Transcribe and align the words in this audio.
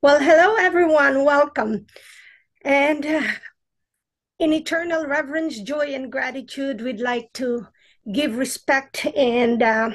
Well, 0.00 0.20
hello, 0.20 0.54
everyone. 0.54 1.24
Welcome. 1.24 1.86
And 2.64 3.04
uh, 3.04 3.22
in 4.38 4.52
eternal 4.52 5.06
reverence, 5.06 5.60
joy, 5.60 5.92
and 5.92 6.12
gratitude, 6.12 6.80
we'd 6.82 7.00
like 7.00 7.32
to 7.34 7.66
give 8.12 8.36
respect 8.36 9.06
and 9.06 9.60
uh, 9.60 9.90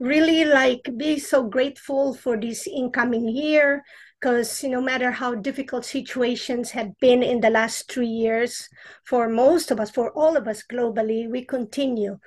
really 0.00 0.44
like 0.44 0.90
be 0.96 1.20
so 1.20 1.44
grateful 1.44 2.14
for 2.14 2.36
this 2.36 2.66
incoming 2.66 3.28
year 3.28 3.84
because 4.20 4.64
no 4.64 4.80
matter 4.80 5.12
how 5.12 5.36
difficult 5.36 5.84
situations 5.84 6.72
had 6.72 6.98
been 6.98 7.22
in 7.22 7.40
the 7.40 7.50
last 7.50 7.88
three 7.88 8.08
years 8.08 8.68
for 9.04 9.28
most 9.28 9.70
of 9.70 9.78
us 9.78 9.90
for 9.90 10.10
all 10.18 10.36
of 10.36 10.48
us 10.48 10.64
globally 10.68 11.30
we 11.30 11.44
continue 11.44 12.18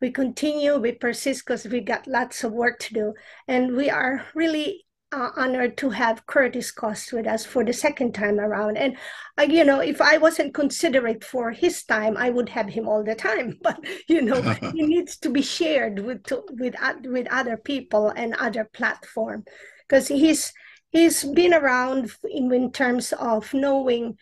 we 0.00 0.10
continue 0.10 0.76
we 0.76 0.92
persist 0.92 1.44
because 1.44 1.66
we 1.66 1.80
got 1.80 2.06
lots 2.06 2.44
of 2.44 2.52
work 2.52 2.78
to 2.78 2.94
do 2.94 3.14
and 3.48 3.76
we 3.76 3.90
are 3.90 4.24
really 4.34 4.84
uh, 5.12 5.30
honored 5.36 5.76
to 5.78 5.90
have 5.90 6.26
Curtis 6.26 6.70
Cost 6.70 7.12
with 7.12 7.26
us 7.26 7.44
for 7.44 7.64
the 7.64 7.72
second 7.72 8.14
time 8.14 8.38
around. 8.38 8.76
And, 8.76 8.96
uh, 9.38 9.42
you 9.42 9.64
know, 9.64 9.80
if 9.80 10.00
I 10.00 10.18
wasn't 10.18 10.54
considerate 10.54 11.24
for 11.24 11.50
his 11.50 11.84
time, 11.84 12.16
I 12.16 12.30
would 12.30 12.48
have 12.50 12.68
him 12.68 12.88
all 12.88 13.02
the 13.02 13.14
time. 13.14 13.58
But, 13.62 13.84
you 14.08 14.22
know, 14.22 14.40
he 14.72 14.82
needs 14.82 15.16
to 15.18 15.30
be 15.30 15.42
shared 15.42 15.98
with, 15.98 16.24
to, 16.24 16.42
with, 16.50 16.74
uh, 16.80 16.94
with 17.04 17.26
other 17.30 17.56
people 17.56 18.08
and 18.08 18.34
other 18.34 18.64
platform 18.72 19.44
because 19.88 20.08
he's, 20.08 20.52
he's 20.90 21.24
been 21.24 21.54
around 21.54 22.12
in, 22.28 22.52
in 22.52 22.70
terms 22.70 23.12
of 23.12 23.52
knowing 23.52 24.16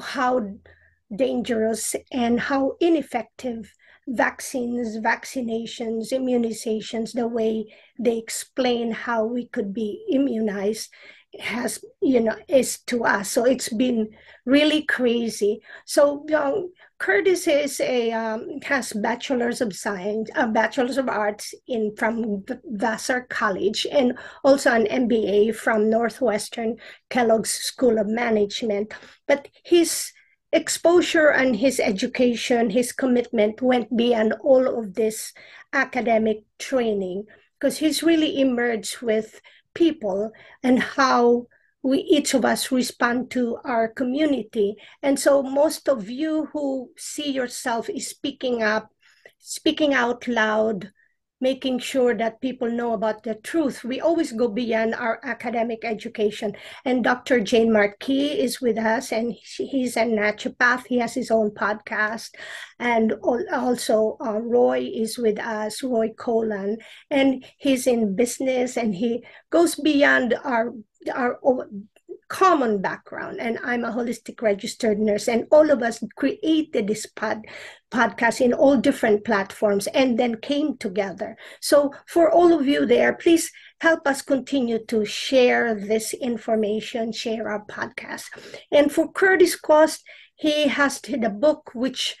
how 0.00 0.48
dangerous 1.14 1.94
and 2.10 2.40
how 2.40 2.72
ineffective 2.80 3.72
vaccines, 4.06 4.98
vaccinations, 4.98 6.12
immunizations, 6.12 7.12
the 7.12 7.28
way 7.28 7.74
they 7.98 8.18
explain 8.18 8.92
how 8.92 9.24
we 9.24 9.46
could 9.46 9.72
be 9.72 10.04
immunized 10.10 10.90
has 11.40 11.84
you 12.00 12.20
know 12.20 12.36
is 12.48 12.78
to 12.86 13.04
us. 13.04 13.30
So 13.30 13.44
it's 13.44 13.68
been 13.68 14.10
really 14.46 14.82
crazy. 14.82 15.60
So 15.84 16.24
um, 16.34 16.72
curtis 16.98 17.46
is 17.46 17.80
a 17.80 18.12
um, 18.12 18.60
has 18.62 18.92
bachelor's 18.92 19.60
of 19.60 19.74
science 19.74 20.30
a 20.36 20.46
bachelor's 20.46 20.96
of 20.96 21.08
arts 21.08 21.54
in 21.66 21.94
from 21.96 22.44
vassar 22.64 23.26
college 23.28 23.86
and 23.90 24.16
also 24.44 24.70
an 24.70 24.86
mba 25.08 25.54
from 25.54 25.90
northwestern 25.90 26.76
kellogg's 27.10 27.50
school 27.50 27.98
of 27.98 28.06
management. 28.06 28.94
But 29.26 29.48
he's 29.64 30.13
exposure 30.54 31.28
and 31.28 31.56
his 31.56 31.80
education, 31.80 32.70
his 32.70 32.92
commitment 32.92 33.60
went 33.60 33.94
beyond 33.94 34.34
all 34.42 34.66
of 34.78 34.94
this 34.94 35.34
academic 35.72 36.44
training 36.58 37.24
because 37.58 37.78
he's 37.78 38.02
really 38.02 38.40
emerged 38.40 39.02
with 39.02 39.40
people 39.74 40.30
and 40.62 40.80
how 40.80 41.46
we 41.82 41.98
each 41.98 42.32
of 42.32 42.44
us 42.44 42.72
respond 42.72 43.30
to 43.32 43.58
our 43.64 43.88
community. 43.88 44.76
And 45.02 45.18
so 45.18 45.42
most 45.42 45.88
of 45.88 46.08
you 46.08 46.48
who 46.52 46.90
see 46.96 47.30
yourself 47.30 47.90
is 47.90 48.08
speaking 48.08 48.62
up, 48.62 48.88
speaking 49.38 49.92
out 49.92 50.26
loud, 50.26 50.92
making 51.44 51.78
sure 51.78 52.16
that 52.16 52.40
people 52.40 52.70
know 52.70 52.94
about 52.96 53.22
the 53.22 53.36
truth. 53.44 53.84
We 53.84 54.00
always 54.00 54.32
go 54.32 54.48
beyond 54.48 54.94
our 54.96 55.20
academic 55.22 55.84
education. 55.84 56.56
And 56.86 57.04
Dr. 57.04 57.40
Jane 57.40 57.70
Marquis 57.70 58.40
is 58.40 58.62
with 58.64 58.78
us, 58.78 59.12
and 59.12 59.36
he's 59.36 60.00
a 60.00 60.08
naturopath. 60.08 60.86
He 60.88 60.96
has 61.04 61.12
his 61.12 61.30
own 61.30 61.50
podcast. 61.50 62.32
And 62.80 63.12
also, 63.22 64.16
uh, 64.24 64.40
Roy 64.40 64.88
is 64.88 65.18
with 65.18 65.38
us, 65.38 65.84
Roy 65.84 66.16
Colan, 66.16 66.78
and 67.10 67.44
he's 67.58 67.86
in 67.86 68.16
business 68.16 68.76
and 68.76 68.94
he 68.94 69.24
goes 69.50 69.74
beyond 69.76 70.34
our 70.44 70.72
our 71.12 71.38
common 72.34 72.82
background 72.82 73.38
and 73.40 73.60
i'm 73.62 73.84
a 73.84 73.92
holistic 73.92 74.42
registered 74.42 74.98
nurse 74.98 75.28
and 75.28 75.46
all 75.52 75.70
of 75.70 75.84
us 75.84 76.02
created 76.16 76.88
this 76.88 77.06
pod, 77.06 77.46
podcast 77.92 78.40
in 78.40 78.52
all 78.52 78.76
different 78.76 79.24
platforms 79.24 79.86
and 79.86 80.18
then 80.18 80.34
came 80.40 80.76
together. 80.78 81.36
So 81.60 81.92
for 82.08 82.28
all 82.28 82.52
of 82.52 82.66
you 82.66 82.86
there 82.86 83.12
please 83.12 83.52
help 83.80 84.04
us 84.08 84.20
continue 84.20 84.84
to 84.86 85.04
share 85.04 85.76
this 85.76 86.12
information 86.12 87.12
share 87.12 87.48
our 87.48 87.64
podcast. 87.66 88.24
And 88.72 88.90
for 88.90 89.12
curtis 89.12 89.54
cost 89.54 90.02
he 90.34 90.66
has 90.66 91.00
the 91.00 91.30
book 91.30 91.70
which 91.72 92.16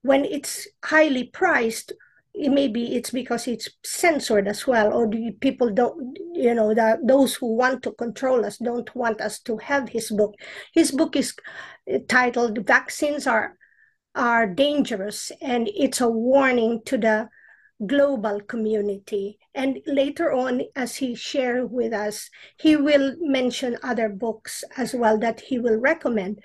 when 0.00 0.24
it's 0.24 0.66
highly 0.82 1.24
priced 1.24 1.92
maybe 2.34 2.94
it's 2.94 3.10
because 3.10 3.48
it's 3.48 3.68
censored 3.84 4.46
as 4.46 4.66
well 4.66 4.92
or 4.92 5.06
do 5.06 5.32
people 5.40 5.70
don't 5.70 6.16
you 6.34 6.54
know 6.54 6.72
that 6.74 7.00
those 7.06 7.34
who 7.34 7.54
want 7.54 7.82
to 7.82 7.92
control 7.92 8.44
us 8.44 8.58
don't 8.58 8.94
want 8.94 9.20
us 9.20 9.40
to 9.40 9.56
have 9.58 9.88
his 9.88 10.10
book. 10.10 10.34
His 10.72 10.92
book 10.92 11.16
is 11.16 11.34
titled 12.08 12.66
vaccines 12.66 13.26
are 13.26 13.56
are 14.14 14.46
dangerous 14.46 15.32
and 15.40 15.68
it's 15.74 16.00
a 16.00 16.08
warning 16.08 16.82
to 16.86 16.96
the 16.96 17.28
global 17.86 18.40
community. 18.40 19.38
And 19.54 19.78
later 19.86 20.32
on 20.32 20.62
as 20.74 20.96
he 20.96 21.14
shared 21.14 21.70
with 21.70 21.92
us 21.92 22.30
he 22.56 22.76
will 22.76 23.16
mention 23.20 23.78
other 23.82 24.08
books 24.08 24.62
as 24.76 24.94
well 24.94 25.18
that 25.18 25.40
he 25.40 25.58
will 25.58 25.76
recommend. 25.76 26.40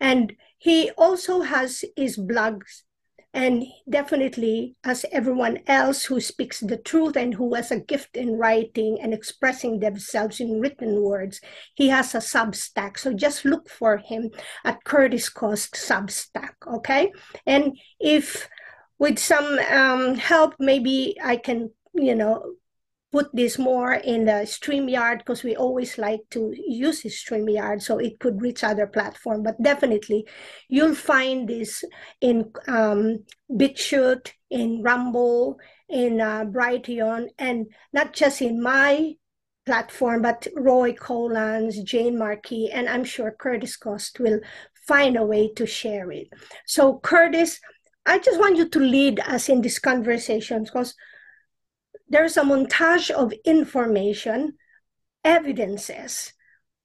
And 0.00 0.34
he 0.58 0.90
also 0.90 1.40
has 1.40 1.84
his 1.96 2.18
blogs 2.18 2.82
and 3.38 3.64
definitely, 3.88 4.74
as 4.82 5.06
everyone 5.12 5.60
else 5.68 6.04
who 6.04 6.20
speaks 6.20 6.58
the 6.58 6.76
truth 6.76 7.14
and 7.14 7.32
who 7.32 7.54
has 7.54 7.70
a 7.70 7.78
gift 7.78 8.16
in 8.16 8.32
writing 8.32 8.98
and 9.00 9.14
expressing 9.14 9.78
themselves 9.78 10.40
in 10.40 10.60
written 10.60 11.00
words, 11.00 11.40
he 11.76 11.86
has 11.86 12.16
a 12.16 12.18
Substack. 12.18 12.98
So 12.98 13.14
just 13.14 13.44
look 13.44 13.70
for 13.70 13.98
him 13.98 14.30
at 14.64 14.82
Curtis 14.82 15.28
Cost 15.28 15.74
Substack, 15.74 16.54
okay? 16.66 17.12
And 17.46 17.78
if 18.00 18.48
with 18.98 19.20
some 19.20 19.60
um, 19.70 20.16
help, 20.16 20.54
maybe 20.58 21.16
I 21.22 21.36
can, 21.36 21.70
you 21.94 22.16
know, 22.16 22.42
put 23.10 23.28
this 23.32 23.58
more 23.58 23.94
in 23.94 24.26
the 24.26 24.44
StreamYard 24.44 25.18
because 25.18 25.42
we 25.42 25.56
always 25.56 25.96
like 25.96 26.20
to 26.30 26.52
use 26.54 27.02
the 27.02 27.08
StreamYard 27.08 27.80
so 27.80 27.98
it 27.98 28.18
could 28.18 28.42
reach 28.42 28.62
other 28.62 28.86
platform. 28.86 29.42
But 29.42 29.62
definitely, 29.62 30.26
you'll 30.68 30.94
find 30.94 31.48
this 31.48 31.84
in 32.20 32.52
um, 32.66 33.24
BitChute, 33.50 34.32
in 34.50 34.82
Rumble, 34.82 35.58
in 35.88 36.20
uh, 36.20 36.44
Brighteon, 36.44 37.28
and 37.38 37.66
not 37.92 38.12
just 38.12 38.42
in 38.42 38.62
my 38.62 39.14
platform, 39.64 40.22
but 40.22 40.46
Roy 40.54 40.92
Colan's, 40.92 41.82
Jane 41.82 42.18
Marquis, 42.18 42.70
and 42.72 42.88
I'm 42.88 43.04
sure 43.04 43.34
Curtis 43.38 43.76
Cost 43.76 44.20
will 44.20 44.40
find 44.86 45.16
a 45.16 45.24
way 45.24 45.52
to 45.56 45.66
share 45.66 46.10
it. 46.10 46.28
So, 46.66 46.98
Curtis, 46.98 47.60
I 48.06 48.18
just 48.18 48.38
want 48.40 48.56
you 48.56 48.68
to 48.70 48.78
lead 48.78 49.20
us 49.20 49.50
in 49.50 49.60
this 49.60 49.78
conversation 49.78 50.64
because 50.64 50.94
there's 52.08 52.36
a 52.36 52.42
montage 52.42 53.10
of 53.10 53.32
information, 53.44 54.54
evidences, 55.24 56.32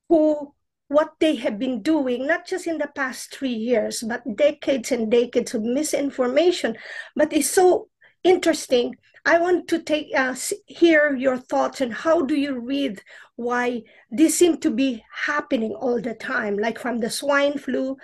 who 0.09 0.53
what 0.87 1.13
they 1.19 1.35
have 1.35 1.57
been 1.57 1.81
doing, 1.81 2.27
not 2.27 2.45
just 2.45 2.67
in 2.67 2.77
the 2.77 2.89
past 2.95 3.33
three 3.33 3.53
years, 3.53 4.03
but 4.07 4.35
decades 4.35 4.91
and 4.91 5.09
decades 5.09 5.53
of 5.53 5.63
misinformation. 5.63 6.75
But 7.15 7.33
it's 7.33 7.49
so 7.49 7.89
interesting. 8.23 8.95
I 9.25 9.39
want 9.39 9.67
to 9.69 9.81
take 9.81 10.07
uh, 10.15 10.35
hear 10.67 11.15
your 11.15 11.37
thoughts 11.37 11.81
and 11.81 11.93
how 11.93 12.21
do 12.23 12.35
you 12.35 12.59
read 12.59 13.01
why 13.37 13.83
this 14.11 14.37
seem 14.37 14.57
to 14.57 14.69
be 14.69 15.03
happening 15.25 15.71
all 15.71 15.99
the 15.99 16.13
time, 16.13 16.57
like 16.57 16.77
from 16.77 16.99
the 16.99 17.09
swine 17.09 17.57
flu 17.57 17.95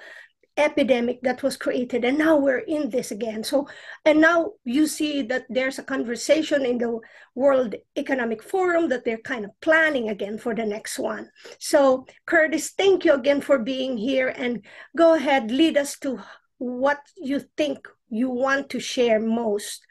epidemic 0.59 1.21
that 1.21 1.41
was 1.41 1.57
created 1.57 2.03
and 2.03 2.17
now 2.17 2.37
we're 2.37 2.59
in 2.59 2.89
this 2.89 3.11
again. 3.11 3.43
So 3.43 3.67
and 4.05 4.21
now 4.21 4.51
you 4.65 4.87
see 4.87 5.21
that 5.23 5.45
there's 5.49 5.79
a 5.79 5.83
conversation 5.83 6.65
in 6.65 6.77
the 6.77 6.99
world 7.35 7.75
economic 7.95 8.43
forum 8.43 8.89
that 8.89 9.05
they're 9.05 9.17
kind 9.19 9.45
of 9.45 9.51
planning 9.61 10.09
again 10.09 10.37
for 10.37 10.53
the 10.53 10.65
next 10.65 10.99
one. 10.99 11.29
So 11.59 12.05
curtis 12.25 12.71
thank 12.77 13.05
you 13.05 13.13
again 13.13 13.41
for 13.41 13.59
being 13.59 13.97
here 13.97 14.29
and 14.29 14.65
go 14.95 15.15
ahead 15.15 15.49
lead 15.49 15.77
us 15.77 15.97
to 15.99 16.19
what 16.57 16.99
you 17.15 17.41
think 17.57 17.87
you 18.09 18.29
want 18.29 18.69
to 18.69 18.79
share 18.79 19.19
most 19.19 19.85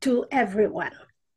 to 0.00 0.24
everyone 0.30 0.92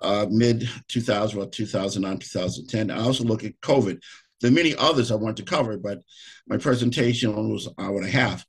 uh, 0.01 0.27
mid 0.31 0.69
2000 0.89 1.41
or 1.41 1.47
2009, 1.47 2.19
2010. 2.19 2.91
I 2.91 3.01
also 3.01 3.25
look 3.25 3.45
at 3.45 3.61
COVID. 3.61 4.01
There 4.41 4.51
are 4.51 4.55
many 4.55 4.75
others 4.77 5.11
I 5.11 5.15
want 5.15 5.37
to 5.39 5.43
cover, 5.43 5.77
but 5.77 6.03
my 6.47 6.57
presentation 6.57 7.35
was 7.51 7.67
an 7.67 7.75
hour 7.79 7.99
and 7.99 8.07
a 8.07 8.11
half. 8.11 8.45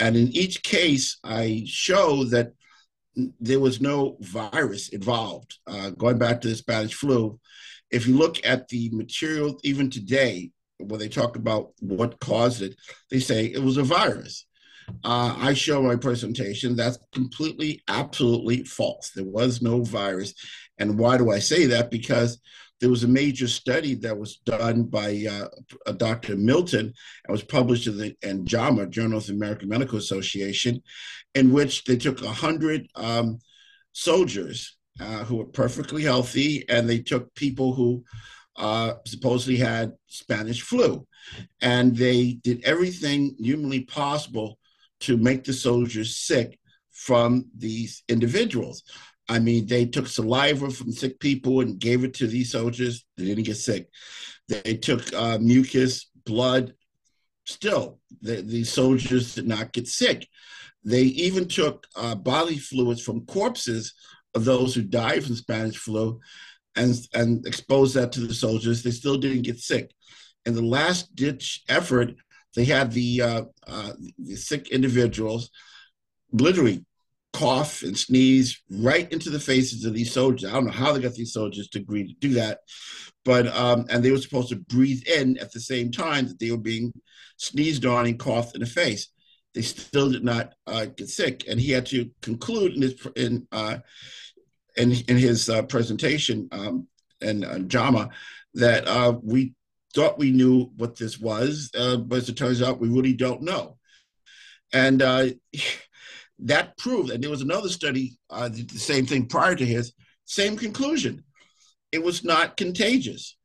And 0.00 0.16
in 0.16 0.28
each 0.28 0.62
case, 0.62 1.18
I 1.22 1.64
show 1.66 2.24
that 2.24 2.52
there 3.40 3.60
was 3.60 3.80
no 3.80 4.16
virus 4.20 4.88
involved. 4.88 5.58
Uh, 5.66 5.90
going 5.90 6.18
back 6.18 6.40
to 6.40 6.48
the 6.48 6.56
Spanish 6.56 6.94
flu, 6.94 7.38
if 7.90 8.06
you 8.06 8.16
look 8.16 8.44
at 8.44 8.68
the 8.68 8.90
material, 8.92 9.58
even 9.62 9.90
today, 9.90 10.50
when 10.78 10.98
they 10.98 11.08
talk 11.08 11.36
about 11.36 11.72
what 11.80 12.18
caused 12.20 12.62
it, 12.62 12.74
they 13.10 13.20
say 13.20 13.46
it 13.46 13.62
was 13.62 13.76
a 13.76 13.84
virus. 13.84 14.46
Uh, 15.02 15.36
I 15.38 15.54
show 15.54 15.82
my 15.82 15.96
presentation 15.96 16.76
that's 16.76 16.98
completely, 17.12 17.82
absolutely 17.88 18.64
false. 18.64 19.10
There 19.10 19.24
was 19.24 19.62
no 19.62 19.82
virus. 19.82 20.34
And 20.78 20.98
why 20.98 21.18
do 21.18 21.30
I 21.30 21.38
say 21.38 21.66
that? 21.66 21.90
Because 21.90 22.40
there 22.80 22.90
was 22.90 23.04
a 23.04 23.08
major 23.08 23.48
study 23.48 23.94
that 23.94 24.18
was 24.18 24.36
done 24.38 24.84
by 24.84 25.26
uh, 25.30 25.92
Dr. 25.92 26.36
Milton 26.36 26.92
and 27.24 27.32
was 27.32 27.42
published 27.42 27.86
in 27.86 27.96
the 27.96 28.14
in 28.22 28.44
JAMA, 28.44 28.88
Journal 28.88 29.18
of 29.18 29.26
the 29.26 29.32
American 29.32 29.68
Medical 29.68 29.98
Association, 29.98 30.82
in 31.34 31.52
which 31.52 31.84
they 31.84 31.96
took 31.96 32.20
100 32.20 32.86
um, 32.96 33.38
soldiers 33.92 34.76
uh, 35.00 35.24
who 35.24 35.36
were 35.36 35.46
perfectly 35.46 36.02
healthy 36.02 36.68
and 36.68 36.88
they 36.88 36.98
took 36.98 37.34
people 37.34 37.74
who 37.74 38.04
uh, 38.56 38.94
supposedly 39.06 39.56
had 39.56 39.92
Spanish 40.06 40.62
flu. 40.62 41.06
And 41.62 41.96
they 41.96 42.34
did 42.34 42.64
everything 42.64 43.34
humanly 43.38 43.80
possible 43.80 44.58
to 45.06 45.16
make 45.16 45.44
the 45.44 45.52
soldiers 45.52 46.16
sick 46.16 46.58
from 46.92 47.46
these 47.56 48.02
individuals. 48.08 48.82
I 49.28 49.38
mean, 49.38 49.66
they 49.66 49.86
took 49.86 50.06
saliva 50.06 50.70
from 50.70 50.92
sick 50.92 51.18
people 51.18 51.60
and 51.60 51.78
gave 51.78 52.04
it 52.04 52.14
to 52.14 52.26
these 52.26 52.50
soldiers. 52.52 53.04
They 53.16 53.24
didn't 53.24 53.44
get 53.44 53.56
sick. 53.56 53.88
They 54.48 54.74
took 54.74 55.12
uh, 55.14 55.38
mucus, 55.38 56.10
blood. 56.26 56.74
Still, 57.46 58.00
the, 58.20 58.42
these 58.42 58.72
soldiers 58.72 59.34
did 59.34 59.46
not 59.46 59.72
get 59.72 59.88
sick. 59.88 60.28
They 60.84 61.02
even 61.02 61.48
took 61.48 61.86
uh, 61.96 62.14
bodily 62.14 62.58
fluids 62.58 63.02
from 63.02 63.26
corpses 63.26 63.94
of 64.34 64.44
those 64.44 64.74
who 64.74 64.82
died 64.82 65.24
from 65.24 65.36
Spanish 65.36 65.78
flu 65.78 66.20
and, 66.76 66.94
and 67.14 67.46
exposed 67.46 67.94
that 67.94 68.12
to 68.12 68.20
the 68.20 68.34
soldiers. 68.34 68.82
They 68.82 68.90
still 68.90 69.16
didn't 69.16 69.42
get 69.42 69.58
sick. 69.58 69.90
In 70.44 70.54
the 70.54 70.62
last 70.62 71.14
ditch 71.14 71.62
effort, 71.68 72.14
they 72.54 72.64
had 72.64 72.92
the, 72.92 73.22
uh, 73.22 73.44
uh, 73.66 73.92
the 74.18 74.36
sick 74.36 74.68
individuals 74.68 75.50
literally 76.32 76.84
cough 77.34 77.82
and 77.82 77.98
sneeze 77.98 78.62
right 78.70 79.12
into 79.12 79.28
the 79.28 79.40
faces 79.40 79.84
of 79.84 79.92
these 79.92 80.12
soldiers. 80.12 80.48
I 80.48 80.52
don't 80.52 80.66
know 80.66 80.72
how 80.72 80.92
they 80.92 81.00
got 81.00 81.14
these 81.14 81.32
soldiers 81.32 81.68
to 81.68 81.80
agree 81.80 82.06
to 82.06 82.14
do 82.20 82.34
that, 82.34 82.60
but 83.24 83.48
um, 83.48 83.86
and 83.90 84.02
they 84.02 84.12
were 84.12 84.18
supposed 84.18 84.50
to 84.50 84.56
breathe 84.56 85.02
in 85.06 85.36
at 85.38 85.52
the 85.52 85.60
same 85.60 85.90
time 85.90 86.28
that 86.28 86.38
they 86.38 86.50
were 86.50 86.56
being 86.56 86.92
sneezed 87.36 87.84
on 87.84 88.06
and 88.06 88.18
coughed 88.18 88.54
in 88.54 88.60
the 88.60 88.66
face. 88.66 89.08
They 89.52 89.62
still 89.62 90.10
did 90.10 90.24
not 90.24 90.54
uh, 90.66 90.86
get 90.86 91.08
sick, 91.08 91.44
and 91.48 91.60
he 91.60 91.72
had 91.72 91.86
to 91.86 92.08
conclude 92.22 92.74
in 92.74 92.82
his 92.82 93.06
in 93.16 93.46
uh, 93.52 93.78
in, 94.76 94.92
in 95.08 95.16
his 95.16 95.48
uh, 95.48 95.62
presentation 95.62 96.48
um, 96.52 96.86
in 97.20 97.44
uh, 97.44 97.58
JAMA 97.60 98.10
that 98.54 98.86
uh, 98.86 99.14
we 99.22 99.54
thought 99.94 100.18
we 100.18 100.32
knew 100.32 100.70
what 100.76 100.96
this 100.96 101.18
was, 101.18 101.70
uh, 101.76 101.96
but 101.96 102.18
as 102.18 102.28
it 102.28 102.36
turns 102.36 102.60
out, 102.62 102.80
we 102.80 102.88
really 102.88 103.14
don't 103.14 103.42
know. 103.42 103.78
And 104.72 105.00
uh, 105.00 105.26
that 106.40 106.76
proved, 106.76 107.10
and 107.10 107.22
there 107.22 107.30
was 107.30 107.42
another 107.42 107.68
study, 107.68 108.18
uh, 108.28 108.48
the 108.48 108.66
same 108.68 109.06
thing 109.06 109.26
prior 109.26 109.54
to 109.54 109.64
his, 109.64 109.92
same 110.24 110.56
conclusion. 110.56 111.24
It 111.92 112.02
was 112.02 112.24
not 112.24 112.56
contagious. 112.56 113.36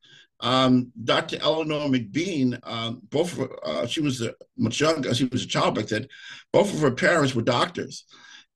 Um, 0.41 0.91
Dr. 1.03 1.37
Eleanor 1.41 1.87
McBean, 1.87 2.59
um, 2.63 3.01
both 3.09 3.37
uh, 3.63 3.85
she 3.85 4.01
was 4.01 4.21
a, 4.21 4.33
much 4.57 4.79
younger, 4.79 5.13
she 5.13 5.25
was 5.25 5.43
a 5.43 5.47
child 5.47 5.75
back 5.75 5.87
then. 5.87 6.07
Both 6.51 6.73
of 6.73 6.79
her 6.79 6.91
parents 6.91 7.35
were 7.35 7.41
doctors, 7.41 8.05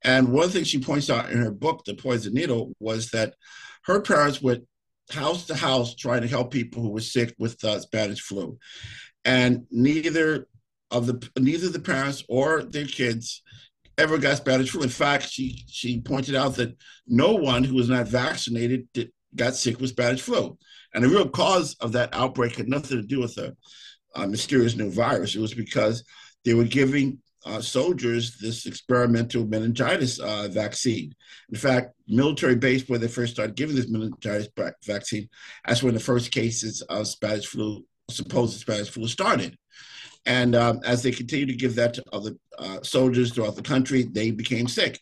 and 0.03 0.29
one 0.29 0.49
thing 0.49 0.63
she 0.63 0.79
points 0.79 1.09
out 1.09 1.29
in 1.29 1.37
her 1.37 1.51
book, 1.51 1.83
The 1.85 1.93
Poison 1.93 2.33
Needle, 2.33 2.73
was 2.79 3.11
that 3.11 3.35
her 3.83 4.01
parents 4.01 4.41
went 4.41 4.63
house 5.11 5.45
to 5.47 5.55
house 5.55 5.95
trying 5.95 6.21
to 6.21 6.27
help 6.27 6.51
people 6.51 6.81
who 6.81 6.89
were 6.89 7.01
sick 7.01 7.33
with 7.37 7.63
uh, 7.63 7.79
Spanish 7.79 8.21
flu, 8.21 8.57
and 9.25 9.65
neither 9.71 10.47
of 10.91 11.07
the 11.07 11.29
neither 11.37 11.69
the 11.69 11.79
parents 11.79 12.23
or 12.29 12.63
their 12.63 12.85
kids 12.85 13.41
ever 13.97 14.17
got 14.17 14.37
Spanish 14.37 14.71
flu. 14.71 14.83
In 14.83 14.89
fact, 14.89 15.29
she 15.29 15.63
she 15.67 16.01
pointed 16.01 16.35
out 16.35 16.55
that 16.55 16.75
no 17.07 17.33
one 17.33 17.63
who 17.63 17.75
was 17.75 17.89
not 17.89 18.07
vaccinated 18.07 18.87
did, 18.93 19.11
got 19.35 19.55
sick 19.55 19.79
with 19.79 19.89
Spanish 19.89 20.21
flu, 20.21 20.57
and 20.93 21.03
the 21.03 21.09
real 21.09 21.29
cause 21.29 21.75
of 21.79 21.91
that 21.93 22.13
outbreak 22.13 22.55
had 22.55 22.67
nothing 22.67 23.01
to 23.01 23.07
do 23.07 23.19
with 23.19 23.37
a, 23.37 23.55
a 24.15 24.27
mysterious 24.27 24.75
new 24.75 24.91
virus. 24.91 25.35
It 25.35 25.41
was 25.41 25.53
because 25.53 26.03
they 26.45 26.53
were 26.53 26.65
giving 26.65 27.19
uh, 27.45 27.61
soldiers 27.61 28.37
this 28.37 28.65
experimental 28.65 29.45
meningitis 29.45 30.19
uh, 30.19 30.47
vaccine. 30.51 31.13
In 31.49 31.57
fact, 31.57 31.93
military 32.07 32.55
base 32.55 32.87
where 32.87 32.99
they 32.99 33.07
first 33.07 33.33
started 33.33 33.55
giving 33.55 33.75
this 33.75 33.89
meningitis 33.89 34.49
vaccine, 34.85 35.29
that's 35.65 35.83
when 35.83 35.93
the 35.93 35.99
first 35.99 36.31
cases 36.31 36.81
of 36.83 37.07
Spanish 37.07 37.47
flu, 37.47 37.85
supposed 38.09 38.59
Spanish 38.59 38.89
flu, 38.89 39.07
started. 39.07 39.57
And 40.25 40.55
um, 40.55 40.79
as 40.85 41.03
they 41.03 41.11
continued 41.11 41.49
to 41.49 41.55
give 41.55 41.75
that 41.75 41.93
to 41.95 42.03
other 42.13 42.31
uh, 42.57 42.81
soldiers 42.81 43.31
throughout 43.31 43.55
the 43.55 43.61
country, 43.61 44.03
they 44.03 44.31
became 44.31 44.67
sick. 44.67 44.99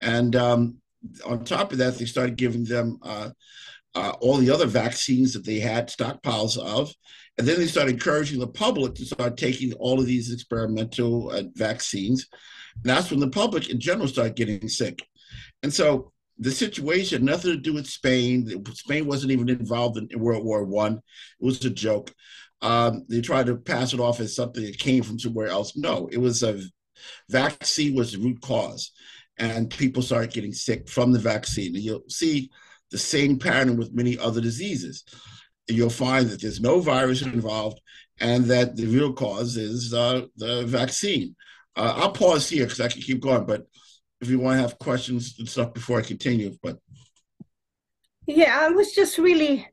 And 0.00 0.34
um, 0.36 0.78
on 1.24 1.44
top 1.44 1.72
of 1.72 1.78
that, 1.78 1.98
they 1.98 2.06
started 2.06 2.36
giving 2.36 2.64
them 2.64 2.98
uh, 3.02 3.30
uh, 3.94 4.12
all 4.20 4.38
the 4.38 4.50
other 4.50 4.66
vaccines 4.66 5.32
that 5.34 5.44
they 5.44 5.60
had 5.60 5.88
stockpiles 5.88 6.58
of. 6.58 6.92
And 7.36 7.46
then 7.46 7.58
they 7.58 7.66
started 7.66 7.94
encouraging 7.94 8.38
the 8.38 8.46
public 8.46 8.94
to 8.94 9.04
start 9.04 9.36
taking 9.36 9.72
all 9.74 9.98
of 9.98 10.06
these 10.06 10.32
experimental 10.32 11.30
uh, 11.30 11.42
vaccines. 11.54 12.28
And 12.76 12.84
that's 12.84 13.10
when 13.10 13.20
the 13.20 13.28
public 13.28 13.70
in 13.70 13.80
general 13.80 14.08
started 14.08 14.36
getting 14.36 14.68
sick. 14.68 15.02
And 15.62 15.72
so 15.72 16.12
the 16.38 16.50
situation 16.50 17.18
had 17.18 17.24
nothing 17.24 17.52
to 17.52 17.56
do 17.56 17.74
with 17.74 17.86
Spain. 17.86 18.64
Spain 18.72 19.06
wasn't 19.06 19.32
even 19.32 19.48
involved 19.48 19.98
in 19.98 20.18
World 20.18 20.44
War 20.44 20.64
One. 20.64 20.94
It 20.94 21.44
was 21.44 21.64
a 21.64 21.70
joke. 21.70 22.12
Um, 22.62 23.04
they 23.08 23.20
tried 23.20 23.46
to 23.46 23.56
pass 23.56 23.92
it 23.92 24.00
off 24.00 24.20
as 24.20 24.34
something 24.34 24.64
that 24.64 24.78
came 24.78 25.02
from 25.02 25.18
somewhere 25.18 25.48
else. 25.48 25.76
No, 25.76 26.08
it 26.10 26.18
was 26.18 26.42
a 26.42 26.60
vaccine 27.28 27.94
was 27.94 28.12
the 28.12 28.18
root 28.18 28.40
cause, 28.40 28.92
and 29.38 29.70
people 29.70 30.02
started 30.02 30.32
getting 30.32 30.52
sick 30.52 30.88
from 30.88 31.12
the 31.12 31.18
vaccine. 31.18 31.74
And 31.74 31.84
you'll 31.84 32.08
see 32.08 32.50
the 32.90 32.98
same 32.98 33.38
pattern 33.38 33.76
with 33.76 33.94
many 33.94 34.18
other 34.18 34.40
diseases. 34.40 35.04
You'll 35.68 35.90
find 35.90 36.28
that 36.28 36.42
there's 36.42 36.60
no 36.60 36.80
virus 36.80 37.22
involved, 37.22 37.80
and 38.20 38.44
that 38.46 38.76
the 38.76 38.86
real 38.86 39.12
cause 39.12 39.56
is 39.56 39.94
uh, 39.94 40.26
the 40.36 40.64
vaccine. 40.66 41.34
Uh, 41.76 41.94
I'll 41.96 42.12
pause 42.12 42.48
here 42.48 42.64
because 42.64 42.80
I 42.80 42.88
can 42.88 43.02
keep 43.02 43.20
going, 43.20 43.46
but 43.46 43.66
if 44.20 44.28
you 44.28 44.38
want 44.38 44.58
to 44.58 44.62
have 44.62 44.78
questions 44.78 45.36
and 45.38 45.48
stuff 45.48 45.74
before 45.74 45.98
I 45.98 46.02
continue, 46.02 46.56
but 46.62 46.78
yeah, 48.26 48.58
I 48.60 48.68
was 48.68 48.92
just 48.92 49.18
really 49.18 49.66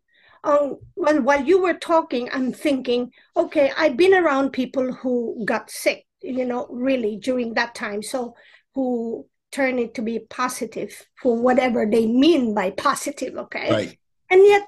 um, 0.43 0.77
well, 0.95 1.21
while 1.21 1.43
you 1.43 1.62
were 1.62 1.75
talking, 1.75 2.29
I'm 2.33 2.51
thinking, 2.51 3.12
okay, 3.38 3.71
I've 3.77 3.98
been 3.98 4.13
around 4.13 4.51
people 4.51 4.91
who 4.91 5.43
got 5.45 5.69
sick, 5.69 6.05
you 6.21 6.45
know, 6.45 6.67
really 6.69 7.17
during 7.17 7.53
that 7.53 7.75
time. 7.75 8.01
So 8.01 8.36
who 8.74 9.27
turn 9.51 9.77
it 9.77 9.93
to 9.95 10.01
be 10.01 10.19
positive 10.19 11.07
for 11.21 11.38
whatever 11.38 11.86
they 11.86 12.07
mean 12.07 12.55
by 12.55 12.71
positive, 12.71 13.36
okay? 13.36 13.69
Right. 13.69 13.98
And 14.29 14.41
yet 14.45 14.63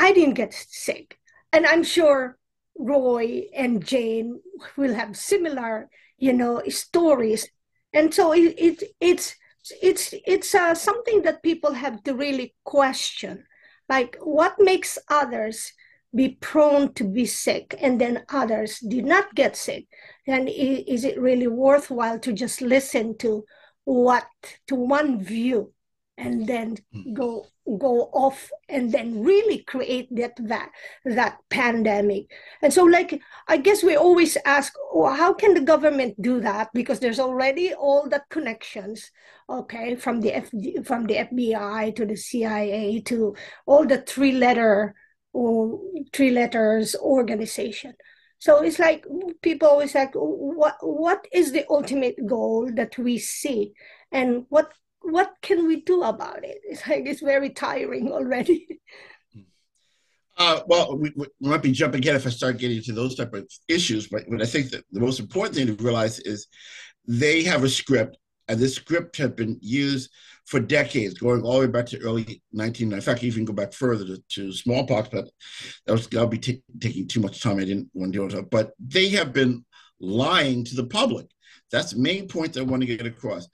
I 0.00 0.12
didn't 0.12 0.34
get 0.34 0.52
sick. 0.54 1.18
And 1.52 1.66
I'm 1.66 1.84
sure 1.84 2.38
Roy 2.78 3.44
and 3.54 3.84
Jane 3.84 4.40
will 4.76 4.94
have 4.94 5.16
similar, 5.16 5.90
you 6.18 6.32
know, 6.32 6.62
stories. 6.70 7.48
And 7.92 8.12
so 8.14 8.32
it, 8.32 8.54
it 8.58 8.82
it's 9.00 9.36
it's 9.82 10.14
it's 10.26 10.54
uh, 10.54 10.74
something 10.74 11.22
that 11.22 11.42
people 11.42 11.74
have 11.74 12.02
to 12.04 12.14
really 12.14 12.54
question 12.64 13.46
Like, 13.88 14.16
what 14.22 14.56
makes 14.60 14.98
others 15.10 15.72
be 16.14 16.38
prone 16.40 16.94
to 16.94 17.04
be 17.04 17.26
sick 17.26 17.74
and 17.80 18.00
then 18.00 18.24
others 18.30 18.78
did 18.80 19.04
not 19.04 19.34
get 19.34 19.56
sick? 19.56 19.86
And 20.26 20.48
is 20.48 21.04
it 21.04 21.20
really 21.20 21.48
worthwhile 21.48 22.20
to 22.20 22.32
just 22.32 22.62
listen 22.62 23.18
to 23.18 23.44
what, 23.84 24.28
to 24.68 24.76
one 24.76 25.22
view 25.22 25.74
and 26.20 26.46
then 26.46 26.76
hmm. 26.92 27.14
go 27.14 27.46
go 27.78 28.10
off 28.12 28.50
and 28.68 28.92
then 28.92 29.24
really 29.24 29.64
create 29.64 30.08
that 30.14 30.32
that 30.40 30.70
that 31.04 31.38
pandemic. 31.48 32.26
And 32.62 32.72
so 32.72 32.84
like 32.84 33.20
i 33.48 33.56
guess 33.56 33.82
we 33.82 33.96
always 33.96 34.36
ask 34.44 34.72
well, 34.94 35.14
how 35.14 35.32
can 35.32 35.54
the 35.54 35.60
government 35.60 36.20
do 36.20 36.40
that? 36.40 36.68
Because 36.74 37.00
there's 37.00 37.20
already 37.20 37.72
all 37.74 38.08
the 38.08 38.22
connections 38.28 39.10
okay 39.48 39.96
from 39.96 40.20
the 40.20 40.32
F, 40.34 40.50
from 40.84 41.06
the 41.06 41.16
fbi 41.26 41.96
to 41.96 42.06
the 42.06 42.16
cia 42.16 43.00
to 43.00 43.34
all 43.66 43.84
the 43.86 44.02
three 44.02 44.32
letter 44.32 44.94
or 45.32 45.80
three 46.12 46.30
letters 46.30 46.94
organization. 46.96 47.94
So 48.38 48.62
it's 48.62 48.78
like 48.78 49.04
people 49.42 49.68
always 49.68 49.94
like 49.94 50.12
what 50.14 50.76
what 50.80 51.26
is 51.32 51.52
the 51.52 51.64
ultimate 51.70 52.16
goal 52.26 52.70
that 52.74 52.96
we 52.98 53.18
see? 53.18 53.72
And 54.12 54.46
what 54.48 54.72
what 55.02 55.32
can 55.42 55.66
we 55.66 55.80
do 55.80 56.02
about 56.02 56.44
it? 56.44 56.58
It's 56.64 56.86
like 56.86 57.06
it's 57.06 57.20
very 57.20 57.50
tiring 57.50 58.10
already. 58.12 58.80
Uh, 60.38 60.62
well, 60.66 60.96
we, 60.96 61.12
we, 61.16 61.26
might 61.38 61.60
be 61.60 61.70
jumping 61.70 62.02
ahead 62.02 62.16
if 62.16 62.26
I 62.26 62.30
start 62.30 62.56
getting 62.56 62.78
into 62.78 62.94
those 62.94 63.14
type 63.14 63.34
of 63.34 63.46
issues, 63.68 64.08
but, 64.08 64.22
but 64.26 64.40
I 64.40 64.46
think 64.46 64.70
that 64.70 64.84
the 64.90 65.00
most 65.00 65.20
important 65.20 65.54
thing 65.54 65.66
to 65.66 65.84
realize 65.84 66.18
is 66.18 66.46
they 67.06 67.42
have 67.42 67.62
a 67.62 67.68
script, 67.68 68.16
and 68.48 68.58
this 68.58 68.76
script 68.76 69.18
has 69.18 69.32
been 69.32 69.58
used 69.60 70.10
for 70.46 70.58
decades, 70.58 71.18
going 71.18 71.42
all 71.42 71.60
the 71.60 71.66
way 71.66 71.66
back 71.66 71.84
to 71.86 72.00
early 72.00 72.42
19. 72.54 72.90
In 72.90 73.00
fact, 73.02 73.22
even 73.22 73.44
go 73.44 73.52
back 73.52 73.74
further 73.74 74.06
to, 74.06 74.22
to 74.30 74.52
smallpox, 74.52 75.10
but 75.10 75.28
that 75.84 75.92
was 75.92 76.06
that'll 76.06 76.26
be 76.26 76.38
t- 76.38 76.62
taking 76.80 77.06
too 77.06 77.20
much 77.20 77.42
time. 77.42 77.58
I 77.58 77.64
didn't 77.64 77.90
want 77.92 78.14
to 78.14 78.28
do 78.28 78.38
it, 78.38 78.50
but 78.50 78.72
they 78.80 79.10
have 79.10 79.34
been 79.34 79.64
lying 80.00 80.64
to 80.64 80.74
the 80.74 80.86
public. 80.86 81.26
That's 81.70 81.92
the 81.92 82.00
main 82.00 82.28
point 82.28 82.54
that 82.54 82.60
I 82.60 82.64
want 82.64 82.80
to 82.82 82.96
get 82.96 83.06
across 83.06 83.46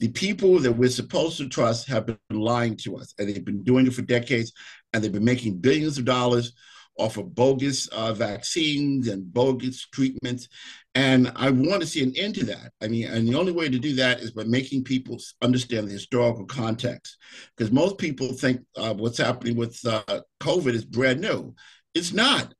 the 0.00 0.08
people 0.08 0.58
that 0.58 0.72
we're 0.72 0.88
supposed 0.88 1.36
to 1.38 1.48
trust 1.48 1.86
have 1.88 2.06
been 2.06 2.18
lying 2.30 2.76
to 2.78 2.96
us, 2.96 3.14
and 3.18 3.28
they've 3.28 3.44
been 3.44 3.62
doing 3.62 3.86
it 3.86 3.92
for 3.92 4.02
decades, 4.02 4.52
and 4.92 5.04
they've 5.04 5.12
been 5.12 5.24
making 5.24 5.58
billions 5.58 5.98
of 5.98 6.06
dollars 6.06 6.52
off 6.98 7.18
of 7.18 7.34
bogus 7.34 7.86
uh, 7.88 8.12
vaccines 8.12 9.08
and 9.08 9.32
bogus 9.32 9.86
treatments. 9.92 10.48
And 10.94 11.30
I 11.36 11.50
want 11.50 11.82
to 11.82 11.86
see 11.86 12.02
an 12.02 12.14
end 12.16 12.34
to 12.36 12.46
that. 12.46 12.72
I 12.82 12.88
mean, 12.88 13.06
and 13.08 13.28
the 13.28 13.38
only 13.38 13.52
way 13.52 13.68
to 13.68 13.78
do 13.78 13.94
that 13.96 14.20
is 14.20 14.32
by 14.32 14.44
making 14.44 14.84
people 14.84 15.18
understand 15.40 15.86
the 15.86 15.92
historical 15.92 16.46
context. 16.46 17.16
Because 17.56 17.70
most 17.70 17.98
people 17.98 18.32
think 18.32 18.62
uh, 18.76 18.94
what's 18.94 19.18
happening 19.18 19.56
with 19.56 19.78
uh, 19.86 20.02
COVID 20.40 20.74
is 20.74 20.84
brand 20.84 21.20
new. 21.20 21.54
It's 21.94 22.12
not. 22.12 22.52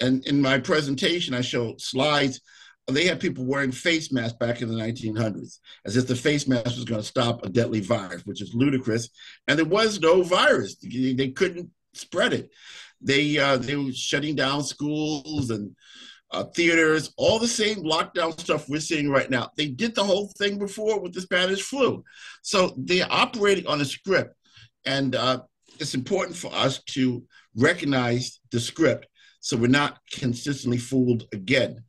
And 0.00 0.24
in 0.26 0.40
my 0.40 0.58
presentation, 0.58 1.34
I 1.34 1.40
show 1.40 1.74
slides 1.78 2.40
they 2.86 3.06
had 3.06 3.20
people 3.20 3.44
wearing 3.44 3.72
face 3.72 4.12
masks 4.12 4.36
back 4.38 4.60
in 4.60 4.68
the 4.68 4.74
1900s, 4.74 5.58
as 5.86 5.96
if 5.96 6.06
the 6.06 6.14
face 6.14 6.46
mask 6.46 6.66
was 6.66 6.84
going 6.84 7.00
to 7.00 7.06
stop 7.06 7.44
a 7.44 7.48
deadly 7.48 7.80
virus, 7.80 8.22
which 8.26 8.42
is 8.42 8.54
ludicrous. 8.54 9.08
And 9.48 9.58
there 9.58 9.64
was 9.64 10.00
no 10.00 10.22
virus; 10.22 10.76
they 10.76 11.28
couldn't 11.28 11.70
spread 11.94 12.34
it. 12.34 12.50
They 13.00 13.38
uh, 13.38 13.56
they 13.56 13.76
were 13.76 13.92
shutting 13.92 14.34
down 14.34 14.62
schools 14.64 15.50
and 15.50 15.74
uh, 16.30 16.44
theaters, 16.44 17.12
all 17.16 17.38
the 17.38 17.48
same 17.48 17.84
lockdown 17.84 18.38
stuff 18.38 18.68
we're 18.68 18.80
seeing 18.80 19.08
right 19.08 19.30
now. 19.30 19.50
They 19.56 19.68
did 19.68 19.94
the 19.94 20.04
whole 20.04 20.32
thing 20.36 20.58
before 20.58 21.00
with 21.00 21.14
the 21.14 21.20
Spanish 21.20 21.62
flu, 21.62 22.04
so 22.42 22.74
they're 22.76 23.06
operating 23.10 23.66
on 23.66 23.80
a 23.80 23.84
script, 23.84 24.34
and 24.84 25.14
uh, 25.14 25.40
it's 25.78 25.94
important 25.94 26.36
for 26.36 26.52
us 26.52 26.82
to 26.90 27.24
recognize 27.56 28.40
the 28.50 28.60
script 28.60 29.06
so 29.44 29.58
we're 29.58 29.68
not 29.68 29.98
consistently 30.10 30.78
fooled 30.78 31.24
again 31.34 31.84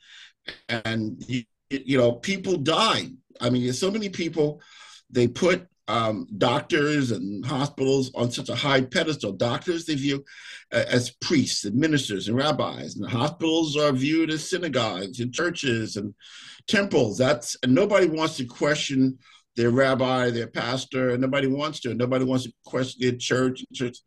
and 0.69 1.23
you, 1.27 1.43
you 1.69 1.97
know 1.97 2.11
people 2.11 2.57
die 2.57 3.09
i 3.41 3.49
mean 3.49 3.71
so 3.73 3.89
many 3.91 4.09
people 4.09 4.61
they 5.09 5.27
put 5.27 5.67
um, 5.87 6.27
doctors 6.37 7.11
and 7.11 7.45
hospitals 7.45 8.11
on 8.15 8.31
such 8.31 8.49
a 8.49 8.55
high 8.55 8.81
pedestal. 8.81 9.31
Doctors 9.31 9.85
they 9.85 9.95
view 9.95 10.23
uh, 10.73 10.83
as 10.87 11.11
priests 11.21 11.65
and 11.65 11.75
ministers 11.75 12.27
and 12.27 12.37
rabbis, 12.37 12.95
and 12.95 13.09
hospitals 13.09 13.77
are 13.77 13.91
viewed 13.91 14.31
as 14.31 14.49
synagogues 14.49 15.19
and 15.19 15.33
churches 15.33 15.95
and 15.95 16.13
temples. 16.67 17.17
That's 17.17 17.55
and 17.63 17.73
nobody 17.73 18.07
wants 18.07 18.37
to 18.37 18.45
question 18.45 19.19
their 19.55 19.69
rabbi, 19.69 20.31
their 20.31 20.47
pastor, 20.47 21.11
and 21.11 21.21
nobody 21.21 21.47
wants 21.47 21.79
to. 21.81 21.93
Nobody 21.93 22.25
wants 22.25 22.45
to 22.45 22.53
question 22.65 23.07
their 23.07 23.17
church. 23.17 23.63
Church, 23.73 23.97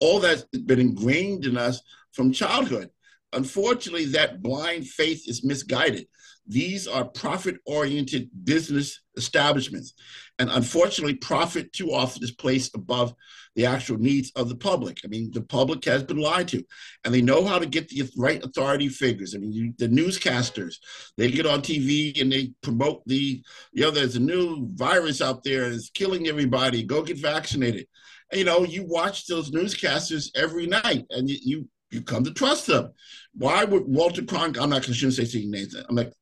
all 0.00 0.20
that's 0.20 0.44
been 0.44 0.80
ingrained 0.80 1.46
in 1.46 1.56
us 1.56 1.80
from 2.12 2.32
childhood. 2.32 2.90
Unfortunately, 3.34 4.06
that 4.06 4.42
blind 4.42 4.86
faith 4.86 5.28
is 5.28 5.44
misguided. 5.44 6.06
These 6.46 6.86
are 6.86 7.04
profit 7.04 7.56
oriented 7.66 8.28
business 8.44 9.00
establishments. 9.16 9.94
And 10.38 10.50
unfortunately, 10.50 11.14
profit 11.14 11.72
too 11.72 11.92
often 11.92 12.22
is 12.22 12.32
placed 12.32 12.74
above 12.74 13.14
the 13.54 13.66
actual 13.66 13.98
needs 13.98 14.32
of 14.34 14.48
the 14.48 14.56
public. 14.56 15.00
I 15.04 15.08
mean, 15.08 15.30
the 15.32 15.40
public 15.40 15.84
has 15.84 16.02
been 16.02 16.18
lied 16.18 16.48
to, 16.48 16.62
and 17.04 17.14
they 17.14 17.22
know 17.22 17.44
how 17.44 17.58
to 17.58 17.66
get 17.66 17.88
the 17.88 18.10
right 18.16 18.44
authority 18.44 18.88
figures. 18.88 19.34
I 19.34 19.38
mean, 19.38 19.52
you, 19.52 19.72
the 19.78 19.88
newscasters, 19.88 20.74
they 21.16 21.30
get 21.30 21.46
on 21.46 21.62
TV 21.62 22.20
and 22.20 22.32
they 22.32 22.52
promote 22.62 23.06
the, 23.06 23.42
you 23.72 23.82
know, 23.82 23.90
there's 23.90 24.16
a 24.16 24.20
new 24.20 24.68
virus 24.74 25.22
out 25.22 25.44
there 25.44 25.66
it's 25.66 25.90
killing 25.90 26.26
everybody. 26.26 26.82
Go 26.82 27.02
get 27.02 27.18
vaccinated. 27.18 27.86
And, 28.30 28.40
you 28.40 28.44
know, 28.44 28.64
you 28.64 28.84
watch 28.84 29.26
those 29.26 29.52
newscasters 29.52 30.30
every 30.34 30.66
night 30.66 31.06
and 31.10 31.30
you, 31.30 31.38
you 31.42 31.68
you 31.94 32.02
come 32.02 32.24
to 32.24 32.32
trust 32.32 32.66
them. 32.66 32.92
Why 33.34 33.64
would 33.64 33.84
Walter 33.86 34.22
Cronkite? 34.22 34.60
I'm 34.60 34.70
not 34.70 34.82
going 34.82 34.94
to 34.94 35.10
say 35.10 35.24
saying 35.24 35.50
names. 35.50 35.74
I'm 35.74 35.96
like, 35.96 36.12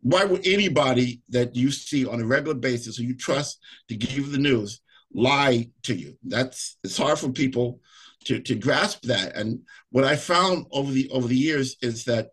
why 0.00 0.24
would 0.24 0.46
anybody 0.46 1.20
that 1.30 1.56
you 1.56 1.70
see 1.70 2.06
on 2.06 2.20
a 2.20 2.26
regular 2.26 2.54
basis 2.54 2.96
who 2.96 3.04
you 3.04 3.16
trust 3.16 3.58
to 3.88 3.96
give 3.96 4.12
you 4.12 4.24
the 4.24 4.38
news 4.38 4.80
lie 5.12 5.68
to 5.84 5.94
you? 5.94 6.16
That's 6.24 6.78
it's 6.84 6.96
hard 6.96 7.18
for 7.18 7.30
people 7.30 7.80
to 8.24 8.40
to 8.40 8.54
grasp 8.54 9.02
that. 9.02 9.36
And 9.36 9.60
what 9.90 10.04
I 10.04 10.16
found 10.16 10.66
over 10.70 10.90
the 10.92 11.08
over 11.10 11.26
the 11.26 11.36
years 11.36 11.76
is 11.82 12.04
that 12.04 12.28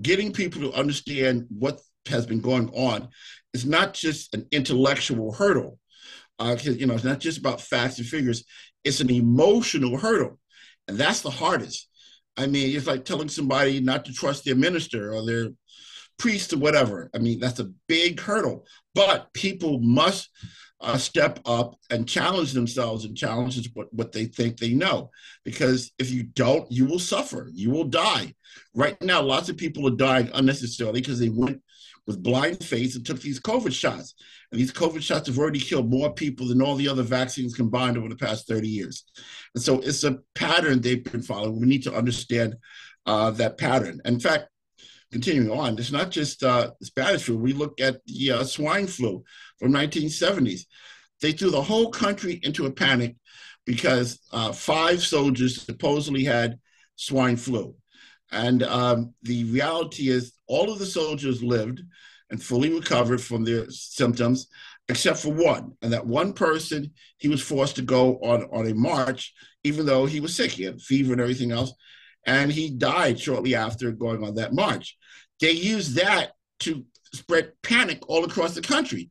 getting 0.00 0.32
people 0.32 0.60
to 0.62 0.72
understand 0.72 1.46
what 1.48 1.80
has 2.06 2.26
been 2.26 2.40
going 2.40 2.68
on 2.70 3.08
is 3.54 3.66
not 3.66 3.94
just 3.94 4.34
an 4.34 4.46
intellectual 4.52 5.32
hurdle. 5.32 5.78
Uh, 6.38 6.56
you 6.62 6.86
know, 6.86 6.94
it's 6.94 7.04
not 7.04 7.20
just 7.20 7.38
about 7.38 7.60
facts 7.60 7.98
and 7.98 8.06
figures. 8.06 8.44
It's 8.82 9.00
an 9.00 9.10
emotional 9.10 9.98
hurdle, 9.98 10.38
and 10.88 10.96
that's 10.96 11.20
the 11.20 11.30
hardest 11.30 11.89
I 12.36 12.46
mean, 12.46 12.76
it's 12.76 12.86
like 12.86 13.04
telling 13.04 13.28
somebody 13.28 13.80
not 13.80 14.04
to 14.06 14.12
trust 14.12 14.44
their 14.44 14.56
minister 14.56 15.12
or 15.14 15.24
their 15.26 15.48
priest 16.18 16.52
or 16.52 16.58
whatever. 16.58 17.10
I 17.14 17.18
mean, 17.18 17.40
that's 17.40 17.60
a 17.60 17.72
big 17.88 18.20
hurdle. 18.20 18.66
But 18.94 19.32
people 19.32 19.80
must 19.80 20.30
uh, 20.80 20.96
step 20.96 21.40
up 21.44 21.74
and 21.90 22.08
challenge 22.08 22.52
themselves 22.52 23.04
and 23.04 23.16
challenge 23.16 23.68
what, 23.74 23.92
what 23.92 24.12
they 24.12 24.24
think 24.24 24.56
they 24.56 24.72
know. 24.72 25.10
Because 25.44 25.92
if 25.98 26.10
you 26.10 26.22
don't, 26.22 26.70
you 26.70 26.86
will 26.86 26.98
suffer. 26.98 27.50
You 27.52 27.70
will 27.70 27.84
die. 27.84 28.34
Right 28.74 29.00
now, 29.02 29.22
lots 29.22 29.48
of 29.48 29.56
people 29.56 29.86
are 29.86 29.96
dying 29.96 30.30
unnecessarily 30.32 31.00
because 31.00 31.20
they 31.20 31.28
went 31.28 31.62
with 32.06 32.22
blind 32.22 32.62
faith 32.64 32.94
and 32.96 33.04
took 33.04 33.20
these 33.20 33.40
COVID 33.40 33.72
shots. 33.72 34.14
And 34.50 34.60
these 34.60 34.72
COVID 34.72 35.02
shots 35.02 35.28
have 35.28 35.38
already 35.38 35.60
killed 35.60 35.90
more 35.90 36.12
people 36.12 36.48
than 36.48 36.62
all 36.62 36.76
the 36.76 36.88
other 36.88 37.02
vaccines 37.02 37.54
combined 37.54 37.96
over 37.96 38.08
the 38.08 38.16
past 38.16 38.48
30 38.48 38.68
years. 38.68 39.04
And 39.54 39.62
so 39.62 39.80
it's 39.80 40.04
a 40.04 40.18
pattern 40.34 40.80
they've 40.80 41.02
been 41.02 41.22
following. 41.22 41.60
We 41.60 41.66
need 41.66 41.84
to 41.84 41.94
understand 41.94 42.56
uh, 43.06 43.30
that 43.32 43.58
pattern. 43.58 44.00
In 44.04 44.20
fact, 44.20 44.48
continuing 45.12 45.50
on, 45.50 45.78
it's 45.78 45.92
not 45.92 46.10
just 46.10 46.42
uh, 46.42 46.70
Spanish 46.82 47.24
flu. 47.24 47.36
We 47.36 47.52
look 47.52 47.80
at 47.80 48.00
the 48.06 48.32
uh, 48.32 48.44
swine 48.44 48.86
flu 48.86 49.24
from 49.58 49.72
1970s. 49.72 50.62
They 51.20 51.32
threw 51.32 51.50
the 51.50 51.62
whole 51.62 51.90
country 51.90 52.40
into 52.42 52.66
a 52.66 52.72
panic 52.72 53.16
because 53.66 54.20
uh, 54.32 54.52
five 54.52 55.02
soldiers 55.02 55.62
supposedly 55.62 56.24
had 56.24 56.58
swine 56.96 57.36
flu. 57.36 57.74
And 58.32 58.62
um, 58.62 59.14
the 59.22 59.44
reality 59.44 60.08
is, 60.08 60.32
all 60.46 60.70
of 60.70 60.78
the 60.78 60.86
soldiers 60.86 61.42
lived 61.42 61.82
and 62.30 62.42
fully 62.42 62.72
recovered 62.72 63.20
from 63.20 63.44
their 63.44 63.68
symptoms, 63.70 64.48
except 64.88 65.18
for 65.18 65.32
one. 65.32 65.72
And 65.82 65.92
that 65.92 66.06
one 66.06 66.32
person, 66.32 66.92
he 67.18 67.28
was 67.28 67.42
forced 67.42 67.76
to 67.76 67.82
go 67.82 68.16
on, 68.16 68.44
on 68.52 68.68
a 68.68 68.74
march, 68.74 69.34
even 69.64 69.86
though 69.86 70.06
he 70.06 70.20
was 70.20 70.34
sick. 70.34 70.52
He 70.52 70.64
had 70.64 70.80
fever 70.80 71.12
and 71.12 71.20
everything 71.20 71.52
else. 71.52 71.72
And 72.26 72.52
he 72.52 72.70
died 72.70 73.18
shortly 73.18 73.54
after 73.54 73.90
going 73.92 74.22
on 74.24 74.34
that 74.36 74.52
march. 74.52 74.96
They 75.40 75.52
used 75.52 75.96
that 75.96 76.32
to 76.60 76.84
spread 77.12 77.52
panic 77.62 78.08
all 78.08 78.24
across 78.24 78.54
the 78.54 78.60
country. 78.60 79.10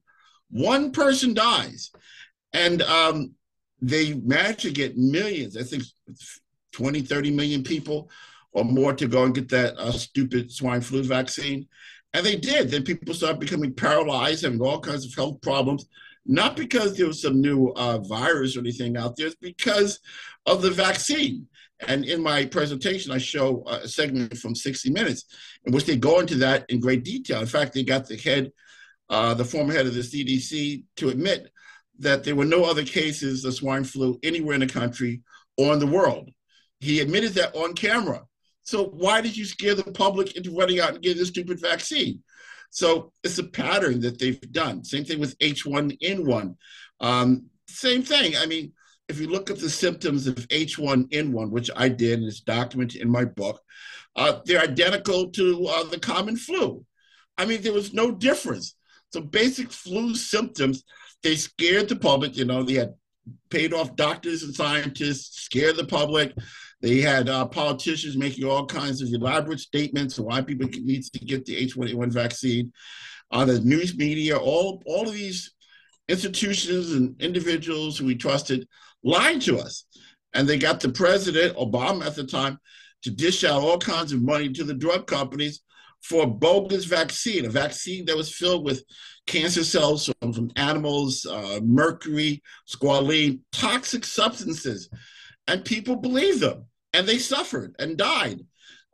One 0.52 0.92
person 0.92 1.34
dies. 1.34 1.92
And 2.54 2.82
um, 2.84 3.34
they 3.82 4.14
managed 4.14 4.62
to 4.62 4.72
get 4.72 4.98
millions, 4.98 5.58
I 5.58 5.64
think 5.64 5.84
20, 6.74 7.02
30 7.02 7.32
million 7.32 7.64
people 7.64 8.10
or 8.52 8.66
more 8.66 8.94
to 8.94 9.08
go 9.08 9.24
and 9.24 9.36
get 9.36 9.50
that 9.50 9.76
uh, 9.78 9.92
stupid 9.92 10.52
swine 10.52 10.82
flu 10.82 11.04
vaccine. 11.04 11.68
And 12.14 12.26
they 12.26 12.36
did. 12.36 12.72
Then 12.72 12.84
people 12.84 13.14
started 13.14 13.40
becoming 13.40 13.74
paralyzed, 13.74 14.44
having 14.44 14.62
all 14.62 14.80
kinds 14.80 15.06
of 15.06 15.14
health 15.14 15.42
problems. 15.42 15.86
not 16.26 16.56
because 16.56 16.96
there 16.96 17.08
was 17.08 17.22
some 17.22 17.42
new 17.42 17.70
uh, 17.70 18.00
virus 18.00 18.56
or 18.56 18.60
anything 18.60 18.98
out 18.98 19.16
there, 19.16 19.28
it's 19.28 19.36
because 19.36 20.00
of 20.46 20.62
the 20.62 20.72
vaccine. 20.72 21.48
And 21.88 22.04
in 22.06 22.22
my 22.22 22.46
presentation, 22.46 23.12
I 23.12 23.20
show 23.20 23.64
a 23.68 23.88
segment 23.88 24.38
from 24.38 24.54
60 24.54 24.90
Minutes 24.92 25.26
in 25.66 25.74
which 25.74 25.86
they 25.86 25.96
go 25.96 26.20
into 26.20 26.36
that 26.36 26.66
in 26.70 26.80
great 26.80 27.04
detail. 27.04 27.40
In 27.40 27.48
fact, 27.48 27.74
they 27.74 27.84
got 27.84 28.08
the 28.08 28.18
head, 28.18 28.52
uh, 29.10 29.34
the 29.34 29.46
former 29.46 29.74
head 29.74 29.88
of 29.88 29.94
the 29.94 30.02
CDC, 30.02 30.84
to 30.98 31.10
admit 31.10 31.50
that 32.00 32.24
there 32.24 32.36
were 32.36 32.46
no 32.46 32.64
other 32.64 32.84
cases 32.84 33.46
of 33.46 33.54
swine 33.54 33.84
flu 33.84 34.20
anywhere 34.24 34.56
in 34.56 34.62
the 34.62 34.68
country 34.68 35.22
or 35.58 35.74
in 35.74 35.80
the 35.80 35.88
world. 35.88 36.30
He 36.80 37.00
admitted 37.00 37.34
that 37.34 37.56
on 37.56 37.74
camera. 37.74 38.24
So 38.70 38.86
why 38.86 39.22
did 39.22 39.36
you 39.36 39.46
scare 39.46 39.74
the 39.74 39.84
public 39.84 40.36
into 40.36 40.56
running 40.56 40.80
out 40.80 40.94
and 40.94 41.02
getting 41.02 41.18
this 41.18 41.30
stupid 41.30 41.60
vaccine? 41.60 42.22
So 42.70 43.12
it's 43.24 43.40
a 43.40 43.44
pattern 43.44 44.00
that 44.02 44.20
they've 44.20 44.40
done. 44.52 44.84
Same 44.84 45.04
thing 45.04 45.20
with 45.20 45.38
H1N1. 45.40 46.56
Um, 47.00 47.46
same 47.68 48.04
thing. 48.04 48.36
I 48.38 48.46
mean, 48.46 48.74
if 49.08 49.20
you 49.20 49.28
look 49.28 49.50
at 49.50 49.58
the 49.58 49.72
symptoms 49.72 50.28
of 50.28 50.36
H1N1, 50.36 51.50
which 51.50 51.72
I 51.76 51.90
did 51.90 52.20
and 52.20 52.28
it's 52.28 52.42
documented 52.42 53.02
in 53.02 53.10
my 53.10 53.26
book, 53.26 53.60
uh, 54.16 54.40
they're 54.46 54.62
identical 54.62 55.32
to 55.32 55.66
uh, 55.66 55.84
the 55.86 56.00
common 56.00 56.36
flu. 56.36 56.86
I 57.40 57.46
mean, 57.46 57.64
there 57.64 57.74
was 57.74 57.92
no 57.92 58.12
difference. 58.12 58.76
So 59.12 59.22
basic 59.22 59.72
flu 59.72 60.14
symptoms, 60.14 60.84
they 61.24 61.38
scared 61.38 61.90
the 61.90 61.96
public. 61.96 62.38
You 62.38 62.46
know, 62.46 62.62
they 62.62 62.76
had 62.76 62.94
paid 63.50 63.74
off 63.74 63.96
doctors 63.96 64.44
and 64.44 64.54
scientists, 64.54 65.42
scared 65.42 65.78
the 65.78 65.86
public. 65.86 66.34
They 66.82 67.02
had 67.02 67.28
uh, 67.28 67.46
politicians 67.46 68.16
making 68.16 68.46
all 68.46 68.66
kinds 68.66 69.02
of 69.02 69.10
elaborate 69.10 69.60
statements 69.60 70.18
on 70.18 70.26
why 70.26 70.42
people 70.42 70.70
need 70.70 71.04
to 71.04 71.26
get 71.26 71.46
the 71.46 71.66
H1N1 71.68 72.12
vaccine. 72.12 72.72
Uh, 73.32 73.46
the 73.46 73.60
news 73.60 73.98
media, 73.98 74.38
all, 74.38 74.82
all 74.86 75.08
of 75.08 75.14
these 75.14 75.54
institutions 76.08 76.94
and 76.94 77.22
individuals 77.22 77.98
who 77.98 78.06
we 78.06 78.16
trusted 78.16 78.68
lied 79.04 79.42
to 79.42 79.60
us. 79.60 79.86
And 80.34 80.48
they 80.48 80.58
got 80.58 80.80
the 80.80 80.90
president, 80.90 81.58
Obama 81.58 82.06
at 82.06 82.16
the 82.16 82.26
time, 82.26 82.58
to 83.04 83.12
dish 83.12 83.44
out 83.44 83.62
all 83.62 83.78
kinds 83.78 84.12
of 84.12 84.22
money 84.22 84.50
to 84.50 84.64
the 84.64 84.74
drug 84.74 85.08
companies 85.08 85.62
for 86.02 86.24
a 86.24 86.28
bogus 86.28 86.86
vaccine, 86.86 87.46
a 87.46 87.50
vaccine 87.50 88.06
that 88.06 88.18
was 88.18 88.34
filled 88.34 88.64
with 88.64 88.84
cancer 89.28 89.64
cells 89.64 90.10
from, 90.20 90.34
from 90.34 90.52
animals, 90.56 91.26
uh, 91.26 91.60
mercury, 91.64 92.42
squalene, 92.68 93.40
toxic 93.52 94.06
substances. 94.06 94.90
And 95.50 95.66
people 95.66 95.96
believed 95.96 96.42
them 96.42 96.66
and 96.94 97.08
they 97.08 97.18
suffered 97.18 97.76
and 97.80 97.98
died. 97.98 98.40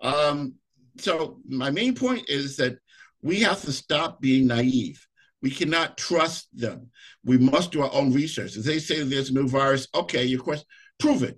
Um, 0.01 0.55
so, 0.97 1.41
my 1.45 1.69
main 1.69 1.95
point 1.95 2.29
is 2.29 2.55
that 2.57 2.77
we 3.21 3.41
have 3.41 3.61
to 3.63 3.73
stop 3.73 4.21
being 4.21 4.47
naive. 4.47 5.05
We 5.41 5.51
cannot 5.51 5.97
trust 5.97 6.47
them. 6.57 6.91
We 7.25 7.37
must 7.37 7.71
do 7.71 7.81
our 7.81 7.93
own 7.93 8.13
research. 8.13 8.55
If 8.55 8.63
they 8.63 8.79
say 8.79 9.03
there's 9.03 9.31
a 9.31 9.33
new 9.33 9.49
virus, 9.49 9.87
okay, 9.93 10.23
your 10.23 10.39
question, 10.39 10.65
prove 10.97 11.23
it. 11.23 11.37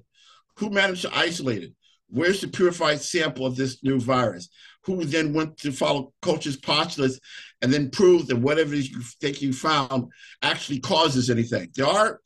Who 0.58 0.70
managed 0.70 1.02
to 1.02 1.18
isolate 1.18 1.64
it? 1.64 1.74
Where's 2.10 2.40
the 2.40 2.48
purified 2.48 3.02
sample 3.02 3.46
of 3.46 3.56
this 3.56 3.84
new 3.84 4.00
virus? 4.00 4.50
Who 4.84 5.04
then 5.04 5.34
went 5.34 5.58
to 5.58 5.72
follow 5.72 6.14
Koch's 6.22 6.58
postulates 6.58 7.20
and 7.62 7.74
then 7.74 7.90
prove 7.90 8.28
that 8.28 8.38
whatever 8.38 8.76
you 8.76 9.02
think 9.20 9.42
you 9.42 9.52
found 9.52 10.12
actually 10.44 10.80
causes 10.80 11.30
anything? 11.30 11.72
There 11.76 11.88
are 11.88 12.22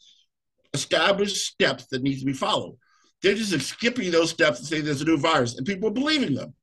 established 0.73 1.37
steps 1.37 1.87
that 1.87 2.03
need 2.03 2.19
to 2.19 2.25
be 2.25 2.33
followed. 2.33 2.77
They're 3.21 3.35
just 3.35 3.67
skipping 3.67 4.11
those 4.11 4.31
steps 4.31 4.59
and 4.59 4.67
saying 4.67 4.85
there's 4.85 5.01
a 5.01 5.05
new 5.05 5.17
virus, 5.17 5.57
and 5.57 5.65
people 5.65 5.89
are 5.89 5.93
believing 5.93 6.33
them. 6.33 6.53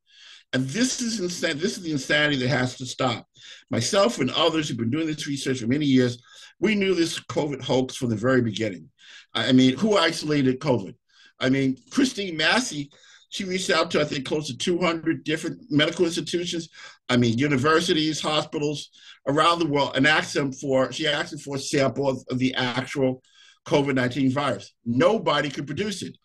And 0.53 0.67
this 0.69 1.01
is 1.01 1.21
insane. 1.21 1.59
This 1.59 1.77
is 1.77 1.83
the 1.83 1.93
insanity 1.93 2.37
that 2.37 2.49
has 2.49 2.77
to 2.79 2.87
stop. 2.87 3.27
Myself 3.71 4.19
and 4.19 4.31
others 4.31 4.69
who've 4.69 4.79
been 4.79 4.91
doing 4.91 5.07
this 5.07 5.27
research 5.27 5.61
for 5.61 5.67
many 5.67 5.85
years, 5.85 6.23
we 6.59 6.75
knew 6.75 6.95
this 6.95 7.21
COVID 7.21 7.63
hoax 7.63 7.97
from 7.97 8.09
the 8.09 8.17
very 8.17 8.41
beginning. 8.41 8.89
I 9.35 9.53
mean, 9.53 9.77
who 9.77 9.97
isolated 9.97 10.59
COVID? 10.59 10.95
I 11.39 11.51
mean, 11.51 11.77
Christine 11.91 12.37
Massey, 12.37 12.91
she 13.29 13.45
reached 13.45 13.71
out 13.71 13.91
to, 13.91 14.01
I 14.01 14.05
think, 14.05 14.27
close 14.27 14.49
to 14.49 14.57
200 14.57 15.23
different 15.23 15.71
medical 15.71 16.07
institutions. 16.07 16.71
I 17.09 17.19
mean, 17.19 17.39
universities, 17.39 18.21
hospitals 18.21 18.89
around 19.27 19.59
the 19.59 19.67
world, 19.67 19.93
and 19.97 20.07
asked 20.07 20.35
them 20.35 20.51
for, 20.53 20.91
she 20.91 21.07
asked 21.07 21.31
them 21.31 21.41
for 21.41 21.57
a 21.57 21.61
sample 21.61 22.09
of, 22.09 22.25
of 22.31 22.39
the 22.39 22.55
actual 22.55 23.23
COVID 23.67 23.95
19 23.95 24.31
virus. 24.31 24.73
Nobody 24.85 25.51
could 25.51 25.67
produce 25.67 26.03
it. 26.03 26.17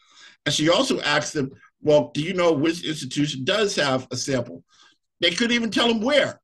And 0.46 0.54
she 0.54 0.70
also 0.70 1.00
asked 1.02 1.34
them, 1.34 1.52
well, 1.82 2.12
do 2.14 2.22
you 2.22 2.34
know 2.34 2.54
which 2.54 2.86
institution 2.86 3.44
does 3.44 3.76
have 3.76 4.08
a 4.12 4.18
sample? 4.18 4.64
They 5.22 5.32
couldn't 5.32 5.56
even 5.56 5.72
tell 5.72 5.88
them 5.88 6.02
where. 6.02 6.40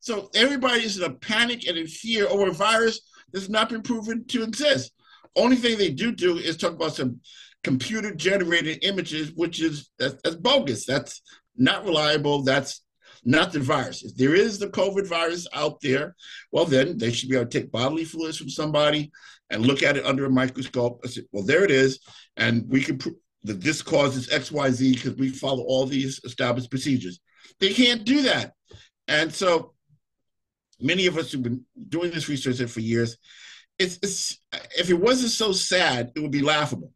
So 0.00 0.30
everybody 0.34 0.82
is 0.82 0.98
in 0.98 1.04
a 1.04 1.14
panic 1.14 1.66
and 1.68 1.76
in 1.76 1.86
fear 1.86 2.26
over 2.28 2.48
a 2.48 2.52
virus 2.52 3.00
that's 3.32 3.48
not 3.48 3.68
been 3.68 3.82
proven 3.82 4.24
to 4.26 4.42
exist. 4.42 4.92
Only 5.36 5.56
thing 5.56 5.78
they 5.78 5.90
do 5.90 6.12
do 6.12 6.36
is 6.36 6.56
talk 6.56 6.72
about 6.72 6.94
some 6.94 7.20
computer 7.64 8.14
generated 8.14 8.80
images, 8.82 9.32
which 9.34 9.62
is 9.62 9.90
that's, 9.98 10.16
that's 10.22 10.36
bogus. 10.36 10.84
That's 10.84 11.22
not 11.56 11.84
reliable. 11.84 12.42
That's 12.42 12.82
not 13.24 13.52
the 13.52 13.60
virus. 13.60 14.02
If 14.02 14.16
there 14.16 14.34
is 14.34 14.58
the 14.58 14.68
COVID 14.68 15.06
virus 15.06 15.46
out 15.54 15.80
there, 15.80 16.16
well, 16.50 16.64
then 16.64 16.98
they 16.98 17.12
should 17.12 17.28
be 17.28 17.36
able 17.36 17.46
to 17.46 17.60
take 17.60 17.70
bodily 17.70 18.04
fluids 18.04 18.38
from 18.38 18.48
somebody 18.48 19.12
and 19.52 19.64
look 19.64 19.82
at 19.82 19.96
it 19.96 20.04
under 20.04 20.24
a 20.24 20.30
microscope. 20.30 21.00
I 21.04 21.08
said, 21.08 21.24
well, 21.30 21.44
there 21.44 21.64
it 21.64 21.70
is, 21.70 22.00
and 22.36 22.64
we 22.68 22.82
can 22.82 22.98
pr- 22.98 23.10
that 23.44 23.60
this 23.60 23.82
causes 23.82 24.28
XYZ 24.28 24.94
because 24.94 25.16
we 25.16 25.28
follow 25.28 25.62
all 25.64 25.86
these 25.86 26.20
established 26.24 26.70
procedures. 26.70 27.20
They 27.60 27.72
can't 27.72 28.04
do 28.04 28.22
that. 28.22 28.52
And 29.08 29.32
so 29.32 29.74
many 30.80 31.06
of 31.06 31.16
us 31.18 31.32
who've 31.32 31.42
been 31.42 31.64
doing 31.88 32.10
this 32.10 32.28
research 32.28 32.62
for 32.70 32.80
years, 32.80 33.18
it's, 33.78 33.98
it's 34.02 34.40
if 34.78 34.90
it 34.90 35.00
wasn't 35.00 35.32
so 35.32 35.52
sad, 35.52 36.12
it 36.14 36.20
would 36.20 36.30
be 36.30 36.42
laughable. 36.42 36.92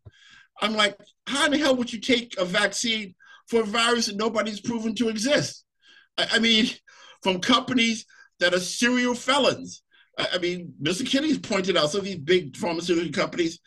I'm 0.61 0.75
like, 0.75 0.97
how 1.27 1.47
in 1.47 1.53
the 1.53 1.59
hell 1.59 1.77
would 1.77 1.93
you 1.93 2.01
take 2.01 2.37
a 2.39 2.45
vaccine 2.45 3.15
for 3.49 3.61
a 3.61 3.65
virus 3.65 4.07
that 4.07 4.17
nobody's 4.17 4.61
proven 4.61 4.95
to 4.97 5.09
exist? 5.09 5.65
I, 6.17 6.29
I 6.33 6.39
mean, 6.39 6.67
from 7.23 7.41
companies 7.41 8.07
that 8.39 8.55
are 8.55 8.61
serial 8.61 9.15
felons. 9.15 9.83
I, 10.19 10.39
mean, 10.39 10.75
Mr. 10.83 11.09
Kennedy's 11.09 11.39
pointed 11.39 11.77
out 11.77 11.91
some 11.91 12.01
of 12.01 12.07
these 12.07 12.17
big 12.17 12.57
pharmaceutical 12.57 13.13
companies 13.13 13.61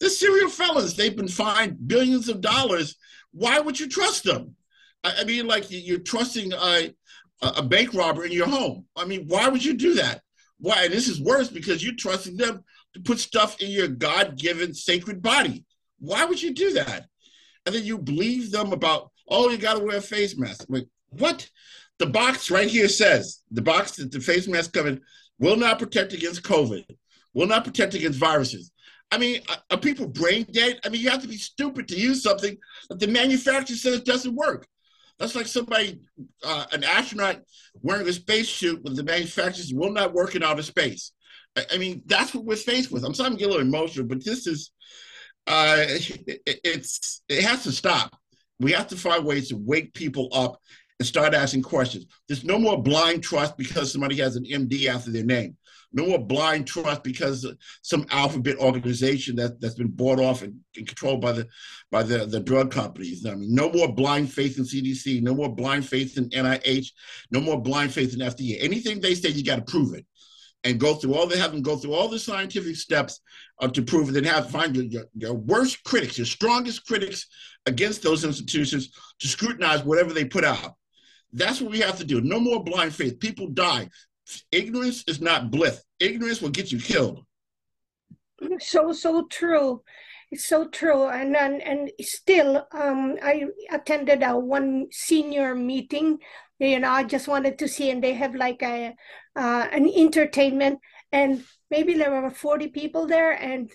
they're 0.00 0.10
serial 0.10 0.50
felons. 0.50 0.94
They've 0.94 1.16
been 1.16 1.28
fined 1.28 1.88
billions 1.88 2.28
of 2.28 2.40
dollars. 2.40 2.96
Why 3.32 3.58
would 3.58 3.78
you 3.80 3.88
trust 3.88 4.24
them? 4.24 4.56
I, 5.04 5.20
I 5.20 5.24
mean, 5.24 5.46
like 5.46 5.66
you're 5.68 5.98
trusting 5.98 6.52
a, 6.52 6.94
a 7.42 7.62
bank 7.62 7.94
robber 7.94 8.24
in 8.24 8.32
your 8.32 8.48
home. 8.48 8.86
I 8.94 9.04
mean, 9.04 9.26
why 9.26 9.48
would 9.48 9.64
you 9.64 9.74
do 9.74 9.94
that? 9.94 10.22
Why? 10.58 10.84
And 10.84 10.92
this 10.92 11.08
is 11.08 11.20
worse 11.20 11.48
because 11.48 11.84
you're 11.84 11.94
trusting 11.94 12.36
them 12.36 12.64
to 12.94 13.00
put 13.00 13.18
stuff 13.18 13.60
in 13.60 13.70
your 13.70 13.88
God 13.88 14.38
given 14.38 14.74
sacred 14.74 15.22
body. 15.22 15.64
Why 15.98 16.24
would 16.24 16.42
you 16.42 16.52
do 16.52 16.72
that? 16.74 17.06
And 17.64 17.74
then 17.74 17.84
you 17.84 17.98
believe 17.98 18.52
them 18.52 18.72
about, 18.72 19.10
oh, 19.28 19.50
you 19.50 19.58
got 19.58 19.78
to 19.78 19.84
wear 19.84 19.96
a 19.96 20.02
face 20.02 20.36
mask. 20.36 20.66
Like, 20.68 20.86
what? 21.10 21.48
The 21.98 22.06
box 22.06 22.50
right 22.50 22.68
here 22.68 22.88
says 22.88 23.40
the 23.50 23.62
box 23.62 23.92
that 23.92 24.12
the 24.12 24.20
face 24.20 24.46
mask 24.46 24.74
covered 24.74 25.00
will 25.38 25.56
not 25.56 25.78
protect 25.78 26.12
against 26.12 26.42
COVID, 26.42 26.84
will 27.34 27.46
not 27.46 27.64
protect 27.64 27.94
against 27.94 28.18
viruses. 28.18 28.70
I 29.10 29.18
mean, 29.18 29.40
are 29.70 29.78
people 29.78 30.08
brain 30.08 30.46
dead? 30.50 30.80
I 30.84 30.88
mean, 30.88 31.00
you 31.00 31.10
have 31.10 31.22
to 31.22 31.28
be 31.28 31.36
stupid 31.36 31.86
to 31.88 31.96
use 31.96 32.22
something 32.22 32.56
that 32.88 32.98
the 32.98 33.06
manufacturer 33.06 33.76
says 33.76 34.00
doesn't 34.00 34.34
work. 34.34 34.66
That's 35.18 35.34
like 35.34 35.46
somebody, 35.46 36.00
uh, 36.44 36.66
an 36.72 36.84
astronaut 36.84 37.40
wearing 37.82 38.08
a 38.08 38.12
spacesuit 38.12 38.82
with 38.82 38.96
the 38.96 39.04
manufacturers 39.04 39.72
will 39.72 39.92
not 39.92 40.12
work 40.12 40.34
in 40.34 40.42
outer 40.42 40.62
space. 40.62 41.12
I, 41.56 41.64
I, 41.74 41.78
mean, 41.78 42.02
that's 42.06 42.34
what 42.34 42.44
we're 42.44 42.56
faced 42.56 42.90
with. 42.90 43.04
I'm 43.04 43.14
sorry 43.14 43.30
I'm 43.30 43.36
getting 43.36 43.54
a 43.54 43.56
little 43.56 43.66
emotional, 43.66 44.06
but 44.06 44.24
this 44.24 44.46
is, 44.46 44.72
uh, 45.46 45.76
it, 45.88 46.40
it's, 46.64 47.22
it 47.28 47.44
has 47.44 47.62
to 47.62 47.72
stop. 47.72 48.14
We 48.58 48.72
have 48.72 48.88
to 48.88 48.96
find 48.96 49.24
ways 49.24 49.48
to 49.50 49.56
wake 49.56 49.94
people 49.94 50.28
up 50.32 50.60
and 50.98 51.06
start 51.06 51.34
asking 51.34 51.62
questions. 51.62 52.06
There's 52.26 52.44
no 52.44 52.58
more 52.58 52.82
blind 52.82 53.22
trust 53.22 53.56
because 53.56 53.92
somebody 53.92 54.16
has 54.16 54.36
an 54.36 54.44
MD 54.44 54.86
after 54.86 55.10
their 55.10 55.24
name 55.24 55.56
no 55.96 56.06
more 56.06 56.18
blind 56.18 56.66
trust 56.66 57.02
because 57.02 57.46
some 57.82 58.06
alphabet 58.10 58.58
organization 58.58 59.36
that, 59.36 59.60
that's 59.60 59.74
been 59.74 59.88
bought 59.88 60.20
off 60.20 60.42
and, 60.42 60.60
and, 60.76 60.86
controlled 60.86 61.20
by 61.20 61.32
the 61.32 61.48
by 61.90 62.02
the, 62.02 62.26
the 62.26 62.40
drug 62.40 62.70
companies. 62.70 63.24
I 63.26 63.34
mean, 63.34 63.54
no 63.54 63.70
more 63.70 63.92
blind 63.92 64.30
faith 64.32 64.58
in 64.58 64.64
CDC, 64.64 65.22
no 65.22 65.34
more 65.34 65.48
blind 65.48 65.86
faith 65.86 66.18
in 66.18 66.28
NIH, 66.30 66.88
no 67.30 67.40
more 67.40 67.60
blind 67.60 67.92
faith 67.92 68.12
in 68.12 68.20
FDA. 68.20 68.58
Anything 68.60 69.00
they 69.00 69.14
say, 69.14 69.30
you 69.30 69.44
got 69.44 69.56
to 69.56 69.72
prove 69.72 69.94
it. 69.94 70.06
And 70.64 70.80
go 70.80 70.94
through 70.94 71.14
all 71.14 71.28
they 71.28 71.38
have 71.38 71.52
them 71.52 71.62
go 71.62 71.76
through 71.76 71.94
all 71.94 72.08
the 72.08 72.18
scientific 72.18 72.74
steps 72.74 73.20
uh, 73.60 73.68
to 73.68 73.82
prove 73.82 74.08
it. 74.08 74.12
Then 74.12 74.24
have 74.24 74.50
find 74.50 74.74
your, 74.74 74.84
your, 74.84 75.04
your 75.14 75.34
worst 75.34 75.84
critics, 75.84 76.18
your 76.18 76.26
strongest 76.26 76.86
critics 76.86 77.26
against 77.66 78.02
those 78.02 78.24
institutions 78.24 78.90
to 79.20 79.28
scrutinize 79.28 79.84
whatever 79.84 80.12
they 80.12 80.24
put 80.24 80.44
out. 80.44 80.74
That's 81.32 81.60
what 81.60 81.70
we 81.70 81.80
have 81.80 81.98
to 81.98 82.04
do. 82.04 82.20
No 82.20 82.40
more 82.40 82.62
blind 82.62 82.94
faith. 82.94 83.20
People 83.20 83.48
die 83.48 83.88
ignorance 84.52 85.04
is 85.06 85.20
not 85.20 85.50
bliss. 85.50 85.82
Ignorance 86.00 86.42
will 86.42 86.50
get 86.50 86.72
you 86.72 86.78
killed. 86.78 87.24
So 88.58 88.92
so 88.92 89.26
true. 89.30 89.82
It's 90.30 90.46
so 90.46 90.68
true. 90.68 91.08
And 91.08 91.36
and, 91.36 91.62
and 91.62 91.90
still, 92.00 92.66
um, 92.72 93.16
I 93.22 93.46
attended 93.70 94.22
a 94.22 94.36
one 94.36 94.86
senior 94.90 95.54
meeting. 95.54 96.18
You 96.58 96.80
know, 96.80 96.90
I 96.90 97.04
just 97.04 97.28
wanted 97.28 97.58
to 97.58 97.68
see, 97.68 97.90
and 97.90 98.02
they 98.02 98.14
have 98.14 98.34
like 98.34 98.62
a 98.62 98.94
uh, 99.36 99.68
an 99.70 99.88
entertainment, 99.88 100.80
and 101.12 101.44
maybe 101.70 101.94
there 101.94 102.10
were 102.10 102.30
40 102.30 102.68
people 102.68 103.06
there 103.06 103.32
and 103.32 103.70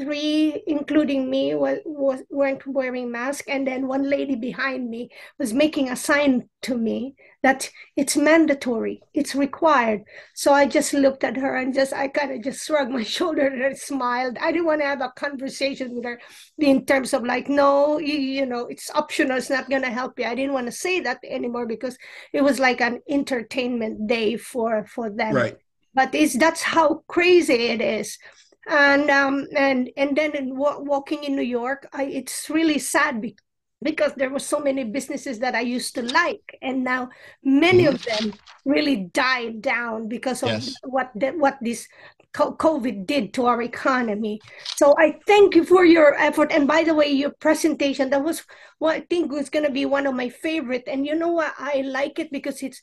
three, 0.00 0.62
including 0.66 1.28
me, 1.28 1.54
was, 1.54 1.78
was 1.84 2.20
weren't 2.30 2.66
wearing 2.66 3.10
masks, 3.10 3.46
and 3.48 3.66
then 3.66 3.88
one 3.88 4.08
lady 4.08 4.36
behind 4.36 4.88
me 4.88 5.10
was 5.38 5.52
making 5.52 5.90
a 5.90 5.96
sign 5.96 6.48
to 6.62 6.76
me 6.76 7.14
that 7.42 7.70
it's 7.96 8.16
mandatory, 8.16 9.00
it's 9.14 9.34
required. 9.34 10.02
So 10.34 10.52
I 10.52 10.66
just 10.66 10.92
looked 10.92 11.24
at 11.24 11.36
her 11.36 11.56
and 11.56 11.74
just 11.74 11.92
I 11.92 12.08
kind 12.08 12.32
of 12.32 12.42
just 12.42 12.66
shrugged 12.66 12.92
my 12.92 13.02
shoulder 13.16 13.46
and 13.46 13.76
smiled. 13.76 14.38
I 14.40 14.52
didn't 14.52 14.66
want 14.66 14.80
to 14.80 14.86
have 14.86 15.00
a 15.00 15.12
conversation 15.16 15.94
with 15.94 16.04
her 16.04 16.20
in 16.58 16.84
terms 16.86 17.12
of 17.12 17.24
like, 17.24 17.48
no, 17.48 17.98
you, 17.98 18.14
you 18.18 18.46
know, 18.46 18.66
it's 18.66 18.90
optional, 18.94 19.36
it's 19.36 19.50
not 19.50 19.70
going 19.70 19.82
to 19.82 19.90
help 19.90 20.18
you. 20.18 20.26
I 20.26 20.34
didn't 20.34 20.54
want 20.54 20.66
to 20.66 20.72
say 20.72 21.00
that 21.00 21.18
anymore 21.24 21.66
because 21.66 21.96
it 22.32 22.42
was 22.42 22.58
like 22.58 22.80
an 22.80 23.00
entertainment 23.08 24.06
day 24.06 24.36
for 24.36 24.86
for 24.86 25.10
them. 25.10 25.34
Right. 25.34 25.56
But 25.94 26.14
it's 26.14 26.36
that's 26.38 26.62
how 26.62 27.02
crazy 27.08 27.54
it 27.54 27.80
is 27.80 28.18
and 28.68 29.10
um, 29.10 29.46
and 29.56 29.90
and 29.96 30.16
then 30.16 30.36
in 30.36 30.50
w- 30.50 30.80
walking 30.84 31.24
in 31.24 31.34
New 31.36 31.42
York, 31.42 31.88
I, 31.92 32.04
it's 32.04 32.50
really 32.50 32.78
sad 32.78 33.20
be- 33.20 33.36
because 33.82 34.12
there 34.14 34.30
were 34.30 34.38
so 34.38 34.60
many 34.60 34.84
businesses 34.84 35.38
that 35.38 35.54
I 35.54 35.60
used 35.60 35.94
to 35.94 36.02
like, 36.02 36.58
and 36.62 36.84
now 36.84 37.08
many 37.42 37.84
mm-hmm. 37.84 37.94
of 37.94 38.04
them 38.04 38.34
really 38.64 39.08
died 39.12 39.62
down 39.62 40.08
because 40.08 40.42
of 40.42 40.50
yes. 40.50 40.74
what 40.82 41.10
the, 41.14 41.30
what 41.30 41.58
this 41.60 41.88
COVID 42.34 43.06
did 43.06 43.32
to 43.34 43.46
our 43.46 43.62
economy. 43.62 44.40
So 44.76 44.94
I 44.98 45.18
thank 45.26 45.54
you 45.54 45.64
for 45.64 45.84
your 45.84 46.14
effort. 46.14 46.52
And 46.52 46.68
by 46.68 46.84
the 46.84 46.94
way, 46.94 47.08
your 47.08 47.30
presentation 47.30 48.10
that 48.10 48.22
was 48.22 48.44
what 48.78 48.96
I 48.96 49.00
think 49.00 49.32
was 49.32 49.50
going 49.50 49.64
to 49.64 49.72
be 49.72 49.86
one 49.86 50.06
of 50.06 50.14
my 50.14 50.28
favorite. 50.28 50.84
And 50.86 51.06
you 51.06 51.14
know 51.14 51.32
what? 51.32 51.54
I 51.58 51.82
like 51.82 52.18
it 52.18 52.30
because 52.30 52.62
it's 52.62 52.80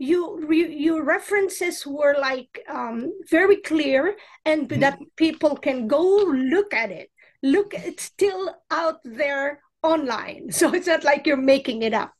you, 0.00 0.50
your 0.50 1.04
references 1.04 1.86
were 1.86 2.16
like 2.18 2.64
um, 2.70 3.12
very 3.28 3.56
clear 3.56 4.16
and 4.46 4.68
mm-hmm. 4.68 4.80
that 4.80 4.98
people 5.16 5.54
can 5.54 5.86
go 5.86 6.02
look 6.02 6.72
at 6.72 6.90
it 6.90 7.10
look 7.42 7.74
it's 7.74 8.04
still 8.04 8.54
out 8.70 9.00
there 9.04 9.60
online 9.82 10.50
so 10.58 10.72
it's 10.74 10.86
not 10.86 11.04
like 11.04 11.26
you're 11.26 11.36
making 11.36 11.82
it 11.82 11.92
up 11.92 12.12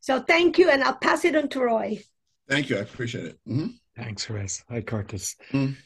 so 0.00 0.20
thank 0.20 0.58
you 0.58 0.68
and 0.70 0.82
i'll 0.82 0.96
pass 0.96 1.24
it 1.24 1.36
on 1.36 1.48
to 1.48 1.60
roy 1.60 1.98
thank 2.48 2.68
you 2.68 2.76
i 2.76 2.80
appreciate 2.80 3.24
it 3.26 3.38
mm-hmm. 3.48 3.68
thanks 3.96 4.28
Rez. 4.28 4.64
hi 4.68 4.80
curtis 4.80 5.36
mm. 5.52 5.76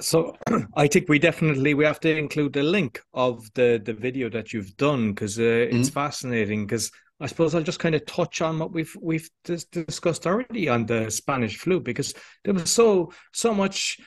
so 0.00 0.36
i 0.76 0.86
think 0.86 1.08
we 1.08 1.18
definitely 1.18 1.74
we 1.74 1.84
have 1.84 2.00
to 2.00 2.16
include 2.16 2.52
the 2.52 2.62
link 2.62 3.00
of 3.14 3.48
the 3.54 3.80
the 3.84 3.92
video 3.92 4.28
that 4.28 4.52
you've 4.52 4.76
done 4.76 5.12
because 5.12 5.38
uh, 5.38 5.68
it's 5.70 5.90
mm. 5.90 5.94
fascinating 5.94 6.66
because 6.66 6.90
I 7.20 7.26
suppose 7.26 7.54
I'll 7.54 7.62
just 7.62 7.78
kind 7.78 7.94
of 7.94 8.04
touch 8.04 8.42
on 8.42 8.58
what 8.58 8.72
we've 8.72 8.94
we've 9.00 9.30
dis- 9.44 9.64
discussed 9.64 10.26
already 10.26 10.68
on 10.68 10.86
the 10.86 11.10
Spanish 11.10 11.56
flu 11.56 11.80
because 11.80 12.14
there 12.44 12.54
was 12.54 12.70
so 12.70 13.12
so 13.32 13.54
much 13.54 13.98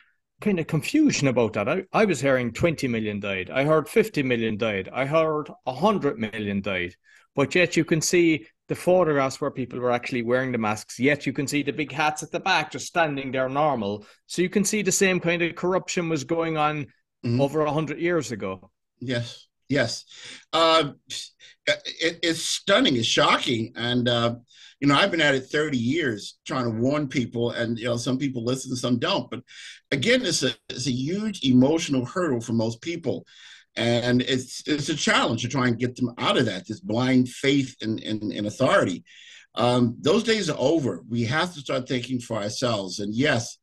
kind 0.42 0.60
of 0.60 0.68
confusion 0.68 1.28
about 1.28 1.54
that. 1.54 1.68
I, 1.68 1.84
I 1.92 2.06
was 2.06 2.22
hearing 2.22 2.54
20 2.54 2.88
million 2.88 3.20
died. 3.20 3.50
I 3.50 3.66
heard 3.66 3.90
50 3.90 4.24
million 4.24 4.58
died. 4.58 4.90
I 4.94 5.06
heard 5.06 5.50
100 5.66 6.18
million 6.18 6.62
died. 6.62 6.96
But 7.36 7.56
yet 7.56 7.76
you 7.76 7.86
can 7.86 8.02
see 8.02 8.46
the 8.68 8.76
photographs 8.76 9.42
where 9.42 9.52
people 9.52 9.80
were 9.80 9.92
actually 9.92 10.24
wearing 10.24 10.52
the 10.52 10.58
masks. 10.58 11.00
Yet 11.00 11.26
you 11.26 11.34
can 11.34 11.48
see 11.48 11.64
the 11.64 11.74
big 11.74 11.92
hats 11.92 12.24
at 12.24 12.32
the 12.32 12.40
back 12.40 12.72
just 12.72 12.88
standing 12.88 13.32
there 13.32 13.50
normal. 13.50 14.06
So 14.28 14.42
you 14.42 14.50
can 14.50 14.64
see 14.64 14.82
the 14.82 14.92
same 14.92 15.20
kind 15.20 15.42
of 15.42 15.56
corruption 15.56 16.10
was 16.10 16.24
going 16.24 16.58
on 16.58 16.86
mm-hmm. 17.26 17.42
over 17.42 17.64
100 17.64 18.00
years 18.00 18.32
ago. 18.32 18.72
Yes. 19.00 19.49
Yes. 19.70 20.06
Uh, 20.52 20.92
it, 21.68 22.20
it's 22.24 22.42
stunning. 22.42 22.96
It's 22.96 23.08
shocking. 23.08 23.72
And, 23.76 24.08
uh, 24.08 24.36
you 24.80 24.88
know, 24.88 24.96
I've 24.96 25.12
been 25.12 25.22
at 25.22 25.36
it 25.36 25.42
30 25.48 25.78
years 25.78 26.40
trying 26.46 26.64
to 26.66 26.72
warn 26.72 27.08
people, 27.08 27.52
and, 27.52 27.78
you 27.78 27.86
know, 27.86 27.98
some 27.98 28.18
people 28.18 28.44
listen, 28.44 28.76
some 28.76 28.98
don't. 28.98 29.30
But 29.30 29.42
again, 29.92 30.26
it's 30.26 30.44
a, 30.44 30.52
it's 30.70 30.88
a 30.88 30.92
huge 30.92 31.44
emotional 31.44 32.06
hurdle 32.06 32.42
for 32.42 32.54
most 32.54 32.82
people. 32.82 33.26
And 33.76 34.22
it's 34.24 34.64
it's 34.68 34.90
a 34.90 34.96
challenge 34.96 35.44
to 35.44 35.48
try 35.48 35.68
and 35.68 35.78
get 35.78 35.96
them 35.96 36.12
out 36.18 36.38
of 36.38 36.46
that, 36.48 36.68
this 36.68 36.82
blind 36.82 37.30
faith 37.30 37.76
in, 37.82 38.00
in, 38.00 38.32
in 38.32 38.46
authority. 38.46 39.06
Um, 39.56 39.96
those 40.02 40.24
days 40.24 40.50
are 40.50 40.58
over. 40.60 41.04
We 41.08 41.24
have 41.26 41.54
to 41.54 41.60
start 41.60 41.88
thinking 41.88 42.20
for 42.20 42.38
ourselves. 42.38 43.00
And 43.00 43.14
yes, 43.14 43.58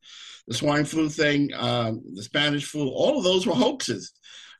the 0.47 0.53
swine 0.53 0.85
flu 0.85 1.09
thing, 1.09 1.51
um, 1.55 2.01
the 2.13 2.23
Spanish 2.23 2.65
flu, 2.65 2.89
all 2.89 3.17
of 3.17 3.23
those 3.25 3.45
were 3.45 3.53
hoaxes. 3.53 4.13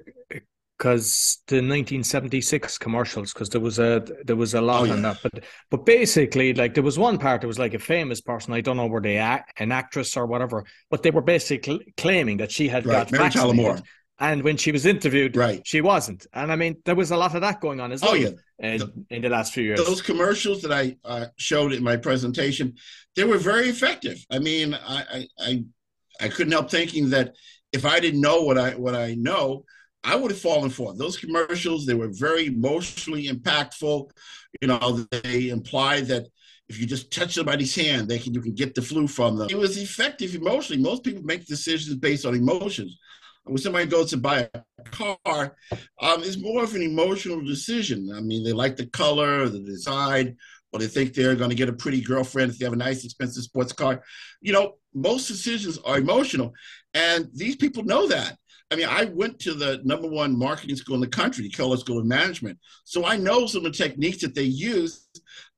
because 0.78 1.42
the 1.46 1.56
1976 1.56 2.78
commercials 2.78 3.32
because 3.32 3.48
there 3.48 3.60
was 3.60 3.78
a 3.78 4.04
there 4.24 4.36
was 4.36 4.54
a 4.54 4.60
lot 4.60 4.82
oh, 4.82 4.84
yeah. 4.84 4.92
on 4.92 5.02
that 5.02 5.18
but 5.22 5.44
but 5.70 5.86
basically 5.86 6.52
like 6.52 6.74
there 6.74 6.82
was 6.82 6.98
one 6.98 7.18
part 7.18 7.40
that 7.40 7.46
was 7.46 7.58
like 7.58 7.72
a 7.72 7.78
famous 7.78 8.20
person 8.20 8.52
i 8.52 8.60
don't 8.60 8.76
know 8.76 8.86
were 8.86 9.00
they 9.00 9.16
act, 9.16 9.58
an 9.60 9.72
actress 9.72 10.16
or 10.16 10.26
whatever 10.26 10.64
but 10.90 11.02
they 11.02 11.10
were 11.10 11.22
basically 11.22 11.94
claiming 11.96 12.36
that 12.36 12.50
she 12.50 12.68
had 12.68 12.84
right. 12.84 13.10
got 13.10 13.12
Mary 13.12 13.24
vaccinated 13.24 13.82
and 14.18 14.42
when 14.42 14.56
she 14.56 14.72
was 14.72 14.86
interviewed, 14.86 15.36
right. 15.36 15.66
she 15.66 15.80
wasn't. 15.80 16.26
And 16.32 16.50
I 16.50 16.56
mean, 16.56 16.76
there 16.84 16.94
was 16.94 17.10
a 17.10 17.16
lot 17.16 17.34
of 17.34 17.42
that 17.42 17.60
going 17.60 17.80
on 17.80 17.92
as 17.92 18.02
oh, 18.02 18.12
well. 18.12 18.14
Oh, 18.14 18.18
yeah. 18.18 18.30
In, 18.58 18.78
the, 18.78 19.04
in 19.10 19.22
the 19.22 19.28
last 19.28 19.52
few 19.52 19.62
years. 19.62 19.84
Those 19.84 20.00
commercials 20.00 20.62
that 20.62 20.72
I 20.72 20.96
uh, 21.04 21.26
showed 21.36 21.74
in 21.74 21.82
my 21.82 21.96
presentation, 21.96 22.74
they 23.14 23.24
were 23.24 23.36
very 23.36 23.68
effective. 23.68 24.24
I 24.30 24.38
mean, 24.38 24.72
I, 24.72 25.26
I, 25.38 25.64
I 26.20 26.28
couldn't 26.28 26.52
help 26.52 26.70
thinking 26.70 27.10
that 27.10 27.34
if 27.72 27.84
I 27.84 28.00
didn't 28.00 28.22
know 28.22 28.42
what 28.42 28.56
I 28.56 28.70
what 28.70 28.94
I 28.94 29.14
know, 29.14 29.64
I 30.02 30.16
would 30.16 30.30
have 30.30 30.40
fallen 30.40 30.70
for 30.70 30.92
it. 30.92 30.98
Those 30.98 31.18
commercials, 31.18 31.84
they 31.84 31.94
were 31.94 32.08
very 32.10 32.46
emotionally 32.46 33.28
impactful. 33.28 34.10
You 34.62 34.68
know, 34.68 35.04
they 35.10 35.50
implied 35.50 36.06
that 36.06 36.26
if 36.70 36.80
you 36.80 36.86
just 36.86 37.12
touch 37.12 37.34
somebody's 37.34 37.74
hand, 37.74 38.08
they 38.08 38.18
can 38.18 38.32
you 38.32 38.40
can 38.40 38.54
get 38.54 38.74
the 38.74 38.80
flu 38.80 39.06
from 39.06 39.36
them. 39.36 39.48
It 39.50 39.58
was 39.58 39.76
effective 39.76 40.34
emotionally. 40.34 40.82
Most 40.82 41.04
people 41.04 41.22
make 41.24 41.44
decisions 41.44 41.98
based 41.98 42.24
on 42.24 42.34
emotions 42.34 42.98
when 43.46 43.58
somebody 43.58 43.86
goes 43.86 44.10
to 44.10 44.16
buy 44.16 44.48
a 44.54 44.62
car, 44.90 45.56
um, 46.00 46.22
it's 46.22 46.38
more 46.38 46.64
of 46.64 46.74
an 46.74 46.82
emotional 46.82 47.40
decision. 47.40 48.10
I 48.14 48.20
mean, 48.20 48.44
they 48.44 48.52
like 48.52 48.76
the 48.76 48.86
color, 48.86 49.48
the 49.48 49.60
design, 49.60 50.36
or 50.72 50.80
they 50.80 50.88
think 50.88 51.14
they're 51.14 51.36
going 51.36 51.50
to 51.50 51.56
get 51.56 51.68
a 51.68 51.72
pretty 51.72 52.00
girlfriend 52.00 52.50
if 52.50 52.58
they 52.58 52.64
have 52.64 52.72
a 52.72 52.76
nice, 52.76 53.04
expensive 53.04 53.44
sports 53.44 53.72
car. 53.72 54.02
You 54.40 54.52
know, 54.52 54.74
most 54.94 55.28
decisions 55.28 55.78
are 55.78 55.98
emotional, 55.98 56.52
and 56.94 57.28
these 57.34 57.56
people 57.56 57.84
know 57.84 58.08
that. 58.08 58.36
I 58.70 58.74
mean, 58.74 58.88
I 58.88 59.04
went 59.04 59.38
to 59.40 59.54
the 59.54 59.80
number 59.84 60.08
one 60.08 60.36
marketing 60.36 60.74
school 60.74 60.96
in 60.96 61.00
the 61.00 61.06
country, 61.06 61.44
the 61.44 61.50
Kellogg 61.50 61.78
School 61.78 61.98
of 61.98 62.06
Management. 62.06 62.58
So 62.84 63.06
I 63.06 63.16
know 63.16 63.46
some 63.46 63.64
of 63.64 63.72
the 63.72 63.78
techniques 63.78 64.22
that 64.22 64.34
they 64.34 64.42
use 64.42 65.08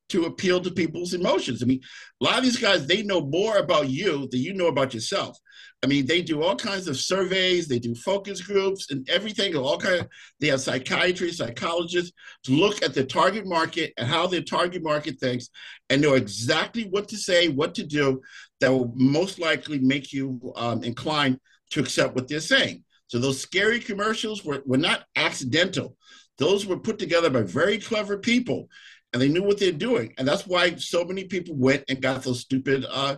to 0.09 0.25
appeal 0.25 0.59
to 0.61 0.71
people's 0.71 1.13
emotions. 1.13 1.63
I 1.63 1.65
mean, 1.65 1.81
a 2.21 2.23
lot 2.23 2.37
of 2.37 2.43
these 2.43 2.57
guys, 2.57 2.85
they 2.85 3.03
know 3.03 3.21
more 3.21 3.57
about 3.57 3.89
you 3.89 4.27
than 4.31 4.41
you 4.41 4.53
know 4.53 4.67
about 4.67 4.93
yourself. 4.93 5.37
I 5.81 5.87
mean, 5.87 6.05
they 6.05 6.21
do 6.21 6.43
all 6.43 6.57
kinds 6.57 6.89
of 6.89 6.97
surveys, 6.97 7.67
they 7.67 7.79
do 7.79 7.95
focus 7.95 8.41
groups 8.41 8.91
and 8.91 9.09
everything, 9.09 9.55
all 9.55 9.77
kind 9.77 10.01
of, 10.01 10.07
they 10.39 10.47
have 10.47 10.59
psychiatrists, 10.59 11.37
psychologists 11.37 12.11
to 12.43 12.51
look 12.51 12.83
at 12.83 12.93
the 12.93 13.05
target 13.05 13.47
market 13.47 13.93
and 13.97 14.05
how 14.07 14.27
the 14.27 14.41
target 14.41 14.83
market 14.83 15.19
thinks 15.19 15.49
and 15.89 16.01
know 16.01 16.15
exactly 16.15 16.83
what 16.89 17.07
to 17.07 17.17
say, 17.17 17.47
what 17.47 17.73
to 17.75 17.85
do 17.85 18.21
that 18.59 18.71
will 18.71 18.91
most 18.95 19.39
likely 19.39 19.79
make 19.79 20.11
you 20.11 20.39
um, 20.57 20.83
inclined 20.83 21.39
to 21.69 21.79
accept 21.79 22.13
what 22.13 22.27
they're 22.27 22.41
saying. 22.41 22.83
So 23.07 23.17
those 23.17 23.39
scary 23.39 23.79
commercials 23.79 24.43
were, 24.43 24.61
were 24.65 24.77
not 24.77 25.05
accidental. 25.15 25.95
Those 26.37 26.65
were 26.65 26.77
put 26.77 26.99
together 26.99 27.29
by 27.29 27.43
very 27.43 27.77
clever 27.77 28.17
people 28.17 28.67
and 29.13 29.21
they 29.21 29.29
knew 29.29 29.43
what 29.43 29.59
they're 29.59 29.71
doing, 29.71 30.13
and 30.17 30.27
that's 30.27 30.45
why 30.45 30.75
so 30.75 31.03
many 31.03 31.23
people 31.23 31.55
went 31.55 31.83
and 31.89 32.01
got 32.01 32.21
those 32.21 32.41
stupid 32.41 32.85
uh, 32.87 33.15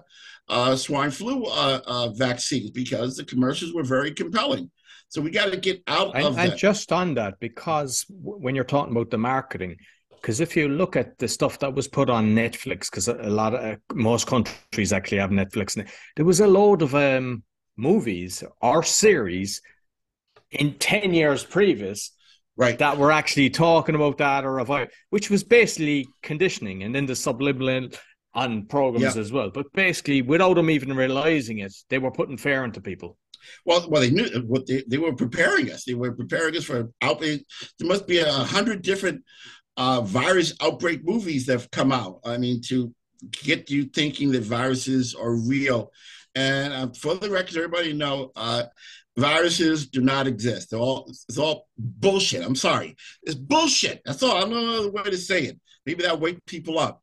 uh, 0.51 0.75
swine 0.75 1.09
flu 1.09 1.45
uh, 1.45 1.79
uh 1.87 2.09
vaccines 2.09 2.69
because 2.69 3.15
the 3.15 3.23
commercials 3.23 3.73
were 3.73 3.83
very 3.83 4.11
compelling. 4.11 4.69
So 5.09 5.21
we 5.21 5.31
got 5.31 5.51
to 5.51 5.57
get 5.57 5.81
out 5.87 6.15
and, 6.15 6.25
of 6.25 6.37
and 6.37 6.51
that. 6.51 6.57
just 6.57 6.91
on 6.91 7.15
that, 7.15 7.39
because 7.39 8.05
when 8.09 8.55
you're 8.55 8.63
talking 8.63 8.95
about 8.95 9.09
the 9.09 9.17
marketing, 9.17 9.77
because 10.13 10.39
if 10.39 10.55
you 10.55 10.69
look 10.69 10.95
at 10.95 11.17
the 11.17 11.27
stuff 11.27 11.59
that 11.59 11.73
was 11.73 11.87
put 11.87 12.09
on 12.09 12.35
Netflix, 12.35 12.89
because 12.89 13.07
a 13.07 13.13
lot 13.13 13.53
of 13.53 13.59
uh, 13.61 13.75
most 13.93 14.27
countries 14.27 14.93
actually 14.93 15.17
have 15.17 15.31
Netflix, 15.31 15.73
there 16.15 16.25
was 16.25 16.39
a 16.39 16.47
load 16.47 16.81
of 16.81 16.95
um, 16.95 17.43
movies 17.75 18.43
or 18.61 18.83
series 18.83 19.61
in 20.51 20.75
ten 20.75 21.13
years 21.13 21.43
previous, 21.43 22.11
right, 22.55 22.77
that 22.77 22.97
were 22.97 23.11
actually 23.11 23.49
talking 23.49 23.95
about 23.95 24.17
that 24.19 24.45
or 24.45 24.59
about, 24.59 24.89
which 25.09 25.29
was 25.29 25.43
basically 25.43 26.07
conditioning, 26.23 26.83
and 26.83 26.93
then 26.93 27.05
the 27.05 27.15
subliminal 27.15 27.89
on 28.33 28.65
programs 28.65 29.15
yeah. 29.15 29.21
as 29.21 29.31
well. 29.31 29.49
But 29.49 29.71
basically, 29.73 30.21
without 30.21 30.55
them 30.55 30.69
even 30.69 30.95
realizing 30.95 31.59
it, 31.59 31.73
they 31.89 31.97
were 31.97 32.11
putting 32.11 32.37
fear 32.37 32.63
into 32.63 32.81
people. 32.81 33.17
Well, 33.65 33.89
well, 33.89 34.01
they 34.01 34.11
knew 34.11 34.27
what 34.47 34.67
they, 34.67 34.83
they 34.87 34.97
were 34.97 35.15
preparing 35.15 35.71
us. 35.71 35.83
They 35.83 35.95
were 35.95 36.11
preparing 36.13 36.55
us 36.55 36.65
for 36.65 36.89
outbreak. 37.01 37.45
There 37.79 37.87
must 37.87 38.07
be 38.07 38.19
a 38.19 38.31
hundred 38.31 38.83
different 38.83 39.23
uh, 39.77 40.01
virus 40.01 40.53
outbreak 40.61 41.03
movies 41.03 41.45
that 41.45 41.53
have 41.53 41.71
come 41.71 41.91
out. 41.91 42.19
I 42.25 42.37
mean, 42.37 42.61
to 42.67 42.93
get 43.43 43.69
you 43.69 43.85
thinking 43.85 44.31
that 44.31 44.43
viruses 44.43 45.15
are 45.15 45.35
real. 45.35 45.91
And 46.35 46.73
uh, 46.73 46.87
for 46.97 47.15
the 47.15 47.29
record, 47.29 47.57
everybody 47.57 47.93
know 47.93 48.31
uh, 48.35 48.63
viruses 49.17 49.87
do 49.87 50.01
not 50.01 50.27
exist. 50.27 50.71
They're 50.71 50.79
all 50.79 51.07
it's 51.09 51.37
all 51.37 51.67
bullshit. 51.77 52.45
I'm 52.45 52.55
sorry, 52.55 52.95
it's 53.23 53.35
bullshit. 53.35 54.01
That's 54.05 54.23
all. 54.23 54.37
I 54.37 54.41
don't 54.41 54.51
know 54.51 54.73
another 54.73 54.91
way 54.91 55.03
to 55.03 55.17
say 55.17 55.43
it. 55.43 55.59
Maybe 55.85 56.03
that 56.03 56.19
wake 56.19 56.45
people 56.45 56.79
up. 56.79 57.01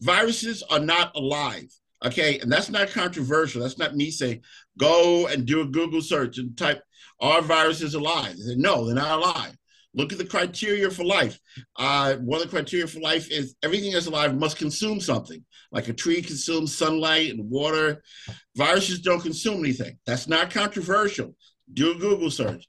Viruses 0.00 0.62
are 0.70 0.80
not 0.80 1.14
alive. 1.14 1.70
Okay, 2.04 2.38
and 2.38 2.50
that's 2.50 2.70
not 2.70 2.88
controversial. 2.90 3.60
That's 3.60 3.78
not 3.78 3.94
me 3.94 4.10
saying 4.10 4.42
go 4.78 5.26
and 5.26 5.44
do 5.44 5.60
a 5.60 5.66
Google 5.66 6.00
search 6.00 6.38
and 6.38 6.56
type 6.56 6.82
are 7.20 7.42
viruses 7.42 7.94
alive? 7.94 8.36
They 8.36 8.54
say, 8.54 8.56
no, 8.56 8.86
they're 8.86 8.94
not 8.94 9.18
alive. 9.18 9.56
Look 9.92 10.12
at 10.12 10.18
the 10.18 10.24
criteria 10.24 10.88
for 10.90 11.04
life. 11.04 11.38
Uh, 11.76 12.14
one 12.16 12.40
of 12.40 12.46
the 12.46 12.56
criteria 12.56 12.86
for 12.86 13.00
life 13.00 13.30
is 13.30 13.56
everything 13.62 13.92
that's 13.92 14.06
alive 14.06 14.38
must 14.38 14.56
consume 14.56 15.00
something, 15.00 15.44
like 15.72 15.88
a 15.88 15.92
tree 15.92 16.22
consumes 16.22 16.76
sunlight 16.76 17.30
and 17.30 17.50
water. 17.50 18.02
Viruses 18.56 19.00
don't 19.00 19.20
consume 19.20 19.58
anything. 19.58 19.98
That's 20.06 20.28
not 20.28 20.50
controversial. 20.50 21.34
Do 21.72 21.92
a 21.92 21.98
Google 21.98 22.30
search. 22.30 22.66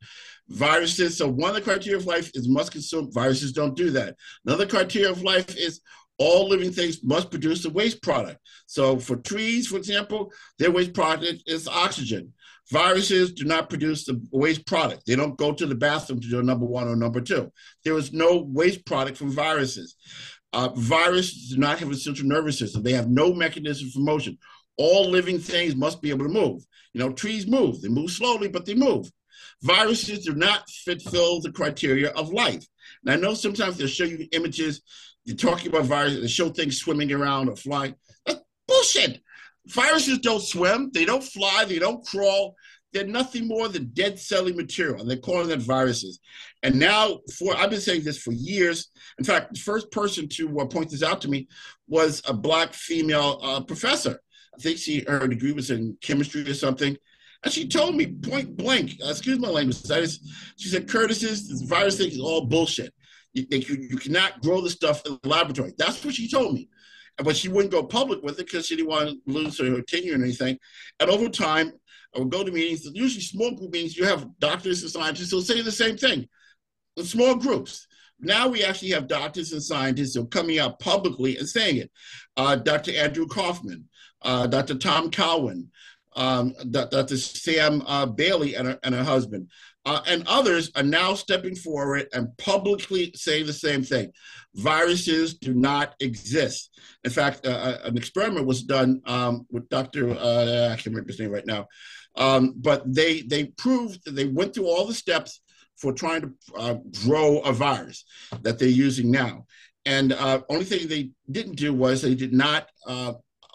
Viruses, 0.50 1.18
so 1.18 1.30
one 1.30 1.52
of 1.52 1.56
the 1.56 1.62
criteria 1.62 1.98
of 1.98 2.08
life 2.08 2.32
is 2.34 2.50
must 2.50 2.72
consume. 2.72 3.12
Viruses 3.12 3.54
don't 3.54 3.78
do 3.78 3.92
that. 3.92 4.16
Another 4.46 4.66
criteria 4.66 5.10
of 5.10 5.22
life 5.22 5.56
is 5.56 5.80
all 6.22 6.48
living 6.48 6.72
things 6.72 7.04
must 7.04 7.32
produce 7.32 7.66
a 7.66 7.70
waste 7.72 8.04
product. 8.04 8.40
So 8.68 9.00
for 9.00 9.16
trees, 9.16 9.68
for 9.68 9.78
example, 9.78 10.32
their 10.60 10.70
waste 10.70 10.94
product 10.94 11.42
is 11.48 11.68
oxygen. 11.68 12.34
Viruses 12.70 13.34
do 13.34 13.44
not 13.44 13.70
produce 13.70 14.06
the 14.06 14.22
waste 14.32 14.68
product. 14.68 15.08
They 15.08 15.16
don't 15.16 15.36
go 15.36 15.52
to 15.52 15.66
the 15.66 15.74
bathroom 15.74 16.22
to 16.22 16.28
do 16.30 16.44
number 16.44 16.66
one 16.68 16.88
or 16.88 16.96
number 16.96 17.22
two. 17.22 17.52
There 17.84 17.98
is 17.98 18.14
no 18.14 18.48
waste 18.48 18.86
product 18.86 19.18
from 19.18 19.32
viruses. 19.32 19.96
Uh, 20.54 20.70
viruses 20.76 21.50
do 21.50 21.58
not 21.58 21.80
have 21.80 21.90
a 21.90 21.96
central 21.96 22.28
nervous 22.28 22.60
system. 22.60 22.84
They 22.84 22.94
have 22.94 23.10
no 23.10 23.34
mechanism 23.34 23.90
for 23.90 24.02
motion. 24.02 24.38
All 24.78 25.10
living 25.10 25.40
things 25.40 25.76
must 25.76 26.04
be 26.04 26.12
able 26.12 26.28
to 26.28 26.34
move. 26.34 26.64
You 26.94 27.00
know, 27.00 27.12
trees 27.12 27.48
move. 27.48 27.82
They 27.82 27.90
move 27.90 28.12
slowly, 28.12 28.48
but 28.48 28.68
they 28.68 28.76
move. 28.76 29.10
Viruses 29.64 30.26
do 30.26 30.36
not 30.36 30.70
fulfill 30.86 31.42
the 31.42 31.52
criteria 31.52 32.10
of 32.12 32.32
life. 32.32 32.66
And 33.04 33.14
I 33.14 33.16
know 33.16 33.34
sometimes 33.34 33.78
they'll 33.78 33.88
show 33.88 34.04
you 34.04 34.28
images. 34.32 34.82
You're 35.26 35.38
talking 35.38 35.68
about 35.68 35.86
viruses. 35.86 36.22
They 36.22 36.28
show 36.28 36.50
things 36.50 36.78
swimming 36.78 37.12
around 37.12 37.50
or 37.50 37.56
flying. 37.56 37.96
That's 38.26 38.42
bullshit. 38.68 39.22
Viruses 39.68 40.20
don't 40.20 40.42
swim, 40.42 40.90
they 40.94 41.06
don't 41.06 41.24
fly, 41.24 41.66
they 41.66 41.80
don't 41.80 42.04
crawl. 42.06 42.56
They're 42.94 43.06
nothing 43.06 43.48
more 43.48 43.70
than 43.70 43.92
dead 43.94 44.20
cellular 44.20 44.58
material, 44.58 45.00
and 45.00 45.10
they're 45.10 45.18
calling 45.18 45.48
that 45.48 45.60
viruses. 45.60 46.20
And 46.64 46.78
now, 46.78 47.20
for 47.38 47.56
I've 47.56 47.70
been 47.70 47.80
saying 47.80 48.04
this 48.04 48.18
for 48.18 48.34
years. 48.34 48.90
In 49.18 49.24
fact, 49.24 49.54
the 49.54 49.60
first 49.60 49.92
person 49.92 50.28
to 50.30 50.60
uh, 50.60 50.66
point 50.66 50.90
this 50.90 51.04
out 51.04 51.22
to 51.22 51.30
me 51.30 51.48
was 51.88 52.22
a 52.28 52.34
black 52.34 52.74
female 52.74 53.40
uh, 53.42 53.62
professor. 53.62 54.20
I 54.54 54.62
think 54.62 54.78
she 54.78 55.06
her 55.08 55.28
degree 55.28 55.54
was 55.54 55.72
in 55.72 55.98
chemistry 56.02 56.42
or 56.42 56.54
something. 56.54 56.98
And 57.44 57.54
she 57.54 57.68
told 57.68 57.96
me 57.96 58.08
point 58.08 58.58
blank, 58.58 59.00
uh, 59.04 59.10
excuse 59.10 59.40
my 59.40 59.50
language, 59.50 59.78
she 60.58 60.70
said, 60.70 60.88
Curtis, 60.88 61.22
this 61.22 61.62
virus 61.62 61.98
thing 61.98 62.12
is 62.12 62.20
all 62.20 62.46
bullshit. 62.46 62.94
You, 63.34 63.46
you, 63.50 63.88
you 63.90 63.98
cannot 63.98 64.42
grow 64.42 64.62
the 64.62 64.70
stuff 64.70 65.06
in 65.06 65.18
the 65.22 65.30
laboratory. 65.30 65.74
That's 65.78 66.04
what 66.04 66.16
she 66.16 66.30
told 66.30 66.54
me 66.54 66.70
but 67.24 67.36
she 67.38 67.50
wouldn't 67.50 67.72
go 67.72 67.84
public 67.84 68.22
with 68.24 68.40
it 68.40 68.46
because 68.48 68.66
she 68.66 68.76
didn't 68.76 68.90
want 68.90 69.10
to 69.10 69.18
lose 69.32 69.60
her 69.60 69.82
tenure 69.82 70.16
and 70.16 70.24
anything. 70.24 70.58
And 71.00 71.10
over 71.10 71.30
time, 71.30 71.74
I 72.16 72.20
would 72.20 72.30
go 72.30 72.44
to 72.44 72.52
meetings, 72.52 72.86
usually 72.94 73.22
small 73.22 73.52
group 73.52 73.72
meetings, 73.72 73.96
you 73.96 74.06
have 74.06 74.28
doctors 74.40 74.82
and 74.82 74.92
scientists 74.92 75.32
who'll 75.32 75.42
say 75.42 75.62
the 75.62 75.72
same 75.72 75.98
thing 75.98 76.28
in 76.98 77.06
small 77.06 77.36
groups. 77.36 77.88
Now 78.20 78.48
we 78.50 78.64
actually 78.64 78.92
have 78.92 79.08
doctors 79.08 79.52
and 79.54 79.64
scientists 79.64 80.16
who 80.16 80.24
are 80.24 80.28
coming 80.28 80.60
out 80.60 80.80
publicly 80.80 81.38
and 81.38 81.48
saying 81.48 81.78
it. 81.78 81.92
Uh, 82.38 82.56
Dr. 82.56 82.92
Andrew 82.96 83.26
Kaufman, 83.28 83.88
uh, 84.22 84.48
Dr. 84.48 84.76
Tom 84.76 85.10
Cowan, 85.10 85.72
um, 86.16 86.54
Dr. 86.70 87.18
Sam 87.18 87.82
uh, 87.88 88.06
Bailey 88.06 88.56
and 88.56 88.68
her, 88.68 88.80
and 88.84 88.94
her 88.94 89.04
husband, 89.04 89.50
uh, 89.86 90.02
and 90.08 90.24
others 90.28 90.72
are 90.76 90.84
now 90.84 91.14
stepping 91.14 91.56
forward 91.56 92.08
and 92.14 92.36
publicly 92.38 93.12
saying 93.16 93.46
the 93.46 93.54
same 93.54 93.84
thing. 93.84 94.12
Viruses 94.56 95.36
do 95.36 95.54
not 95.54 95.96
exist. 96.00 96.80
In 97.04 97.12
fact, 97.12 97.46
uh, 97.46 97.50
uh, 97.50 97.78
an 97.86 97.98
experiment 97.98 98.46
was 98.46 98.64
done 98.64 99.02
um, 99.06 99.46
with 99.50 99.68
Dr. 99.70 100.12
Uh, 100.12 100.70
I 100.72 100.76
can't 100.76 100.88
remember 100.88 101.08
his 101.08 101.20
name 101.20 101.32
right 101.32 101.46
now, 101.46 101.68
um, 102.16 102.54
but 102.58 102.84
they 102.94 103.22
they 103.22 103.46
proved 103.58 104.02
they 104.06 104.28
went 104.28 104.54
through 104.54 104.68
all 104.68 104.86
the 104.86 104.94
steps 104.94 105.42
for 105.78 105.94
trying 105.94 106.22
to 106.22 106.32
uh, 106.56 106.76
grow 107.06 107.40
a 107.40 107.52
virus 107.52 108.06
that 108.42 108.60
they're 108.60 108.68
using 108.68 109.10
now. 109.10 109.46
And 109.86 110.14
uh, 110.14 110.42
only 110.50 110.66
thing 110.66 110.88
they 110.88 111.10
didn't 111.32 111.56
do 111.56 111.74
was 111.74 112.04
they 112.04 112.14
did 112.14 112.34
not 112.34 112.68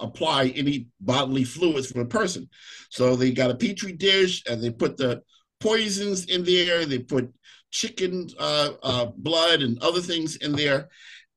apply 0.01 0.49
any 0.49 0.89
bodily 1.01 1.45
fluids 1.45 1.91
from 1.91 2.01
a 2.01 2.07
person. 2.07 2.49
So 2.91 3.17
they 3.17 3.31
got 3.31 3.51
a 3.51 3.55
petri 3.55 3.93
dish 3.93 4.43
and 4.47 4.63
they 4.63 4.71
put 4.71 4.97
the 4.97 5.23
poisons 5.61 6.27
in 6.27 6.45
there. 6.45 6.85
They 6.85 6.99
put 6.99 7.33
chicken 7.71 8.29
uh, 8.39 8.71
uh, 8.83 9.07
blood 9.17 9.63
and 9.63 9.83
other 9.83 10.01
things 10.01 10.37
in 10.37 10.53
there, 10.53 10.89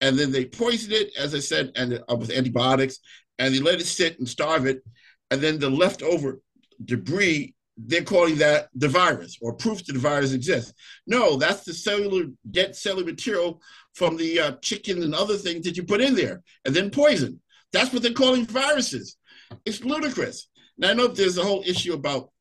and 0.01 0.17
then 0.17 0.31
they 0.31 0.45
poison 0.45 0.91
it, 0.91 1.11
as 1.17 1.35
I 1.35 1.39
said, 1.39 1.71
and 1.75 2.01
uh, 2.09 2.15
with 2.15 2.31
antibiotics, 2.31 2.99
and 3.37 3.53
they 3.53 3.59
let 3.59 3.79
it 3.79 3.85
sit 3.85 4.19
and 4.19 4.27
starve 4.27 4.65
it, 4.65 4.83
and 5.31 5.41
then 5.41 5.59
the 5.59 5.69
leftover 5.69 6.39
debris 6.85 7.53
they're 7.85 8.03
calling 8.03 8.37
that 8.37 8.69
the 8.75 8.87
virus 8.87 9.37
or 9.41 9.53
proof 9.53 9.85
that 9.85 9.93
the 9.93 9.99
virus 9.99 10.33
exists. 10.33 10.73
No, 11.07 11.37
that's 11.37 11.63
the 11.63 11.73
cellular 11.73 12.25
dead 12.51 12.75
cellular 12.75 13.05
material 13.05 13.61
from 13.93 14.17
the 14.17 14.39
uh, 14.39 14.51
chicken 14.61 15.01
and 15.01 15.15
other 15.15 15.37
things 15.37 15.65
that 15.65 15.77
you 15.77 15.83
put 15.83 16.01
in 16.01 16.15
there, 16.15 16.41
and 16.65 16.75
then 16.75 16.89
poison. 16.89 17.39
That's 17.71 17.93
what 17.93 18.01
they're 18.01 18.11
calling 18.13 18.45
viruses. 18.45 19.17
It's 19.65 19.83
ludicrous. 19.83 20.49
Now 20.77 20.89
I 20.89 20.93
know 20.93 21.07
there's 21.07 21.37
a 21.37 21.43
whole 21.43 21.63
issue 21.65 21.93
about 21.93 22.31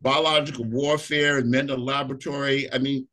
biological 0.00 0.64
warfare 0.64 1.38
and 1.38 1.50
mental 1.50 1.78
laboratory. 1.78 2.72
I 2.72 2.78
mean, 2.78 3.08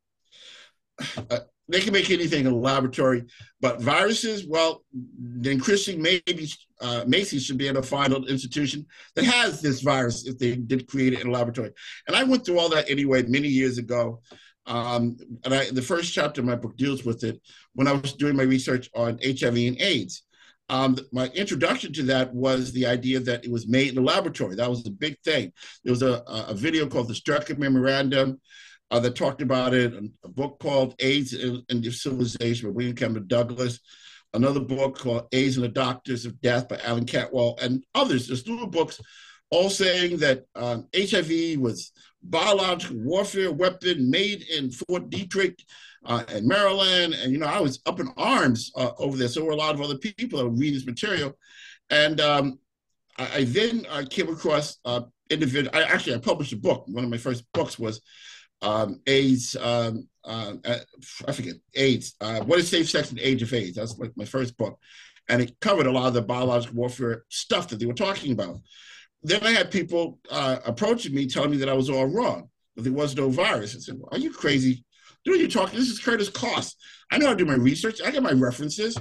uh, 1.30 1.40
they 1.68 1.80
can 1.80 1.92
make 1.92 2.10
anything 2.10 2.46
in 2.46 2.52
a 2.52 2.56
laboratory, 2.56 3.24
but 3.60 3.80
viruses, 3.80 4.46
well, 4.46 4.84
then 4.92 5.58
Christine 5.58 6.00
maybe 6.00 6.48
uh, 6.80 7.04
Massey 7.06 7.38
should 7.38 7.58
be 7.58 7.66
able 7.66 7.82
to 7.82 7.88
find 7.88 8.12
an 8.12 8.24
institution 8.28 8.86
that 9.14 9.24
has 9.24 9.60
this 9.60 9.80
virus 9.80 10.26
if 10.26 10.38
they 10.38 10.54
did 10.54 10.86
create 10.86 11.14
it 11.14 11.22
in 11.22 11.28
a 11.28 11.32
laboratory. 11.32 11.72
And 12.06 12.16
I 12.16 12.22
went 12.22 12.44
through 12.44 12.60
all 12.60 12.68
that 12.68 12.88
anyway 12.88 13.22
many 13.22 13.48
years 13.48 13.78
ago. 13.78 14.20
Um, 14.66 15.16
and 15.44 15.54
I, 15.54 15.70
the 15.70 15.82
first 15.82 16.12
chapter 16.12 16.40
of 16.40 16.46
my 16.46 16.56
book 16.56 16.76
deals 16.76 17.04
with 17.04 17.24
it 17.24 17.40
when 17.74 17.86
I 17.86 17.92
was 17.92 18.12
doing 18.12 18.36
my 18.36 18.42
research 18.42 18.90
on 18.94 19.18
HIV 19.24 19.56
and 19.56 19.80
AIDS. 19.80 20.22
Um, 20.68 20.98
my 21.12 21.28
introduction 21.28 21.92
to 21.94 22.02
that 22.04 22.34
was 22.34 22.72
the 22.72 22.86
idea 22.86 23.20
that 23.20 23.44
it 23.44 23.52
was 23.52 23.68
made 23.68 23.92
in 23.92 23.98
a 23.98 24.02
laboratory. 24.02 24.56
That 24.56 24.70
was 24.70 24.82
the 24.82 24.90
big 24.90 25.16
thing. 25.24 25.52
There 25.84 25.92
was 25.92 26.02
a, 26.02 26.22
a 26.26 26.54
video 26.54 26.86
called 26.86 27.08
the 27.08 27.14
Strecker 27.14 27.56
Memorandum 27.56 28.40
uh, 28.90 29.00
that 29.00 29.14
talked 29.14 29.42
about 29.42 29.74
it, 29.74 29.94
a 30.24 30.28
book 30.28 30.58
called 30.58 30.94
AIDS 30.98 31.34
and 31.34 31.84
Civilization 31.92 32.68
by 32.68 32.74
William 32.74 32.96
Campbell 32.96 33.22
Douglas, 33.22 33.80
another 34.34 34.60
book 34.60 34.98
called 34.98 35.28
AIDS 35.32 35.56
and 35.56 35.64
the 35.64 35.68
Doctors 35.68 36.26
of 36.26 36.40
Death 36.40 36.68
by 36.68 36.78
Alan 36.84 37.06
Cantwell, 37.06 37.56
and 37.60 37.84
others. 37.94 38.26
There's 38.26 38.46
little 38.48 38.66
books 38.66 39.00
all 39.50 39.70
saying 39.70 40.18
that 40.18 40.44
um, 40.54 40.88
HIV 40.96 41.58
was 41.58 41.92
biological 42.22 42.96
warfare 42.98 43.52
weapon 43.52 44.10
made 44.10 44.42
in 44.42 44.70
Fort 44.70 45.10
Detrick 45.10 45.60
uh, 46.06 46.24
in 46.34 46.46
Maryland. 46.46 47.14
And, 47.14 47.32
you 47.32 47.38
know, 47.38 47.46
I 47.46 47.60
was 47.60 47.80
up 47.86 48.00
in 48.00 48.08
arms 48.16 48.72
uh, 48.76 48.90
over 48.98 49.16
there. 49.16 49.28
So 49.28 49.44
were 49.44 49.52
a 49.52 49.56
lot 49.56 49.74
of 49.74 49.80
other 49.80 49.98
people 49.98 50.38
that 50.38 50.44
were 50.44 50.50
reading 50.50 50.74
this 50.74 50.86
material. 50.86 51.36
And 51.90 52.20
um, 52.20 52.58
I, 53.18 53.28
I, 53.34 53.44
then 53.44 53.86
I 53.90 54.04
came 54.04 54.28
across 54.28 54.78
uh, 54.84 55.02
individual. 55.30 55.74
I 55.76 55.82
actually 55.82 56.14
I 56.14 56.18
published 56.18 56.52
a 56.52 56.56
book. 56.56 56.84
One 56.88 57.04
of 57.04 57.10
my 57.10 57.16
first 57.18 57.44
books 57.52 57.78
was 57.78 58.00
um, 58.62 59.00
AIDS. 59.06 59.56
Um, 59.56 60.08
uh, 60.24 60.54
uh, 60.64 60.78
I 61.28 61.32
forget 61.32 61.54
AIDS. 61.74 62.14
Uh, 62.20 62.40
what 62.40 62.58
is 62.58 62.68
safe 62.68 62.88
sex 62.88 63.10
and 63.10 63.20
age 63.20 63.42
of 63.42 63.52
AIDS? 63.52 63.76
That's 63.76 63.98
like 63.98 64.12
my 64.16 64.24
first 64.24 64.56
book, 64.56 64.78
and 65.28 65.42
it 65.42 65.58
covered 65.60 65.86
a 65.86 65.92
lot 65.92 66.08
of 66.08 66.14
the 66.14 66.22
biological 66.22 66.76
warfare 66.76 67.24
stuff 67.28 67.68
that 67.68 67.78
they 67.78 67.86
were 67.86 67.94
talking 67.94 68.32
about. 68.32 68.58
Then 69.22 69.44
I 69.44 69.50
had 69.50 69.70
people 69.70 70.18
uh, 70.30 70.58
approaching 70.64 71.14
me 71.14 71.26
telling 71.26 71.50
me 71.50 71.56
that 71.58 71.68
I 71.68 71.74
was 71.74 71.90
all 71.90 72.06
wrong, 72.06 72.50
that 72.74 72.82
there 72.82 72.92
was 72.92 73.16
no 73.16 73.28
virus. 73.28 73.76
I 73.76 73.80
said, 73.80 73.96
well, 73.98 74.08
"Are 74.12 74.18
you 74.18 74.32
crazy? 74.32 74.84
Dude, 75.26 75.40
you 75.40 75.48
talking? 75.48 75.76
This 75.76 75.90
is 75.90 75.98
Curtis 75.98 76.28
Cost. 76.30 76.76
I 77.10 77.18
know 77.18 77.26
how 77.26 77.32
to 77.32 77.36
do 77.36 77.44
my 77.44 77.56
research. 77.56 78.00
I 78.00 78.12
get 78.12 78.22
my 78.22 78.32
references." 78.32 78.96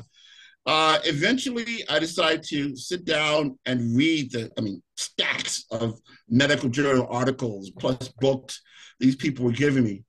Uh, 0.65 0.97
eventually, 1.03 1.83
I 1.87 1.99
decided 1.99 2.41
to 2.45 2.75
sit 2.75 3.05
down 3.05 3.59
and 3.67 3.95
read 3.95 4.31
the, 4.31 4.51
I 4.57 4.61
mean, 4.61 4.81
stacks 4.97 5.65
of 5.69 5.99
medical 6.27 6.69
journal 6.69 7.07
articles 7.11 7.69
plus 7.77 8.07
books 8.19 8.63
these 8.99 9.15
people 9.15 9.45
were 9.45 9.51
giving 9.51 9.83
me. 9.83 10.03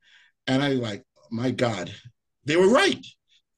And 0.47 0.63
I 0.63 0.69
like, 0.69 1.05
my 1.31 1.51
God, 1.51 1.93
they 2.47 2.57
were 2.57 2.71
right. 2.71 3.05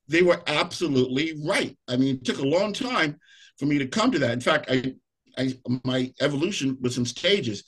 They 0.09 0.23
were 0.23 0.43
absolutely 0.49 1.41
right. 1.47 1.79
I 1.87 1.97
mean, 1.97 2.17
it 2.17 2.25
took 2.25 2.39
a 2.39 2.47
long 2.47 2.73
time 2.73 3.21
for 3.59 3.67
me 3.67 3.79
to 3.79 3.87
come 3.87 4.11
to 4.11 4.19
that. 4.19 4.33
In 4.33 4.41
fact, 4.41 4.67
I, 4.69 4.95
I 5.39 5.55
my 5.85 6.13
evolution 6.21 6.77
was 6.81 6.95
some 6.95 7.07
stages. 7.07 7.65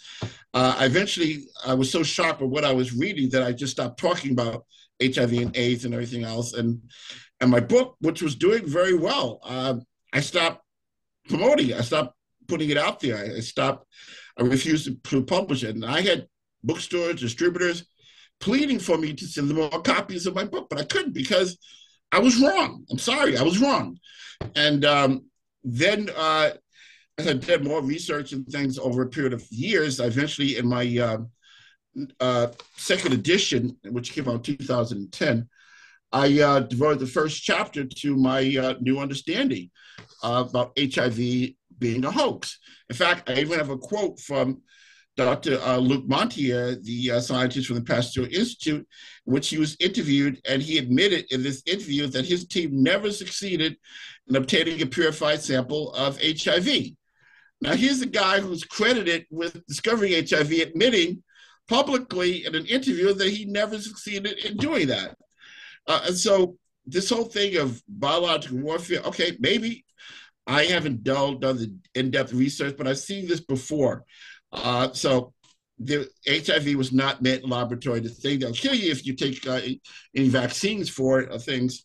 Uh, 0.53 0.77
eventually, 0.81 1.45
I 1.65 1.75
was 1.75 1.91
so 1.91 2.03
sharp 2.03 2.43
at 2.43 2.49
what 2.49 2.65
I 2.65 2.73
was 2.73 2.93
reading 2.93 3.31
that 3.31 3.43
I 3.43 3.53
just 3.53 3.73
stopped 3.73 3.99
talking 3.99 4.33
about 4.33 4.65
HIV 5.03 5.33
and 5.33 5.57
AIDS 5.57 5.85
and 5.85 5.95
everything 5.95 6.25
else. 6.25 6.53
And 6.55 6.81
and 7.41 7.51
my 7.51 7.61
book, 7.61 7.97
which 8.01 8.23
was 8.23 8.35
doing 8.35 8.67
very 8.67 8.95
well, 8.95 9.41
uh, 9.45 9.77
I 10.13 10.21
stopped 10.21 10.63
promoting 11.29 11.71
it. 11.71 11.77
I 11.77 11.83
stopped 11.83 12.15
putting 12.49 12.71
it 12.71 12.77
out 12.77 13.01
there. 13.01 13.17
I, 13.17 13.37
I 13.37 13.41
stopped. 13.41 13.87
I 14.37 14.43
refused 14.43 14.89
to, 15.05 15.23
publish 15.23 15.65
it. 15.65 15.75
And 15.75 15.85
I 15.85 16.01
had 16.01 16.27
bookstores, 16.65 17.21
distributors 17.21 17.85
pleading 18.41 18.79
for 18.79 18.97
me 18.97 19.13
to 19.13 19.27
send 19.27 19.49
them 19.49 19.59
more 19.59 19.83
copies 19.83 20.27
of 20.27 20.35
my 20.35 20.45
book, 20.45 20.67
but 20.69 20.81
I 20.81 20.85
couldn't 20.85 21.13
because 21.13 21.59
I 22.11 22.19
was 22.19 22.41
wrong. 22.41 22.85
I'm 22.91 22.99
sorry, 22.99 23.37
I 23.37 23.43
was 23.43 23.61
wrong. 23.61 23.99
And 24.57 24.85
um, 24.85 25.27
then, 25.63 26.11
uh, 26.17 26.53
as 27.21 27.27
I 27.27 27.35
did 27.35 27.65
more 27.65 27.83
research 27.83 28.33
and 28.33 28.47
things 28.47 28.79
over 28.79 29.03
a 29.03 29.09
period 29.09 29.33
of 29.33 29.47
years, 29.51 30.01
eventually, 30.01 30.57
in 30.57 30.67
my 30.67 30.99
uh, 30.99 31.19
uh, 32.19 32.49
second 32.77 33.13
edition, 33.13 33.77
which 33.91 34.13
came 34.13 34.29
out 34.29 34.49
in 34.49 34.57
2010, 34.57 35.49
I 36.13 36.41
uh, 36.41 36.61
devoted 36.61 36.99
the 36.99 37.07
first 37.07 37.43
chapter 37.43 37.85
to 37.85 38.17
my 38.17 38.57
uh, 38.57 38.75
new 38.81 38.99
understanding 38.99 39.71
about 40.23 40.77
HIV 40.79 41.19
being 41.79 42.05
a 42.05 42.11
hoax. 42.11 42.59
In 42.89 42.97
fact, 42.97 43.31
I 43.31 43.35
even 43.35 43.59
have 43.59 43.71
a 43.71 43.79
quote 43.79 44.19
from 44.19 44.63
Dr. 45.17 45.61
Uh, 45.61 45.77
Luc 45.77 46.07
Montagnier, 46.07 46.83
the 46.83 47.13
uh, 47.13 47.21
scientist 47.21 47.67
from 47.67 47.77
the 47.77 47.83
Pasteur 47.83 48.25
Institute, 48.25 48.87
in 49.27 49.33
which 49.33 49.49
he 49.49 49.59
was 49.59 49.77
interviewed, 49.79 50.41
and 50.49 50.63
he 50.63 50.79
admitted 50.79 51.27
in 51.31 51.43
this 51.43 51.63
interview 51.67 52.07
that 52.09 52.25
his 52.25 52.47
team 52.47 52.83
never 52.83 53.11
succeeded 53.11 53.77
in 54.29 54.37
obtaining 54.37 54.81
a 54.81 54.87
purified 54.87 55.43
sample 55.43 55.93
of 55.93 56.19
HIV. 56.23 56.93
Now, 57.61 57.75
here's 57.75 58.01
a 58.01 58.07
guy 58.07 58.41
who's 58.41 58.65
credited 58.65 59.27
with 59.31 59.67
discovering 59.67 60.13
HIV, 60.13 60.51
admitting 60.53 61.23
publicly 61.69 62.47
in 62.47 62.55
an 62.55 62.67
interview 62.67 63.13
that 63.13 63.29
he 63.29 63.45
never 63.45 63.79
succeeded 63.79 64.39
in 64.45 64.57
doing 64.57 64.89
that. 64.89 65.17
Uh, 65.87 66.01
and 66.07 66.17
so, 66.17 66.57
this 66.87 67.11
whole 67.11 67.25
thing 67.25 67.57
of 67.57 67.83
biological 67.89 68.59
warfare, 68.59 69.01
okay, 69.01 69.37
maybe 69.39 69.85
I 70.47 70.65
haven't 70.65 71.05
done, 71.05 71.39
done 71.39 71.59
the 71.59 71.75
in 71.95 72.11
depth 72.11 72.33
research, 72.33 72.77
but 72.77 72.89
I've 72.89 72.99
seen 72.99 73.29
this 73.29 73.41
before. 73.41 74.05
Uh, 74.53 74.93
so 74.93 75.33
the 75.79 76.09
HIV 76.27 76.75
was 76.75 76.93
not 76.93 77.23
meant 77.23 77.45
in 77.45 77.51
laboratory. 77.51 78.01
The 78.01 78.09
thing 78.09 78.41
that'll 78.41 78.55
kill 78.55 78.75
you 78.75 78.91
if 78.91 79.07
you 79.07 79.15
take 79.15 79.47
uh, 79.47 79.61
any 80.15 80.29
vaccines 80.29 80.89
for 80.89 81.21
it 81.21 81.33
or 81.33 81.39
things. 81.39 81.85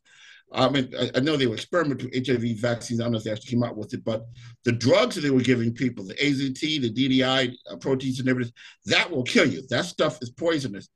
I 0.54 0.70
mean, 0.70 0.94
I, 0.98 1.12
I, 1.16 1.20
know 1.20 1.36
they 1.36 1.48
were 1.48 1.56
experimenting 1.56 2.10
with 2.10 2.28
HIV 2.28 2.60
vaccines. 2.60 3.00
I 3.00 3.04
don't 3.04 3.12
know 3.12 3.18
if 3.18 3.24
they 3.24 3.32
actually 3.32 3.52
came 3.52 3.64
out 3.64 3.76
with 3.76 3.94
it, 3.94 4.06
but 4.06 4.26
the 4.64 4.72
drugs 4.72 5.16
that 5.16 5.22
they 5.22 5.32
were 5.32 5.42
giving 5.42 5.74
people, 5.74 6.06
the 6.06 6.14
AZT, 6.16 6.60
the 6.60 6.94
DDI, 6.94 7.54
uh, 7.70 7.76
protease 7.78 8.22
inhibitors, 8.22 8.52
that 8.86 9.10
will 9.10 9.24
kill 9.24 9.48
you. 9.48 9.64
That 9.70 9.86
stuff 9.86 10.20
is 10.22 10.30
poisonous. 10.30 10.90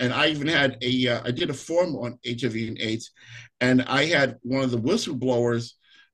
And 0.00 0.12
I 0.12 0.28
even 0.28 0.48
had 0.48 0.76
a, 0.82 1.08
uh, 1.08 1.20
I 1.24 1.30
did 1.30 1.50
a 1.50 1.54
form 1.54 1.94
on 1.96 2.18
HIV 2.26 2.54
and 2.54 2.78
AIDS, 2.78 3.12
and 3.60 3.82
I 3.82 4.06
had 4.06 4.36
one 4.42 4.64
of 4.64 4.70
the 4.70 4.80
whistleblowers 4.80 5.72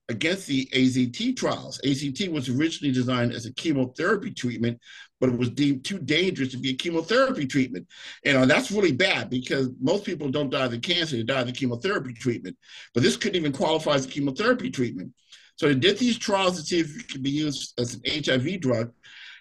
against 0.09 0.47
the 0.47 0.67
AZT 0.67 1.37
trials. 1.37 1.81
AZT 1.85 2.31
was 2.31 2.49
originally 2.49 2.93
designed 2.93 3.33
as 3.33 3.47
a 3.47 3.55
chemotherapy 3.55 4.33
treatment, 4.33 4.79
but 5.23 5.31
it 5.31 5.39
was 5.39 5.51
deemed 5.51 5.85
too 5.85 6.01
dangerous 6.01 6.49
to 6.49 6.59
be 6.59 6.71
a 6.71 6.75
chemotherapy 6.75 7.47
treatment. 7.47 7.87
And 8.25 8.35
know, 8.37 8.45
that's 8.45 8.73
really 8.73 8.91
bad 8.91 9.31
because 9.31 9.71
most 9.81 10.05
people 10.05 10.29
don't 10.29 10.51
die 10.51 10.65
of 10.65 10.73
the 10.73 10.81
cancer, 10.81 11.17
they 11.17 11.23
die 11.23 11.43
of 11.43 11.47
the 11.47 11.53
chemotherapy 11.53 12.13
treatment. 12.13 12.57
But 12.93 13.05
this 13.05 13.17
couldn't 13.17 13.37
even 13.37 13.53
qualify 13.53 13.93
as 13.93 14.05
a 14.05 14.09
chemotherapy 14.09 14.69
treatment. 14.69 15.13
So 15.55 15.69
they 15.69 15.77
did 15.77 15.97
these 15.97 16.19
trials 16.19 16.59
to 16.59 16.67
see 16.67 16.81
if 16.81 16.99
it 16.99 17.09
could 17.09 17.23
be 17.23 17.31
used 17.31 17.79
as 17.79 17.95
an 17.95 18.01
HIV 18.05 18.63
drug. 18.63 18.91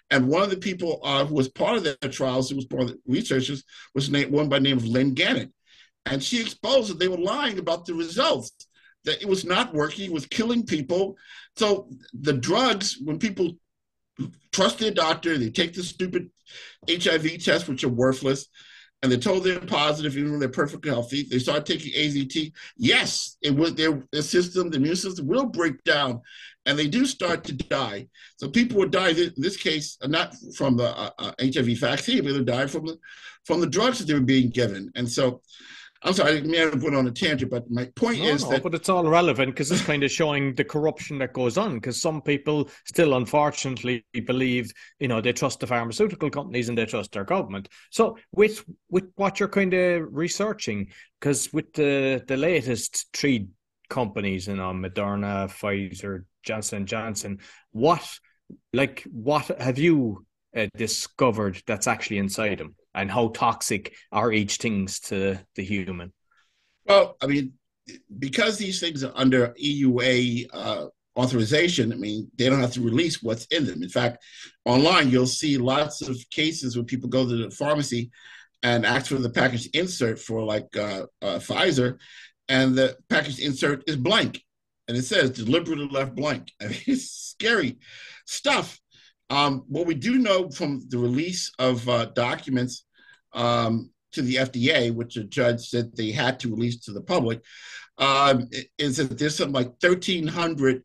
And 0.08 0.28
one 0.28 0.42
of 0.42 0.50
the 0.50 0.56
people 0.56 1.00
uh, 1.02 1.24
who 1.24 1.34
was 1.34 1.48
part 1.48 1.78
of 1.78 1.82
the 1.82 1.96
trials, 2.10 2.48
who 2.48 2.54
was 2.54 2.66
part 2.66 2.84
of 2.84 2.88
the 2.90 2.98
researchers, 3.08 3.64
was 3.92 4.08
named, 4.08 4.30
one 4.30 4.48
by 4.48 4.60
the 4.60 4.64
name 4.64 4.76
of 4.76 4.86
Lynn 4.86 5.14
Gannett. 5.14 5.50
And 6.06 6.22
she 6.22 6.40
exposed 6.40 6.90
that 6.90 7.00
they 7.00 7.08
were 7.08 7.16
lying 7.16 7.58
about 7.58 7.86
the 7.86 7.94
results 7.94 8.52
that 9.04 9.20
it 9.20 9.28
was 9.28 9.44
not 9.44 9.74
working, 9.74 10.10
it 10.10 10.14
was 10.14 10.26
killing 10.26 10.64
people. 10.64 11.16
So 11.56 11.88
the 12.12 12.34
drugs, 12.34 12.98
when 13.02 13.18
people 13.18 13.56
trust 14.52 14.78
their 14.78 14.90
doctor, 14.90 15.36
they 15.38 15.50
take 15.50 15.74
the 15.74 15.82
stupid 15.82 16.30
HIV 16.88 17.42
tests, 17.42 17.68
which 17.68 17.84
are 17.84 17.88
worthless, 17.88 18.48
and 19.02 19.10
they're 19.10 19.18
told 19.18 19.42
they're 19.42 19.58
positive, 19.60 20.16
even 20.16 20.30
when 20.30 20.40
they're 20.40 20.48
perfectly 20.48 20.90
healthy. 20.90 21.24
They 21.24 21.38
start 21.38 21.66
taking 21.66 21.92
AZT. 21.92 22.52
Yes, 22.76 23.36
it 23.42 23.50
will. 23.50 23.72
Their, 23.72 24.02
their 24.12 24.22
system, 24.22 24.70
the 24.70 24.76
immune 24.76 24.96
system, 24.96 25.26
will 25.26 25.46
break 25.46 25.82
down, 25.82 26.20
and 26.66 26.78
they 26.78 26.86
do 26.86 27.04
start 27.04 27.42
to 27.44 27.52
die. 27.52 28.08
So 28.36 28.48
people 28.48 28.78
would 28.78 28.92
die. 28.92 29.10
In 29.10 29.32
this 29.36 29.56
case, 29.56 29.98
not 30.06 30.34
from 30.56 30.76
the 30.76 30.96
uh, 30.96 31.10
uh, 31.18 31.32
HIV 31.40 31.78
vaccine, 31.78 32.22
but 32.24 32.32
they 32.34 32.44
died 32.44 32.70
from 32.70 32.86
the 32.86 32.98
from 33.44 33.60
the 33.60 33.66
drugs 33.66 33.98
that 33.98 34.06
they 34.06 34.14
were 34.14 34.20
being 34.20 34.50
given. 34.50 34.92
And 34.94 35.08
so, 35.08 35.42
I'm 36.04 36.14
sorry, 36.14 36.30
I 36.30 36.34
didn't 36.34 36.50
mean 36.50 36.80
put 36.80 36.94
on 36.94 37.06
a 37.06 37.12
tangent, 37.12 37.50
but 37.50 37.70
my 37.70 37.84
point 37.94 38.18
no, 38.18 38.26
is 38.26 38.42
no, 38.42 38.50
that. 38.50 38.62
But 38.62 38.74
it's 38.74 38.88
all 38.88 39.04
relevant 39.04 39.54
because 39.54 39.70
it's 39.70 39.84
kind 39.84 40.02
of 40.02 40.10
showing 40.10 40.54
the 40.54 40.64
corruption 40.64 41.18
that 41.18 41.32
goes 41.32 41.56
on. 41.56 41.74
Because 41.74 42.00
some 42.00 42.20
people 42.20 42.68
still, 42.86 43.14
unfortunately, 43.14 44.04
believe 44.26 44.72
you 44.98 45.06
know 45.06 45.20
they 45.20 45.32
trust 45.32 45.60
the 45.60 45.66
pharmaceutical 45.66 46.28
companies 46.28 46.68
and 46.68 46.76
they 46.76 46.86
trust 46.86 47.12
their 47.12 47.24
government. 47.24 47.68
So 47.90 48.18
with 48.32 48.64
with 48.90 49.04
what 49.14 49.38
you're 49.38 49.48
kind 49.48 49.72
of 49.74 50.08
researching, 50.10 50.88
because 51.20 51.52
with 51.52 51.72
the 51.74 52.24
the 52.26 52.36
latest 52.36 53.06
three 53.12 53.48
companies, 53.88 54.48
you 54.48 54.56
know, 54.56 54.72
Moderna, 54.72 55.48
Pfizer, 55.48 56.24
Johnson 56.42 56.86
Johnson, 56.86 57.38
what 57.70 58.18
like 58.72 59.06
what 59.12 59.46
have 59.60 59.78
you 59.78 60.26
uh, 60.56 60.66
discovered 60.76 61.62
that's 61.66 61.86
actually 61.86 62.18
inside 62.18 62.58
them? 62.58 62.74
And 62.94 63.10
how 63.10 63.28
toxic 63.28 63.94
are 64.10 64.32
each 64.32 64.56
things 64.56 65.00
to 65.00 65.38
the 65.54 65.64
human? 65.64 66.12
Well, 66.86 67.16
I 67.22 67.26
mean, 67.26 67.52
because 68.18 68.58
these 68.58 68.80
things 68.80 69.04
are 69.04 69.12
under 69.14 69.54
EUA 69.62 70.46
uh, 70.52 70.86
authorization, 71.16 71.92
I 71.92 71.96
mean, 71.96 72.30
they 72.36 72.48
don't 72.48 72.60
have 72.60 72.72
to 72.74 72.80
release 72.80 73.22
what's 73.22 73.46
in 73.46 73.66
them. 73.66 73.82
In 73.82 73.88
fact, 73.88 74.24
online, 74.64 75.10
you'll 75.10 75.26
see 75.26 75.58
lots 75.58 76.02
of 76.02 76.18
cases 76.30 76.76
where 76.76 76.84
people 76.84 77.08
go 77.08 77.28
to 77.28 77.36
the 77.36 77.50
pharmacy 77.50 78.10
and 78.62 78.86
ask 78.86 79.06
for 79.06 79.16
the 79.16 79.30
package 79.30 79.66
insert 79.74 80.18
for 80.18 80.42
like 80.42 80.76
uh, 80.76 81.06
uh, 81.20 81.38
Pfizer, 81.38 81.98
and 82.48 82.74
the 82.74 82.96
package 83.08 83.40
insert 83.40 83.82
is 83.88 83.96
blank. 83.96 84.42
And 84.88 84.96
it 84.96 85.02
says 85.02 85.30
deliberately 85.30 85.88
left 85.88 86.14
blank. 86.14 86.50
I 86.60 86.66
mean, 86.66 86.80
it's 86.86 87.10
scary 87.10 87.78
stuff. 88.26 88.80
Um, 89.32 89.64
what 89.66 89.86
we 89.86 89.94
do 89.94 90.18
know 90.18 90.50
from 90.50 90.82
the 90.90 90.98
release 90.98 91.50
of 91.58 91.88
uh, 91.88 92.04
documents 92.14 92.84
um, 93.32 93.90
to 94.12 94.20
the 94.20 94.34
FDA, 94.34 94.94
which 94.94 95.16
a 95.16 95.24
judge 95.24 95.70
said 95.70 95.96
they 95.96 96.10
had 96.10 96.38
to 96.40 96.50
release 96.50 96.80
to 96.80 96.92
the 96.92 97.00
public, 97.00 97.40
um, 97.96 98.46
is 98.76 98.98
that 98.98 99.18
there's 99.18 99.36
something 99.36 99.54
like 99.54 99.72
1,300 99.80 100.84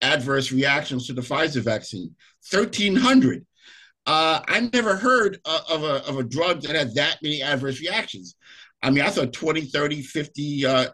adverse 0.00 0.52
reactions 0.52 1.08
to 1.08 1.12
the 1.12 1.22
Pfizer 1.22 1.60
vaccine. 1.60 2.14
1,300. 2.52 3.44
Uh, 4.06 4.42
I 4.46 4.70
never 4.72 4.94
heard 4.94 5.40
of 5.44 5.82
a, 5.82 6.06
of 6.06 6.18
a 6.18 6.22
drug 6.22 6.62
that 6.62 6.76
had 6.76 6.94
that 6.94 7.18
many 7.20 7.42
adverse 7.42 7.80
reactions. 7.80 8.36
I 8.80 8.90
mean, 8.90 9.02
I 9.02 9.10
thought 9.10 9.32
20, 9.32 9.62
30, 9.62 10.02
50 10.02 10.66
uh, 10.66 10.86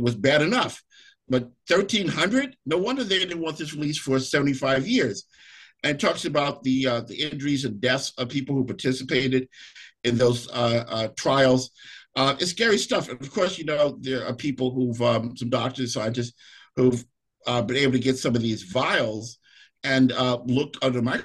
was 0.00 0.16
bad 0.16 0.42
enough. 0.42 0.82
But 1.28 1.42
1,300? 1.68 2.56
No 2.66 2.78
wonder 2.78 3.04
they 3.04 3.20
didn't 3.20 3.40
want 3.40 3.58
this 3.58 3.74
released 3.74 4.00
for 4.00 4.18
75 4.18 4.88
years 4.88 5.24
and 5.84 5.98
talks 5.98 6.24
about 6.24 6.62
the 6.62 6.86
uh, 6.86 7.00
the 7.00 7.22
injuries 7.22 7.64
and 7.64 7.80
deaths 7.80 8.12
of 8.18 8.28
people 8.28 8.54
who 8.54 8.64
participated 8.64 9.48
in 10.04 10.18
those 10.18 10.48
uh, 10.50 10.84
uh, 10.88 11.08
trials. 11.16 11.70
Uh, 12.16 12.34
it's 12.40 12.50
scary 12.50 12.78
stuff. 12.78 13.08
And 13.08 13.20
of 13.20 13.30
course, 13.30 13.58
you 13.58 13.64
know 13.64 13.96
there 14.00 14.26
are 14.26 14.34
people 14.34 14.72
who've 14.72 15.00
um, 15.02 15.36
some 15.36 15.50
doctors, 15.50 15.94
scientists 15.94 16.34
who've 16.76 17.04
uh, 17.46 17.62
been 17.62 17.76
able 17.76 17.92
to 17.92 17.98
get 17.98 18.18
some 18.18 18.34
of 18.34 18.42
these 18.42 18.62
vials 18.62 19.38
and 19.84 20.12
uh, 20.12 20.38
look 20.44 20.76
under 20.82 21.02
my 21.02 21.22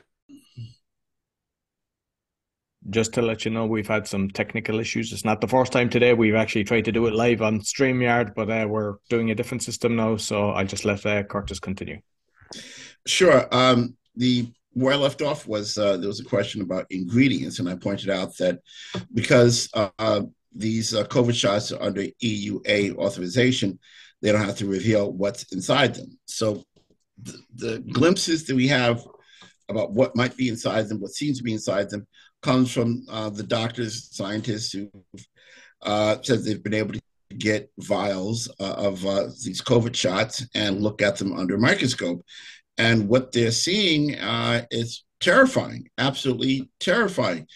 just 2.89 3.13
to 3.13 3.21
let 3.21 3.45
you 3.45 3.51
know, 3.51 3.65
we've 3.65 3.87
had 3.87 4.07
some 4.07 4.29
technical 4.29 4.79
issues. 4.79 5.13
It's 5.13 5.25
not 5.25 5.41
the 5.41 5.47
first 5.47 5.71
time 5.71 5.89
today. 5.89 6.13
We've 6.13 6.35
actually 6.35 6.65
tried 6.65 6.85
to 6.85 6.91
do 6.91 7.05
it 7.07 7.13
live 7.13 7.41
on 7.41 7.61
StreamYard, 7.61 8.35
but 8.35 8.49
uh, 8.49 8.67
we're 8.67 8.95
doing 9.09 9.31
a 9.31 9.35
different 9.35 9.63
system 9.63 9.95
now. 9.95 10.17
So 10.17 10.49
I'll 10.49 10.65
just 10.65 10.85
let 10.85 11.05
uh, 11.05 11.23
Curtis 11.23 11.59
continue. 11.59 12.01
Sure. 13.05 13.47
Um, 13.51 13.95
the 14.15 14.51
where 14.75 14.93
I 14.93 14.97
left 14.97 15.21
off 15.21 15.47
was 15.47 15.77
uh, 15.77 15.97
there 15.97 16.07
was 16.07 16.19
a 16.19 16.25
question 16.25 16.61
about 16.61 16.87
ingredients, 16.89 17.59
and 17.59 17.69
I 17.69 17.75
pointed 17.75 18.09
out 18.09 18.35
that 18.37 18.59
because 19.13 19.69
uh, 19.73 20.23
these 20.55 20.93
uh, 20.95 21.03
COVID 21.05 21.35
shots 21.35 21.71
are 21.71 21.81
under 21.81 22.03
EUA 22.23 22.95
authorization, 22.97 23.79
they 24.21 24.31
don't 24.31 24.45
have 24.45 24.57
to 24.57 24.67
reveal 24.67 25.11
what's 25.11 25.51
inside 25.53 25.95
them. 25.95 26.17
So 26.25 26.63
the, 27.21 27.37
the 27.55 27.79
glimpses 27.91 28.45
that 28.45 28.55
we 28.55 28.67
have 28.67 29.05
about 29.69 29.91
what 29.91 30.15
might 30.15 30.35
be 30.37 30.49
inside 30.49 30.89
them, 30.89 30.99
what 30.99 31.11
seems 31.11 31.37
to 31.37 31.43
be 31.43 31.53
inside 31.53 31.89
them, 31.89 32.07
comes 32.41 32.71
from 32.71 33.05
uh, 33.09 33.29
the 33.29 33.43
doctors, 33.43 34.09
scientists 34.11 34.71
who 34.73 34.89
uh, 35.81 36.17
said 36.21 36.43
they've 36.43 36.63
been 36.63 36.73
able 36.73 36.93
to 36.93 37.01
get 37.37 37.71
vials 37.79 38.49
uh, 38.59 38.73
of 38.73 39.05
uh, 39.05 39.23
these 39.43 39.61
COVID 39.61 39.95
shots 39.95 40.45
and 40.53 40.81
look 40.81 41.01
at 41.01 41.17
them 41.17 41.33
under 41.33 41.57
microscope. 41.57 42.23
And 42.77 43.07
what 43.07 43.31
they're 43.31 43.51
seeing 43.51 44.15
uh, 44.19 44.65
is 44.71 45.03
terrifying, 45.19 45.89
absolutely 45.97 46.69
terrifying. 46.79 47.47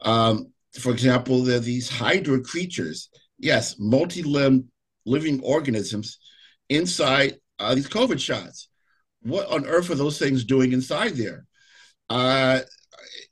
Um, 0.00 0.52
for 0.78 0.92
example, 0.92 1.42
there 1.42 1.56
are 1.56 1.60
these 1.60 1.88
hydra 1.88 2.40
creatures, 2.40 3.10
yes, 3.38 3.76
multi 3.78 4.22
limb 4.22 4.68
living 5.04 5.40
organisms 5.42 6.18
inside 6.68 7.36
uh, 7.58 7.74
these 7.74 7.88
COVID 7.88 8.20
shots. 8.20 8.68
What 9.22 9.48
on 9.48 9.66
earth 9.66 9.90
are 9.90 9.96
those 9.96 10.18
things 10.18 10.44
doing 10.44 10.72
inside 10.72 11.14
there? 11.14 11.46
Uh, 12.08 12.60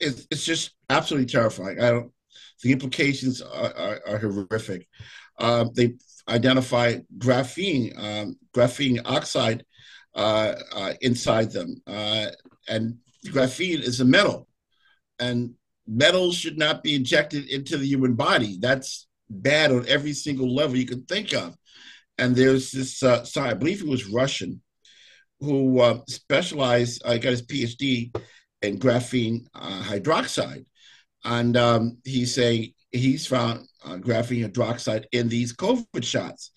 it, 0.00 0.26
it's 0.30 0.44
just 0.44 0.72
absolutely 0.90 1.26
terrifying. 1.26 1.80
I 1.80 1.90
don't. 1.90 2.12
The 2.62 2.72
implications 2.72 3.40
are, 3.40 3.72
are, 3.76 4.00
are 4.06 4.18
horrific. 4.18 4.88
Um, 5.38 5.70
they 5.74 5.94
identify 6.28 6.96
graphene, 7.16 7.96
um, 7.96 8.36
graphene 8.54 9.00
oxide 9.04 9.64
inside 11.00 11.50
them, 11.52 11.80
uh, 11.86 12.26
and 12.68 12.98
graphene 13.26 13.80
is 13.80 14.00
a 14.00 14.04
metal, 14.04 14.48
and 15.18 15.54
metals 15.86 16.36
should 16.36 16.58
not 16.58 16.82
be 16.82 16.94
injected 16.94 17.48
into 17.48 17.76
the 17.76 17.86
human 17.86 18.14
body. 18.14 18.58
That's 18.60 19.06
bad 19.30 19.72
on 19.72 19.86
every 19.88 20.12
single 20.12 20.54
level 20.54 20.76
you 20.76 20.86
can 20.86 21.04
think 21.04 21.32
of. 21.32 21.56
And 22.18 22.34
there's 22.34 22.72
this, 22.72 23.02
uh, 23.02 23.24
sorry, 23.24 23.50
I 23.50 23.54
believe 23.54 23.80
he 23.80 23.88
was 23.88 24.06
Russian, 24.06 24.60
who 25.40 25.80
uh, 25.80 26.00
specialized, 26.08 27.02
uh, 27.04 27.16
got 27.16 27.30
his 27.30 27.42
PhD 27.42 28.14
in 28.62 28.78
graphene 28.78 29.46
uh, 29.54 29.82
hydroxide. 29.82 30.66
And 31.24 31.56
um, 31.56 31.98
he's 32.04 32.34
saying 32.34 32.72
he's 32.90 33.26
found 33.26 33.66
uh, 33.84 33.96
graphene 33.96 34.48
hydroxide 34.48 35.04
in 35.12 35.28
these 35.28 35.54
COVID 35.54 36.04
shots. 36.04 36.50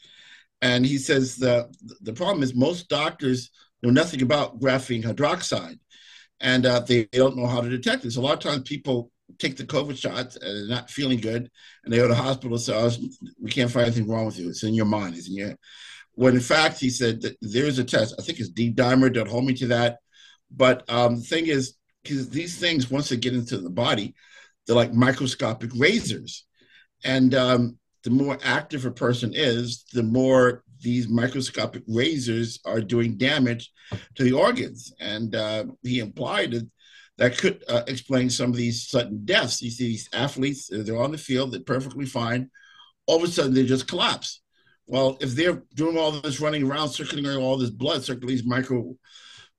And 0.61 0.85
he 0.85 0.97
says 0.97 1.35
the, 1.35 1.73
the 2.01 2.13
problem 2.13 2.43
is 2.43 2.53
most 2.53 2.87
doctors 2.87 3.49
know 3.81 3.89
nothing 3.89 4.21
about 4.21 4.59
graphene 4.59 5.03
hydroxide 5.03 5.79
and 6.41 6.65
uh, 6.65 6.79
they, 6.79 7.05
don't 7.11 7.37
know 7.37 7.47
how 7.47 7.61
to 7.61 7.69
detect 7.69 8.03
this. 8.03 8.17
A 8.17 8.21
lot 8.21 8.33
of 8.33 8.39
times 8.39 8.67
people 8.67 9.11
take 9.37 9.55
the 9.55 9.63
COVID 9.63 9.97
shots 9.97 10.35
and 10.35 10.69
they're 10.69 10.75
not 10.75 10.89
feeling 10.89 11.19
good, 11.19 11.49
and 11.83 11.93
they 11.93 11.97
go 11.97 12.07
to 12.07 12.15
hospital 12.15 12.53
and 12.53 12.61
say, 12.61 12.73
oh, 12.75 12.91
"We 13.39 13.51
can't 13.51 13.71
find 13.71 13.85
anything 13.85 14.07
wrong 14.07 14.25
with 14.25 14.39
you. 14.39 14.49
It's 14.49 14.63
in 14.63 14.73
your 14.73 14.85
mind. 14.85 15.15
In 15.15 15.35
your." 15.35 15.55
When 16.15 16.33
in 16.33 16.41
fact 16.41 16.79
he 16.79 16.89
said 16.89 17.21
that 17.21 17.37
there 17.41 17.65
is 17.65 17.79
a 17.79 17.83
test. 17.83 18.15
I 18.19 18.23
think 18.23 18.39
it's 18.39 18.49
D 18.49 18.73
dimer. 18.73 19.13
Don't 19.13 19.29
hold 19.29 19.45
me 19.45 19.53
to 19.55 19.67
that. 19.67 19.99
But 20.53 20.83
um, 20.89 21.17
the 21.17 21.21
thing 21.21 21.47
is, 21.47 21.75
because 22.03 22.29
these 22.29 22.57
things 22.57 22.91
once 22.91 23.09
they 23.09 23.17
get 23.17 23.33
into 23.33 23.57
the 23.57 23.69
body, 23.69 24.15
they're 24.65 24.75
like 24.75 24.93
microscopic 24.93 25.71
razors, 25.75 26.45
and 27.03 27.33
um, 27.35 27.77
the 28.03 28.09
more 28.09 28.37
active 28.43 28.85
a 28.85 28.91
person 28.91 29.31
is, 29.33 29.85
the 29.93 30.03
more 30.03 30.63
these 30.81 31.07
microscopic 31.07 31.83
razors 31.87 32.59
are 32.65 32.81
doing 32.81 33.17
damage 33.17 33.71
to 34.15 34.23
the 34.23 34.33
organs. 34.33 34.93
And 34.99 35.35
uh, 35.35 35.65
he 35.83 35.99
implied 35.99 36.51
that 36.51 36.69
that 37.17 37.37
could 37.37 37.63
uh, 37.67 37.83
explain 37.87 38.29
some 38.29 38.49
of 38.49 38.55
these 38.55 38.87
sudden 38.87 39.23
deaths. 39.25 39.61
You 39.61 39.69
see 39.69 39.87
these 39.87 40.09
athletes, 40.13 40.69
they're 40.71 41.01
on 41.01 41.11
the 41.11 41.17
field, 41.17 41.51
they're 41.51 41.61
perfectly 41.61 42.05
fine. 42.05 42.49
All 43.05 43.17
of 43.17 43.23
a 43.23 43.27
sudden, 43.27 43.53
they 43.53 43.65
just 43.65 43.87
collapse. 43.87 44.41
Well, 44.87 45.17
if 45.21 45.31
they're 45.31 45.63
doing 45.75 45.97
all 45.97 46.11
this 46.11 46.39
running 46.39 46.63
around, 46.63 46.89
circulating 46.89 47.41
all 47.41 47.57
this 47.57 47.69
blood, 47.69 48.03
circulating 48.03 48.37
these 48.37 48.45
micro 48.45 48.95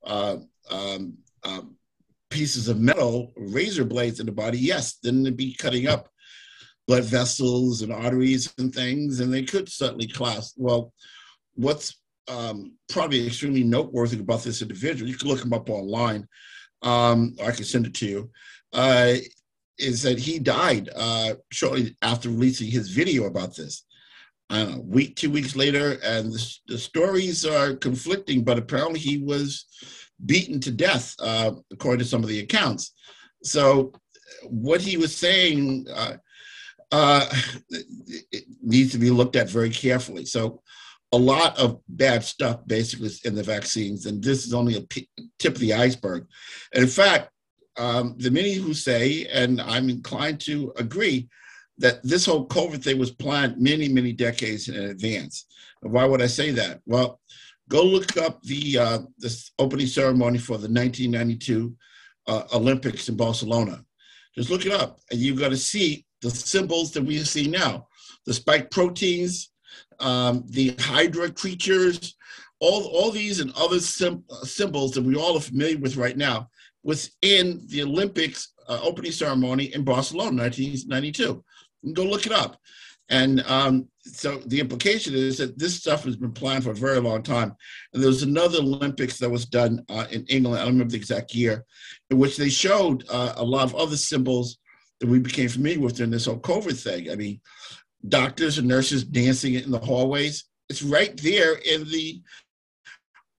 uh, 0.05 0.37
um, 0.71 1.19
uh, 1.45 1.63
pieces 2.31 2.69
of 2.69 2.81
metal, 2.81 3.33
razor 3.37 3.85
blades 3.85 4.21
in 4.21 4.27
the 4.27 4.33
body, 4.33 4.59
yes, 4.59 4.99
then 5.03 5.23
they'd 5.23 5.37
be 5.37 5.55
cutting 5.55 5.87
up 5.87 6.12
blood 6.87 7.05
vessels 7.05 7.83
and 7.83 7.93
arteries 7.93 8.53
and 8.59 8.75
things, 8.75 9.21
and 9.21 9.33
they 9.33 9.43
could 9.43 9.69
suddenly 9.69 10.07
collapse. 10.07 10.55
Well, 10.57 10.93
what's 11.55 12.01
um, 12.29 12.73
probably 12.89 13.27
extremely 13.27 13.65
noteworthy 13.65 14.19
about 14.19 14.43
this 14.43 14.63
individual, 14.63 15.11
you 15.11 15.17
can 15.17 15.29
look 15.29 15.45
him 15.45 15.53
up 15.53 15.71
online 15.71 16.27
um, 16.83 17.37
I 17.43 17.53
can 17.53 17.65
send 17.65 17.87
it 17.87 17.95
to 17.95 18.07
you, 18.07 18.31
uh, 18.73 19.15
is 19.79 20.03
that 20.03 20.19
he 20.19 20.39
died 20.39 20.91
uh, 20.95 21.35
shortly 21.51 21.97
after 22.03 22.29
releasing 22.29 22.71
his 22.71 22.91
video 22.91 23.25
about 23.25 23.57
this. 23.57 23.85
I 24.51 24.59
don't 24.59 24.71
know, 24.71 24.81
week, 24.83 25.17
two 25.17 25.31
weeks 25.31 25.57
later, 25.57 25.99
and 26.05 26.33
the, 26.33 26.59
the 26.69 26.79
stories 26.79 27.47
are 27.47 27.75
conflicting, 27.75 28.45
but 28.45 28.59
apparently 28.59 28.99
he 28.99 29.19
was 29.19 29.65
beaten 30.27 30.61
to 30.61 30.71
death, 30.71 31.15
uh, 31.21 31.53
according 31.73 32.01
to 32.01 32.05
some 32.05 32.23
of 32.23 32.29
the 32.29 32.41
accounts. 32.41 32.93
So, 33.43 33.93
what 34.45 34.81
he 34.81 34.97
was 34.97 35.17
saying 35.17 35.87
uh, 35.95 36.15
uh, 36.93 37.27
needs 38.63 38.93
to 38.93 38.99
be 38.99 39.11
looked 39.11 39.37
at 39.37 39.51
very 39.51 39.71
carefully. 39.71 40.25
So, 40.25 40.63
a 41.15 41.19
lot 41.19 41.59
of 41.59 41.81
bad 41.89 42.25
stuff 42.25 42.61
basically 42.67 43.11
in 43.25 43.35
the 43.35 43.43
vaccines, 43.43 44.07
and 44.07 44.23
this 44.23 44.47
is 44.47 44.55
only 44.55 44.77
a 44.77 45.05
tip 45.39 45.55
of 45.55 45.61
the 45.61 45.75
iceberg. 45.75 46.27
And 46.73 46.83
in 46.83 46.89
fact, 46.89 47.29
um, 47.77 48.15
the 48.19 48.31
many 48.31 48.55
who 48.55 48.73
say, 48.73 49.27
and 49.27 49.61
I'm 49.61 49.91
inclined 49.91 50.41
to 50.43 50.73
agree, 50.77 51.29
that 51.79 52.03
this 52.03 52.27
whole 52.27 52.47
COVID 52.49 52.83
thing 52.83 52.99
was 52.99 53.11
planned 53.11 53.59
many, 53.59 53.89
many 53.89 54.13
decades 54.13 54.69
in 54.69 54.77
advance. 54.77 55.47
Why 55.81 56.05
would 56.05 56.23
I 56.23 56.27
say 56.27 56.51
that? 56.53 56.81
Well, 56.87 57.21
go 57.69 57.83
look 57.83 58.17
up 58.17 58.43
the 58.43 58.79
uh, 58.79 58.99
this 59.19 59.53
opening 59.59 59.87
ceremony 59.87 60.39
for 60.39 60.59
the 60.59 60.69
1992 60.69 61.75
uh, 62.29 62.43
Olympics 62.55 63.09
in 63.09 63.17
Barcelona. 63.17 63.85
Just 64.35 64.51
look 64.51 64.65
it 64.65 64.73
up, 64.73 65.01
and 65.11 65.21
you've 65.21 65.39
got 65.39 65.51
to 65.51 65.57
see 65.57 66.07
the 66.23 66.31
symbols 66.31 66.93
that 66.93 67.05
we 67.05 67.19
see 67.19 67.49
now. 67.49 67.89
The 68.25 68.35
spike 68.35 68.71
proteins, 68.71 69.51
um, 70.01 70.45
the 70.49 70.75
Hydra 70.79 71.31
creatures, 71.31 72.17
all, 72.61 72.85
all 72.85 73.11
these 73.11 73.41
and 73.41 73.53
other 73.57 73.81
sim- 73.81 74.25
uh, 74.31 74.45
symbols 74.45 74.93
that 74.93 75.03
we 75.03 75.17
all 75.17 75.37
are 75.37 75.41
familiar 75.41 75.79
with 75.79 75.97
right 75.97 76.17
now 76.17 76.49
within 76.85 77.61
the 77.67 77.83
Olympics 77.83 78.55
uh, 78.69 78.79
opening 78.83 79.13
ceremony 79.13 79.75
in 79.75 79.85
Barcelona, 79.85 80.43
1992. 80.43 81.45
go 81.93 82.05
look 82.05 82.27
it 82.27 82.33
up. 82.33 82.59
And 83.09 83.43
um, 83.47 83.89
so 84.05 84.39
the 84.47 84.61
implication 84.61 85.15
is 85.15 85.39
that 85.39 85.59
this 85.59 85.77
stuff 85.77 86.05
has 86.05 86.17
been 86.17 86.33
planned 86.33 86.65
for 86.65 86.71
a 86.71 86.75
very 86.75 87.01
long 87.01 87.23
time. 87.23 87.55
And 87.93 88.03
there 88.03 88.09
was 88.09 88.23
another 88.23 88.59
Olympics 88.59 89.19
that 89.19 89.31
was 89.31 89.45
done 89.45 89.85
uh, 89.91 90.07
in 90.11 90.25
England, 90.27 90.59
I 90.59 90.65
don't 90.65 90.75
remember 90.75 90.93
the 90.93 90.99
exact 90.99 91.35
year, 91.35 91.65
in 92.11 92.19
which 92.19 92.37
they 92.37 92.49
showed 92.49 93.05
uh, 93.11 93.35
a 93.37 93.45
lot 93.45 93.65
of 93.65 93.75
other 93.75 93.97
symbols 93.97 94.59
that 95.03 95.09
we 95.09 95.19
became 95.19 95.49
familiar 95.49 95.81
with 95.81 95.97
during 95.97 96.13
this 96.13 96.27
whole 96.27 96.39
COVID 96.39 96.81
thing. 96.81 97.11
I 97.11 97.17
mean, 97.17 97.41
doctors 98.09 98.59
and 98.59 98.69
nurses 98.69 99.03
dancing 99.03 99.55
in 99.55 99.73
the 99.73 99.81
hallways. 99.81 100.45
It's 100.69 100.81
right 100.81 101.17
there 101.21 101.55
in 101.55 101.83
the 101.91 102.23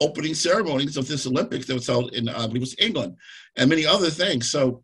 opening 0.02 0.34
ceremonies 0.34 0.98
of 0.98 1.08
this 1.08 1.26
Olympics 1.26 1.66
that 1.68 1.74
was 1.76 1.88
held 1.88 2.14
in, 2.14 2.28
I 2.28 2.48
believe 2.48 2.58
it 2.58 2.60
was 2.60 2.76
England, 2.80 3.16
and 3.56 3.70
many 3.70 3.86
other 3.86 4.10
things. 4.10 4.52
So, 4.52 4.84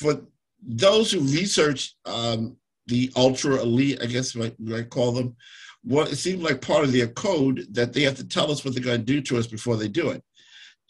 for 0.00 0.20
those 0.66 1.12
who 1.12 1.20
research 1.20 1.94
um, 2.06 2.56
the 2.88 3.12
ultra 3.14 3.60
elite, 3.60 4.02
I 4.02 4.06
guess 4.06 4.36
I 4.36 4.52
might 4.58 4.90
call 4.90 5.12
them, 5.12 5.36
what 5.84 6.10
it 6.10 6.16
seems 6.16 6.42
like 6.42 6.60
part 6.60 6.82
of 6.82 6.90
their 6.90 7.06
code 7.06 7.68
that 7.70 7.92
they 7.92 8.02
have 8.02 8.16
to 8.16 8.26
tell 8.26 8.50
us 8.50 8.64
what 8.64 8.74
they're 8.74 8.82
going 8.82 8.98
to 8.98 9.04
do 9.04 9.20
to 9.20 9.38
us 9.38 9.46
before 9.46 9.76
they 9.76 9.86
do 9.86 10.10
it. 10.10 10.24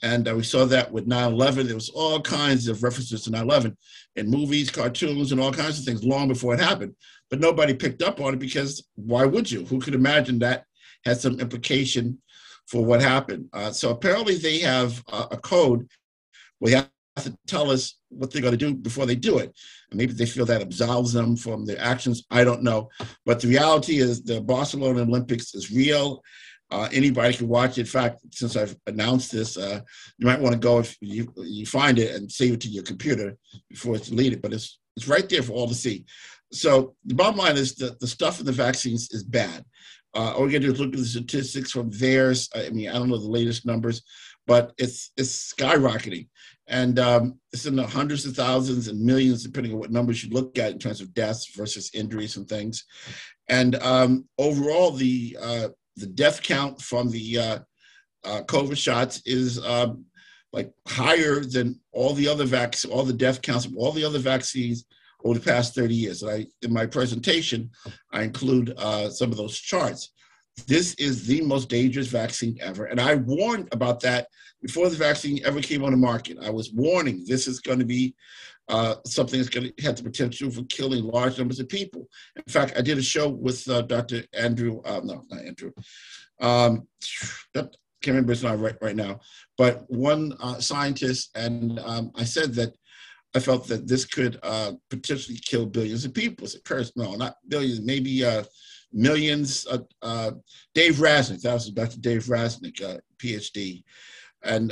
And 0.03 0.29
uh, 0.29 0.35
we 0.35 0.43
saw 0.43 0.67
that 0.67 0.93
with 0.93 1.07
9 1.07 1.33
11. 1.33 1.67
There 1.67 1.75
was 1.75 1.91
all 1.91 2.21
kinds 2.21 2.69
of 2.69 2.83
references 2.83 3.25
to 3.25 3.31
9 3.31 3.43
11 3.43 3.77
in 4.17 4.31
movies, 4.31 4.71
cartoons, 4.71 5.33
and 5.33 5.41
all 5.41 5.53
kinds 5.53 5.79
of 5.79 5.85
things 5.85 6.05
long 6.05 6.29
before 6.29 6.55
it 6.55 6.61
happened 6.61 6.95
but 7.31 7.41
nobody 7.41 7.75
picked 7.75 8.03
up 8.03 8.21
on 8.21 8.35
it 8.35 8.39
because 8.39 8.87
why 8.95 9.25
would 9.25 9.51
you? 9.51 9.65
Who 9.67 9.81
could 9.81 9.95
imagine 9.95 10.39
that 10.41 10.65
had 11.05 11.21
some 11.21 11.41
implication 11.41 12.19
for 12.67 12.85
what 12.85 13.01
happened? 13.01 13.49
Uh, 13.53 13.71
so 13.73 13.91
apparently 13.91 14.37
they 14.37 14.59
have 14.61 15.03
a, 15.13 15.29
a 15.33 15.37
code 15.37 15.89
where 16.59 16.71
they 16.71 16.77
have 16.77 16.91
to 17.25 17.37
tell 17.47 17.71
us 17.71 17.99
what 18.09 18.31
they're 18.31 18.43
going 18.43 18.57
to 18.57 18.59
do 18.59 18.75
before 18.75 19.07
they 19.07 19.15
do 19.15 19.39
it. 19.39 19.53
And 19.91 19.99
maybe 19.99 20.13
they 20.13 20.27
feel 20.27 20.47
that 20.47 20.63
absolves 20.63 21.13
them 21.13 21.37
from 21.37 21.65
their 21.65 21.81
actions. 21.81 22.25
I 22.31 22.45
don't 22.45 22.63
know. 22.63 22.91
But 23.25 23.41
the 23.41 23.49
reality 23.49 23.99
is 23.99 24.23
the 24.23 24.41
Barcelona 24.41 25.03
Olympics 25.03 25.55
is 25.55 25.73
real. 25.73 26.23
Uh, 26.71 26.89
anybody 26.93 27.35
can 27.35 27.49
watch. 27.49 27.79
In 27.79 27.87
fact, 27.87 28.21
since 28.33 28.57
I've 28.57 28.77
announced 28.87 29.31
this, 29.31 29.57
uh, 29.57 29.81
you 30.19 30.27
might 30.27 30.41
want 30.41 30.55
to 30.55 30.59
go 30.59 30.81
if 30.81 30.97
you, 31.01 31.33
you 31.37 31.65
find 31.65 31.99
it 31.99 32.15
and 32.17 32.31
save 32.31 32.55
it 32.55 32.61
to 32.63 32.69
your 32.69 32.83
computer 32.83 33.37
before 33.71 33.97
it's 33.97 34.09
deleted. 34.09 34.43
But 34.43 34.53
it's 34.53 34.79
it's 34.97 35.09
right 35.09 35.29
there 35.29 35.43
for 35.43 35.53
all 35.53 35.69
to 35.69 35.75
see. 35.75 36.05
So 36.53 36.95
the 37.05 37.15
bottom 37.15 37.37
line 37.37 37.57
is 37.57 37.75
that 37.77 38.01
the 38.01 38.07
stuff 38.07 38.41
in 38.41 38.47
the 38.47 38.53
vaccines 38.53 39.11
is 39.13 39.23
bad. 39.23 39.65
Uh, 40.15 40.33
all 40.33 40.45
we 40.45 40.53
got 40.53 40.63
to 40.63 40.67
do 40.67 40.73
is 40.73 40.81
look 40.81 40.95
at 40.95 40.99
the 40.99 41.05
statistics 41.05 41.71
from 41.71 41.91
theirs. 41.91 42.49
I 42.55 42.71
mean, 42.71 42.89
I 42.89 42.95
don't 42.95 43.11
know 43.11 43.19
the 43.19 43.29
latest 43.29 43.67
numbers, 43.67 44.03
but 44.47 44.73
it's 44.79 45.13
it's 45.17 45.53
skyrocketing, 45.53 46.29
and 46.67 46.99
um, 46.99 47.39
it's 47.53 47.67
in 47.67 47.77
the 47.77 47.87
hundreds 47.87 48.25
of 48.25 48.35
thousands 48.35 48.89
and 48.89 49.01
millions, 49.01 49.43
depending 49.43 49.73
on 49.73 49.79
what 49.79 49.91
numbers 49.91 50.25
you 50.25 50.31
look 50.31 50.59
at 50.59 50.73
in 50.73 50.79
terms 50.79 51.01
of 51.03 51.13
deaths 51.13 51.55
versus 51.55 51.91
injuries 51.93 52.37
and 52.37 52.49
things. 52.49 52.85
And 53.49 53.75
um, 53.77 54.25
overall, 54.39 54.93
the 54.93 55.37
uh, 55.41 55.69
the 55.97 56.07
death 56.07 56.43
count 56.43 56.81
from 56.81 57.11
the 57.11 57.39
uh, 57.39 57.59
uh, 58.25 58.43
COVID 58.43 58.77
shots 58.77 59.23
is 59.25 59.65
um, 59.65 60.05
like 60.53 60.73
higher 60.87 61.41
than 61.41 61.81
all 61.93 62.13
the 62.15 62.29
other 62.29 62.45
vaccines, 62.45 62.93
all 62.93 63.05
the 63.05 63.13
death 63.13 63.43
counts 63.43 63.65
of 63.65 63.77
all 63.77 63.93
the 63.93 64.05
other 64.05 64.19
vaccines 64.19 64.85
over 65.25 65.39
the 65.39 65.45
past 65.45 65.75
30 65.75 65.95
years. 65.95 66.23
And 66.23 66.31
I, 66.31 66.47
in 66.63 66.73
my 66.73 66.87
presentation, 66.87 67.71
I 68.13 68.23
include 68.23 68.75
uh, 68.77 69.11
some 69.11 69.31
of 69.31 69.37
those 69.37 69.59
charts. 69.59 70.13
This 70.67 70.95
is 70.95 71.27
the 71.27 71.43
most 71.43 71.69
dangerous 71.69 72.09
vaccine 72.09 72.57
ever. 72.61 72.87
And 72.87 73.01
I 73.01 73.17
warned 73.17 73.69
about 73.73 74.01
that 74.01 74.29
before 74.63 74.89
the 74.89 74.97
vaccine 74.97 75.41
ever 75.45 75.61
came 75.61 75.85
on 75.85 75.91
the 75.91 75.99
market. 75.99 76.39
I 76.43 76.51
was 76.51 76.73
warning 76.73 77.25
this 77.27 77.47
is 77.47 77.61
going 77.61 77.79
to 77.79 77.85
be 77.85 78.15
uh, 78.69 78.97
something 79.07 79.39
that's 79.39 79.49
going 79.49 79.73
to 79.73 79.83
have 79.83 79.97
the 79.97 80.03
potential 80.03 80.51
for 80.51 80.65
killing 80.65 81.05
large 81.05 81.39
numbers 81.39 81.61
of 81.61 81.69
people. 81.69 82.09
In 82.35 82.43
fact, 82.49 82.75
I 82.77 82.81
did 82.81 82.99
a 82.99 83.03
show 83.03 83.29
with 83.29 83.69
uh, 83.69 83.83
Dr. 83.83 84.25
Andrew, 84.33 84.81
uh, 84.85 85.01
no, 85.05 85.25
not 85.31 85.45
Andrew, 85.45 85.73
um, 86.41 86.87
can't 87.55 88.15
remember 88.15 88.33
his 88.33 88.45
name 88.45 88.61
right, 88.61 88.77
right 88.81 88.97
now, 88.97 89.21
but 89.57 89.89
one 89.89 90.35
uh, 90.41 90.61
scientist, 90.61 91.31
and 91.35 91.79
um, 91.81 92.11
I 92.15 92.25
said 92.25 92.55
that 92.55 92.77
I 93.35 93.41
felt 93.41 93.67
that 93.69 93.87
this 93.87 94.05
could 94.05 94.39
uh, 94.43 94.73
potentially 94.91 95.39
kill 95.39 95.67
billions 95.67 96.05
of 96.05 96.15
people. 96.15 96.47
It 96.47 96.55
occurs, 96.55 96.93
no, 96.97 97.15
not 97.15 97.37
billions, 97.49 97.81
maybe 97.81 98.25
uh, 98.25 98.45
millions. 98.93 99.65
Dave 100.75 100.97
Rasnick, 100.97 101.43
that 101.43 101.55
was 101.55 101.71
Dr. 101.71 101.99
Dave 101.99 102.25
Rasnick, 102.25 103.01
PhD, 103.19 103.83
and 104.43 104.69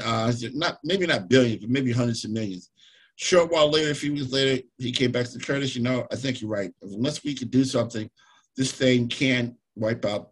not 0.54 0.78
maybe 0.84 1.06
not 1.06 1.28
billions, 1.28 1.60
but 1.60 1.70
maybe 1.70 1.92
hundreds 1.92 2.24
of 2.24 2.30
millions. 2.30 2.70
Short 3.16 3.50
while 3.50 3.70
later, 3.70 3.90
a 3.90 3.94
few 3.94 4.12
weeks 4.12 4.32
later, 4.32 4.62
he 4.78 4.92
came 4.92 5.12
back 5.12 5.26
to 5.26 5.38
Curtis. 5.38 5.76
You 5.76 5.82
know, 5.82 6.06
I 6.12 6.16
think 6.16 6.40
you're 6.40 6.50
right. 6.50 6.72
Unless 6.82 7.24
we 7.24 7.34
could 7.34 7.50
do 7.50 7.64
something, 7.64 8.10
this 8.56 8.72
thing 8.72 9.08
can 9.08 9.56
wipe 9.76 10.04
out 10.04 10.30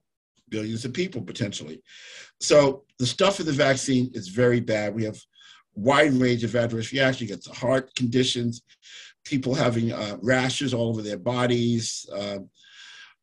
billions 0.49 0.85
of 0.85 0.93
people 0.93 1.23
potentially. 1.23 1.83
So 2.41 2.85
the 2.99 3.07
stuff 3.07 3.41
in 3.41 3.47
the 3.47 3.53
vaccine 3.53 4.11
is 4.15 4.29
very 4.29 4.61
bad. 4.61 4.95
We 4.95 5.05
have 5.05 5.19
wide 5.75 6.13
range 6.13 6.45
of 6.45 6.55
adverse 6.55 6.93
reactions. 6.93 7.21
You 7.23 7.37
get 7.37 7.45
the 7.45 7.55
heart 7.55 7.95
conditions, 7.95 8.63
people 9.25 9.55
having 9.55 9.93
uh, 9.93 10.17
rashes 10.21 10.75
all 10.75 10.89
over 10.89 11.03
their 11.03 11.19
bodies, 11.19 12.07
uh, 12.13 12.39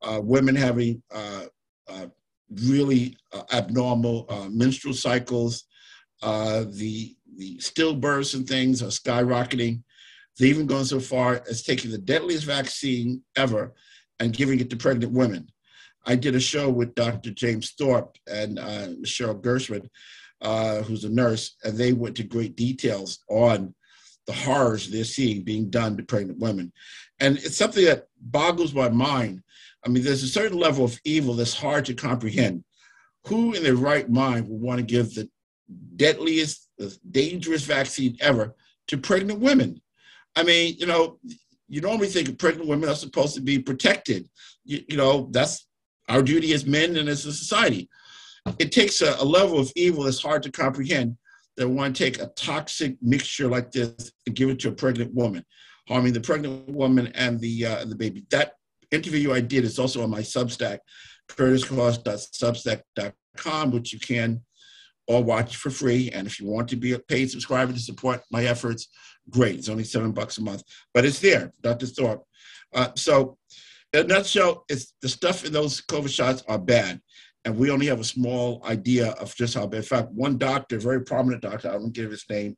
uh, 0.02 0.22
women 0.24 0.56
having 0.56 1.04
uh, 1.14 1.46
uh, 1.88 2.08
really 2.64 3.18
uh, 3.34 3.44
abnormal 3.54 4.50
menstrual 4.52 4.94
cycles. 4.94 5.66
the 6.22 7.16
the 7.40 7.58
stillbirths 7.58 8.36
and 8.36 8.48
things 8.48 8.84
are 8.84 8.88
skyrocketing. 8.88 9.82
They've 10.38 10.50
even 10.50 10.68
gone 10.68 10.86
so 10.86 11.00
far 11.00 11.42
as 11.50 11.64
taking 11.64 11.92
the 11.92 11.98
deadliest 11.98 12.46
vaccine 12.46 13.24
ever 13.36 13.74
and 14.20 14.36
giving 14.36 14.60
it 14.60 14.70
to 14.70 14.78
pregnant 14.78 15.14
women. 15.14 15.50
I 16.06 16.16
did 16.16 16.36
a 16.36 16.40
show 16.40 16.70
with 16.70 16.96
Dr. 16.96 17.32
James 17.32 17.72
Thorp 17.72 18.16
and 18.28 18.56
Michelle 19.00 19.34
Gershman 19.34 19.90
uh, 20.42 20.82
who's 20.84 21.04
a 21.04 21.10
nurse, 21.10 21.56
and 21.64 21.78
they 21.78 21.94
went 21.94 22.16
to 22.18 22.24
great 22.24 22.56
details 22.56 23.20
on 23.30 23.74
the 24.26 24.34
horrors 24.34 24.90
they're 24.90 25.04
seeing 25.04 25.44
being 25.44 25.70
done 25.70 25.98
to 25.98 26.04
pregnant 26.04 26.40
women. 26.40 26.72
And 27.20 27.38
it's 27.38 27.58
something 27.58 27.86
that 27.86 28.08
boggles 28.22 28.74
my 28.74 28.90
mind. 28.90 29.42
I 29.86 29.90
mean, 29.90 30.04
there's 30.04 30.24
a 30.24 30.28
certain 30.28 30.58
level 30.58 30.86
of 30.86 31.00
evil 31.04 31.34
that's 31.34 31.54
hard 31.54 31.86
to 31.86 31.94
comprehend. 31.94 32.64
Who 33.28 33.54
in 33.54 33.64
their 33.64 33.76
right 33.76 34.10
mind 34.10 34.48
would 34.48 34.62
want 34.62 34.80
to 34.80 34.86
give 34.86 35.14
the 35.14 35.30
deadliest, 35.96 36.68
dangerous 37.10 37.64
vaccine 37.64 38.18
ever 38.22 38.56
to 38.88 38.98
pregnant 38.98 39.40
women? 39.40 39.82
I 40.36 40.44
mean, 40.44 40.76
you 40.78 40.86
know, 40.86 41.20
you 41.68 41.82
normally 41.82 42.08
think 42.08 42.38
pregnant 42.40 42.68
women 42.68 42.90
are 42.90 42.96
supposed 42.96 43.36
to 43.36 43.42
be 43.42 43.60
protected. 43.60 44.28
You, 44.64 44.84
you 44.88 44.98
know, 44.98 45.30
that's 45.32 45.68
our 46.08 46.22
duty 46.22 46.54
as 46.54 46.66
men 46.66 46.98
and 46.98 47.10
as 47.10 47.26
a 47.26 47.34
society 47.34 47.90
it 48.58 48.72
takes 48.72 49.02
a, 49.02 49.16
a 49.20 49.26
level 49.26 49.60
of 49.60 49.72
evil 49.76 50.04
that's 50.04 50.22
hard 50.22 50.44
to 50.44 50.52
comprehend 50.52 51.18
that 51.58 51.68
want 51.68 51.94
to 51.96 52.04
take 52.04 52.22
a 52.22 52.28
toxic 52.36 52.96
mixture 53.02 53.48
like 53.48 53.72
this 53.72 54.12
and 54.26 54.36
give 54.36 54.50
it 54.50 54.60
to 54.60 54.70
a 54.70 54.74
pregnant 54.74 55.14
woman, 55.14 55.46
harming 55.88 56.14
the 56.14 56.22
pregnant 56.22 56.68
woman 56.70 57.08
and 57.16 57.40
the 57.40 57.66
uh, 57.66 57.84
the 57.86 57.96
baby. 57.96 58.26
That 58.32 58.54
interview 58.92 59.34
I 59.34 59.42
did 59.42 59.66
is 59.66 59.78
also 59.78 60.02
on 60.04 60.10
my 60.10 60.22
Substack, 60.22 60.80
curtiscost.substack.com, 61.30 63.72
which 63.72 63.94
you 63.94 64.00
can 64.00 64.42
all 65.10 65.24
watch 65.24 65.58
for 65.58 65.70
free. 65.70 66.10
And 66.14 66.26
if 66.28 66.40
you 66.40 66.48
want 66.48 66.70
to 66.70 66.76
be 66.76 66.94
a 66.94 67.00
paid 67.00 67.30
subscriber 67.30 67.74
to 67.74 67.80
support 67.80 68.22
my 68.32 68.46
efforts, 68.46 68.88
great. 69.30 69.56
It's 69.56 69.70
only 69.70 69.84
seven 69.84 70.12
bucks 70.12 70.38
a 70.38 70.42
month, 70.42 70.64
but 70.94 71.04
it's 71.04 71.20
there, 71.20 71.52
Dr. 71.62 71.88
Thorp. 71.88 72.24
Uh, 72.74 72.90
so, 72.96 73.38
in 73.92 74.02
a 74.02 74.04
nutshell, 74.04 74.66
it's 74.70 74.94
the 75.02 75.10
stuff 75.10 75.44
in 75.44 75.52
those 75.52 75.82
COVID 75.82 76.10
shots 76.10 76.44
are 76.48 76.60
bad 76.60 77.02
and 77.46 77.58
we 77.58 77.72
only 77.72 77.88
have 77.88 78.00
a 78.00 78.04
small 78.04 78.62
idea 78.66 79.12
of 79.14 79.36
just 79.36 79.56
how 79.56 79.66
bad. 79.66 79.78
In 79.78 79.84
fact, 79.84 80.12
one 80.12 80.38
doctor, 80.38 80.78
very 80.78 81.04
prominent 81.04 81.42
doctor, 81.42 81.72
I 81.72 81.78
won't 81.78 81.94
give 81.94 82.12
his 82.12 82.26
name, 82.30 82.58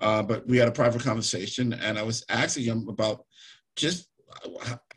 uh, 0.00 0.22
but 0.22 0.46
we 0.48 0.56
had 0.56 0.68
a 0.68 0.72
private 0.72 1.02
conversation, 1.02 1.72
and 1.74 1.98
I 1.98 2.02
was 2.02 2.24
asking 2.28 2.64
him 2.64 2.88
about 2.88 3.24
just 3.76 4.08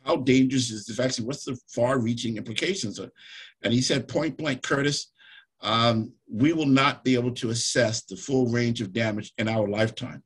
how 0.04 0.16
dangerous 0.16 0.70
is 0.70 0.86
the 0.86 0.94
vaccine? 0.94 1.26
What's 1.26 1.44
the 1.44 1.58
far-reaching 1.68 2.36
implications? 2.36 2.98
And 2.98 3.72
he 3.72 3.80
said, 3.80 4.08
point 4.08 4.36
blank, 4.36 4.62
Curtis, 4.62 5.12
um, 5.60 6.12
we 6.30 6.52
will 6.52 6.66
not 6.66 7.04
be 7.04 7.14
able 7.14 7.32
to 7.32 7.50
assess 7.50 8.02
the 8.02 8.16
full 8.16 8.46
range 8.46 8.80
of 8.80 8.92
damage 8.92 9.32
in 9.38 9.48
our 9.48 9.68
lifetime. 9.68 10.22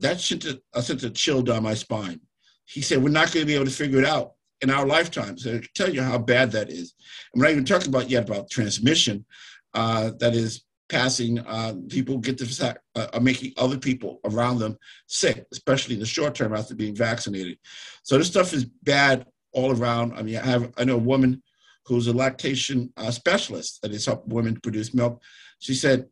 That 0.00 0.20
sent 0.20 0.44
a, 0.44 0.82
sent 0.82 1.02
a 1.02 1.10
chill 1.10 1.42
down 1.42 1.62
my 1.62 1.74
spine. 1.74 2.20
He 2.64 2.82
said, 2.82 3.02
we're 3.02 3.10
not 3.10 3.32
going 3.32 3.44
to 3.44 3.46
be 3.46 3.54
able 3.54 3.66
to 3.66 3.70
figure 3.70 3.98
it 3.98 4.04
out 4.04 4.32
in 4.60 4.70
our 4.70 4.86
lifetimes. 4.86 5.44
So 5.44 5.56
I 5.56 5.62
tell 5.74 5.92
you 5.92 6.02
how 6.02 6.18
bad 6.18 6.52
that 6.52 6.70
is. 6.70 6.94
I'm 7.34 7.40
not 7.40 7.50
even 7.50 7.64
talking 7.64 7.88
about 7.88 8.10
yet 8.10 8.28
about 8.28 8.50
transmission. 8.50 9.24
Uh, 9.74 10.10
that 10.18 10.34
is 10.34 10.64
passing 10.90 11.38
uh, 11.38 11.74
people 11.88 12.18
get 12.18 12.36
the 12.36 12.76
uh, 12.96 13.20
making 13.20 13.52
other 13.56 13.78
people 13.78 14.20
around 14.24 14.58
them 14.58 14.76
sick, 15.06 15.46
especially 15.52 15.94
in 15.94 16.00
the 16.00 16.06
short 16.06 16.34
term 16.34 16.54
after 16.54 16.74
being 16.74 16.94
vaccinated. 16.94 17.56
So 18.02 18.18
this 18.18 18.26
stuff 18.26 18.52
is 18.52 18.64
bad 18.64 19.26
all 19.52 19.72
around. 19.72 20.14
I 20.14 20.22
mean, 20.22 20.36
I 20.36 20.46
have 20.46 20.72
I 20.76 20.84
know 20.84 20.96
a 20.96 20.98
woman 20.98 21.42
who's 21.86 22.06
a 22.06 22.12
lactation 22.12 22.92
uh, 22.96 23.10
specialist 23.10 23.80
that 23.82 23.92
is 23.92 24.06
helping 24.06 24.34
women 24.34 24.60
produce 24.60 24.94
milk. 24.94 25.22
She 25.58 25.74
said 25.74 26.06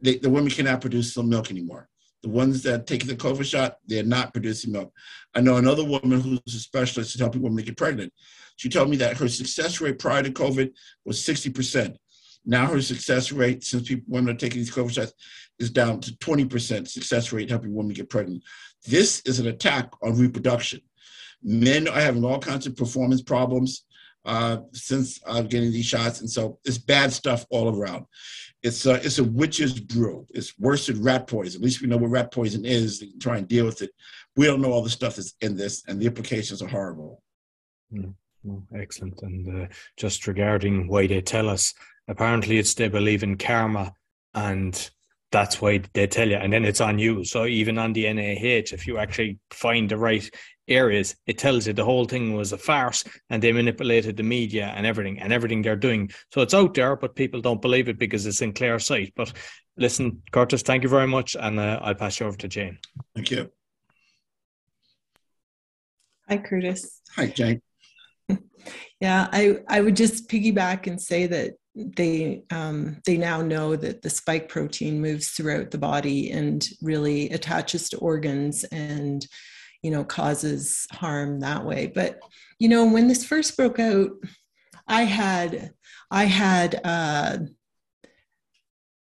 they, 0.00 0.16
the 0.16 0.30
women 0.30 0.50
cannot 0.50 0.80
produce 0.80 1.14
some 1.14 1.28
milk 1.28 1.50
anymore. 1.50 1.88
The 2.22 2.28
ones 2.28 2.62
that 2.64 2.86
take 2.86 3.06
the 3.06 3.16
COVID 3.16 3.44
shot, 3.44 3.76
they're 3.86 4.02
not 4.02 4.32
producing 4.32 4.72
milk. 4.72 4.92
I 5.34 5.40
know 5.40 5.56
another 5.56 5.84
woman 5.84 6.20
who's 6.20 6.40
a 6.54 6.58
specialist 6.58 7.14
in 7.14 7.20
helping 7.20 7.40
women 7.42 7.64
get 7.64 7.76
pregnant. 7.76 8.12
She 8.56 8.68
told 8.68 8.90
me 8.90 8.96
that 8.98 9.16
her 9.16 9.28
success 9.28 9.80
rate 9.80 9.98
prior 9.98 10.22
to 10.22 10.30
COVID 10.30 10.70
was 11.06 11.18
60%. 11.20 11.96
Now 12.44 12.66
her 12.66 12.82
success 12.82 13.32
rate, 13.32 13.64
since 13.64 13.88
people, 13.88 14.04
women 14.08 14.34
are 14.34 14.38
taking 14.38 14.58
these 14.58 14.74
COVID 14.74 14.92
shots, 14.92 15.14
is 15.58 15.70
down 15.70 16.00
to 16.00 16.12
20% 16.18 16.88
success 16.88 17.32
rate 17.32 17.50
helping 17.50 17.74
women 17.74 17.92
get 17.92 18.10
pregnant. 18.10 18.42
This 18.86 19.20
is 19.24 19.38
an 19.38 19.46
attack 19.46 19.90
on 20.02 20.18
reproduction. 20.18 20.80
Men 21.42 21.88
are 21.88 22.00
having 22.00 22.24
all 22.24 22.38
kinds 22.38 22.66
of 22.66 22.76
performance 22.76 23.22
problems 23.22 23.84
uh, 24.24 24.58
since 24.72 25.20
uh, 25.26 25.42
getting 25.42 25.72
these 25.72 25.86
shots, 25.86 26.20
and 26.20 26.30
so 26.30 26.58
it's 26.64 26.78
bad 26.78 27.12
stuff 27.12 27.46
all 27.50 27.74
around. 27.74 28.04
It's 28.62 28.84
a, 28.84 28.94
it's 28.94 29.18
a 29.18 29.24
witch's 29.24 29.80
brew. 29.80 30.26
It's 30.30 30.58
worse 30.58 30.86
than 30.86 31.02
rat 31.02 31.26
poison. 31.26 31.60
At 31.60 31.64
least 31.64 31.80
we 31.80 31.88
know 31.88 31.96
what 31.96 32.10
rat 32.10 32.30
poison 32.30 32.64
is 32.64 33.00
and 33.00 33.20
try 33.20 33.38
and 33.38 33.48
deal 33.48 33.64
with 33.64 33.80
it. 33.80 33.90
We 34.36 34.46
don't 34.46 34.60
know 34.60 34.72
all 34.72 34.82
the 34.82 34.90
stuff 34.90 35.16
that's 35.16 35.34
in 35.40 35.56
this, 35.56 35.82
and 35.88 36.00
the 36.00 36.06
implications 36.06 36.60
are 36.62 36.68
horrible. 36.68 37.22
Mm, 37.92 38.14
excellent. 38.74 39.22
And 39.22 39.64
uh, 39.64 39.66
just 39.96 40.26
regarding 40.26 40.88
why 40.88 41.06
they 41.06 41.20
tell 41.20 41.48
us, 41.48 41.74
apparently 42.08 42.58
it's 42.58 42.74
they 42.74 42.88
believe 42.88 43.22
in 43.22 43.36
karma, 43.36 43.92
and 44.34 44.90
that's 45.32 45.60
why 45.60 45.80
they 45.94 46.06
tell 46.06 46.28
you. 46.28 46.36
And 46.36 46.52
then 46.52 46.64
it's 46.64 46.80
on 46.80 46.98
you. 46.98 47.24
So 47.24 47.46
even 47.46 47.78
on 47.78 47.92
the 47.92 48.04
NIH, 48.04 48.72
if 48.72 48.86
you 48.86 48.98
actually 48.98 49.38
find 49.50 49.88
the 49.88 49.96
right 49.96 50.28
areas, 50.70 51.16
it 51.26 51.38
tells 51.38 51.66
you 51.66 51.72
the 51.72 51.84
whole 51.84 52.04
thing 52.04 52.34
was 52.34 52.52
a 52.52 52.58
farce 52.58 53.04
and 53.28 53.42
they 53.42 53.52
manipulated 53.52 54.16
the 54.16 54.22
media 54.22 54.72
and 54.76 54.86
everything 54.86 55.18
and 55.20 55.32
everything 55.32 55.62
they're 55.62 55.76
doing. 55.76 56.10
So 56.32 56.40
it's 56.40 56.54
out 56.54 56.74
there, 56.74 56.96
but 56.96 57.14
people 57.14 57.40
don't 57.40 57.60
believe 57.60 57.88
it 57.88 57.98
because 57.98 58.26
it's 58.26 58.42
in 58.42 58.52
clear 58.52 58.78
sight. 58.78 59.12
But 59.16 59.32
listen, 59.76 60.22
Curtis, 60.30 60.62
thank 60.62 60.82
you 60.82 60.88
very 60.88 61.08
much. 61.08 61.36
And 61.38 61.58
uh, 61.58 61.80
I'll 61.82 61.94
pass 61.94 62.20
you 62.20 62.26
over 62.26 62.36
to 62.38 62.48
Jane. 62.48 62.78
Thank 63.14 63.30
you. 63.30 63.50
Hi, 66.28 66.38
Curtis. 66.38 67.00
Hi, 67.16 67.26
Jane. 67.26 67.60
yeah, 69.00 69.28
I, 69.32 69.58
I 69.68 69.80
would 69.80 69.96
just 69.96 70.28
piggyback 70.28 70.86
and 70.86 71.00
say 71.00 71.26
that 71.26 71.54
they 71.74 72.42
um, 72.50 73.00
they 73.06 73.16
now 73.16 73.42
know 73.42 73.76
that 73.76 74.02
the 74.02 74.10
spike 74.10 74.48
protein 74.48 75.00
moves 75.00 75.28
throughout 75.28 75.70
the 75.70 75.78
body 75.78 76.30
and 76.30 76.66
really 76.82 77.30
attaches 77.30 77.88
to 77.88 77.98
organs 77.98 78.64
and 78.64 79.26
you 79.82 79.90
know 79.90 80.04
causes 80.04 80.86
harm 80.92 81.40
that 81.40 81.64
way. 81.64 81.86
But 81.86 82.20
you 82.60 82.68
know 82.68 82.84
when 82.84 83.08
this 83.08 83.24
first 83.24 83.56
broke 83.56 83.80
out 83.80 84.10
i 84.86 85.02
had 85.02 85.72
i 86.10 86.24
had 86.26 86.80
uh, 86.84 87.38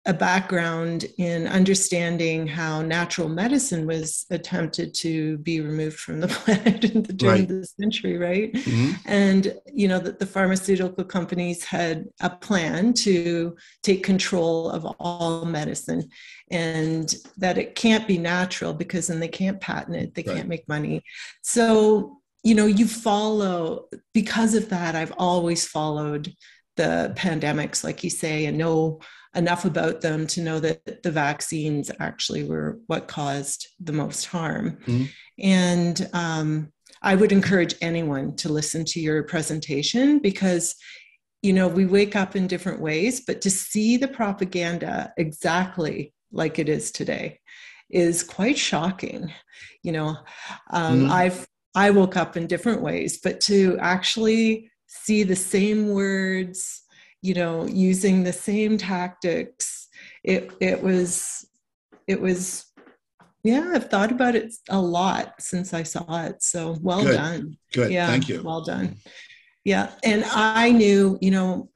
a 0.06 0.14
background 0.14 1.06
in 1.18 1.47
understanding 1.47 2.45
how 2.45 2.82
natural 2.82 3.30
medicine 3.30 3.88
was 3.88 4.26
attempted 4.32 4.93
to 4.93 5.38
be 5.38 5.62
removed 5.62 5.97
from 5.97 6.20
the 6.20 6.28
planet 6.39 6.84
in 6.84 7.04
the 7.04 7.14
turn 7.14 7.30
right. 7.30 7.41
of 7.43 7.47
the 7.47 7.66
century, 7.66 8.18
right? 8.18 8.51
Mm-hmm. 8.54 8.91
And 9.06 9.58
you 9.74 9.88
know 9.88 9.99
that 9.99 10.20
the 10.20 10.26
pharmaceutical 10.26 11.06
companies 11.06 11.64
had 11.64 12.10
a 12.20 12.30
plan 12.30 12.93
to 12.93 13.56
take 13.82 14.04
control 14.04 14.70
of 14.70 14.86
all 14.99 15.45
medicine, 15.45 16.10
and 16.51 17.16
that 17.38 17.58
it 17.58 17.76
can't 17.76 18.06
be 18.06 18.18
natural 18.18 18.74
because 18.74 19.08
then 19.08 19.22
they 19.22 19.30
can't 19.30 19.62
patent 19.62 19.95
it, 19.95 20.16
they 20.16 20.24
right. 20.24 20.36
can't 20.36 20.49
make 20.49 20.68
money. 20.68 21.01
So 21.43 22.18
you 22.43 22.56
know 22.56 22.66
you 22.66 22.88
follow 22.88 23.86
because 24.14 24.54
of 24.54 24.68
that. 24.68 24.95
I've 24.95 25.14
always 25.18 25.66
followed 25.66 26.34
the 26.76 27.13
pandemics, 27.15 27.84
like 27.84 28.03
you 28.03 28.09
say, 28.09 28.45
and 28.45 28.57
know 28.57 28.99
enough 29.36 29.65
about 29.65 30.01
them 30.01 30.28
to 30.28 30.41
know 30.41 30.59
that 30.59 31.01
the 31.03 31.11
vaccines 31.11 31.89
actually 31.99 32.43
were 32.43 32.80
what 32.88 33.07
caused 33.07 33.67
the 33.80 33.93
most 33.93 34.26
harm. 34.26 34.78
Mm-hmm. 34.86 35.03
And 35.39 36.09
um, 36.13 36.71
I 37.01 37.15
would 37.15 37.32
encourage 37.32 37.76
anyone 37.82 38.36
to 38.38 38.49
listen 38.49 38.86
to 38.86 38.99
your 38.99 39.24
presentation 39.24 40.19
because 40.19 40.76
you 41.41 41.51
know 41.51 41.67
we 41.67 41.86
wake 41.86 42.15
up 42.15 42.36
in 42.36 42.47
different 42.47 42.80
ways 42.80 43.21
but 43.28 43.41
to 43.41 43.51
see 43.51 43.97
the 43.97 44.07
propaganda 44.07 45.13
exactly 45.17 46.13
like 46.32 46.57
it 46.57 46.69
is 46.69 46.89
today 46.89 47.39
is 47.89 48.24
quite 48.24 48.57
shocking 48.57 49.32
you 49.84 49.91
know 49.91 50.15
um, 50.71 51.01
mm. 51.01 51.11
i've 51.11 51.45
i 51.76 51.89
woke 51.89 52.15
up 52.15 52.38
in 52.38 52.47
different 52.47 52.82
ways 52.82 53.19
but 53.21 53.41
to 53.41 53.78
actually 53.82 54.71
see 54.94 55.24
the 55.24 55.36
same 55.36 55.89
words 55.89 56.84
you 57.24 57.34
know 57.34 57.66
using 57.66 58.24
the 58.24 58.34
same 58.34 58.78
tactics. 58.78 59.88
It 60.24 60.52
it 60.60 60.84
was 60.84 61.48
it 62.08 62.20
was 62.22 62.66
yeah 63.44 63.72
i've 63.74 63.89
thought 63.89 64.12
about 64.12 64.36
it 64.36 64.54
a 64.70 64.80
lot 64.80 65.34
since 65.39 65.74
i 65.74 65.84
saw 65.84 66.26
it. 66.26 66.44
So 66.44 66.78
well 66.82 67.04
good. 67.04 67.16
done. 67.16 67.58
Good. 67.74 67.91
Yeah 67.91 68.08
thank 68.08 68.30
you. 68.30 68.44
well 68.44 68.64
done. 68.64 68.98
Yeah 69.64 69.91
and 70.04 70.24
i 70.26 70.72
knew 70.72 71.18
you 71.22 71.32
know 71.32 71.70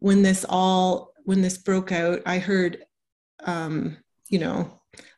when 0.00 0.22
this 0.22 0.44
all 0.48 1.12
when 1.24 1.40
this 1.40 1.58
broke 1.58 1.92
out 1.92 2.20
i 2.26 2.38
heard 2.38 2.84
um 3.44 3.96
you 4.28 4.38
know 4.38 4.70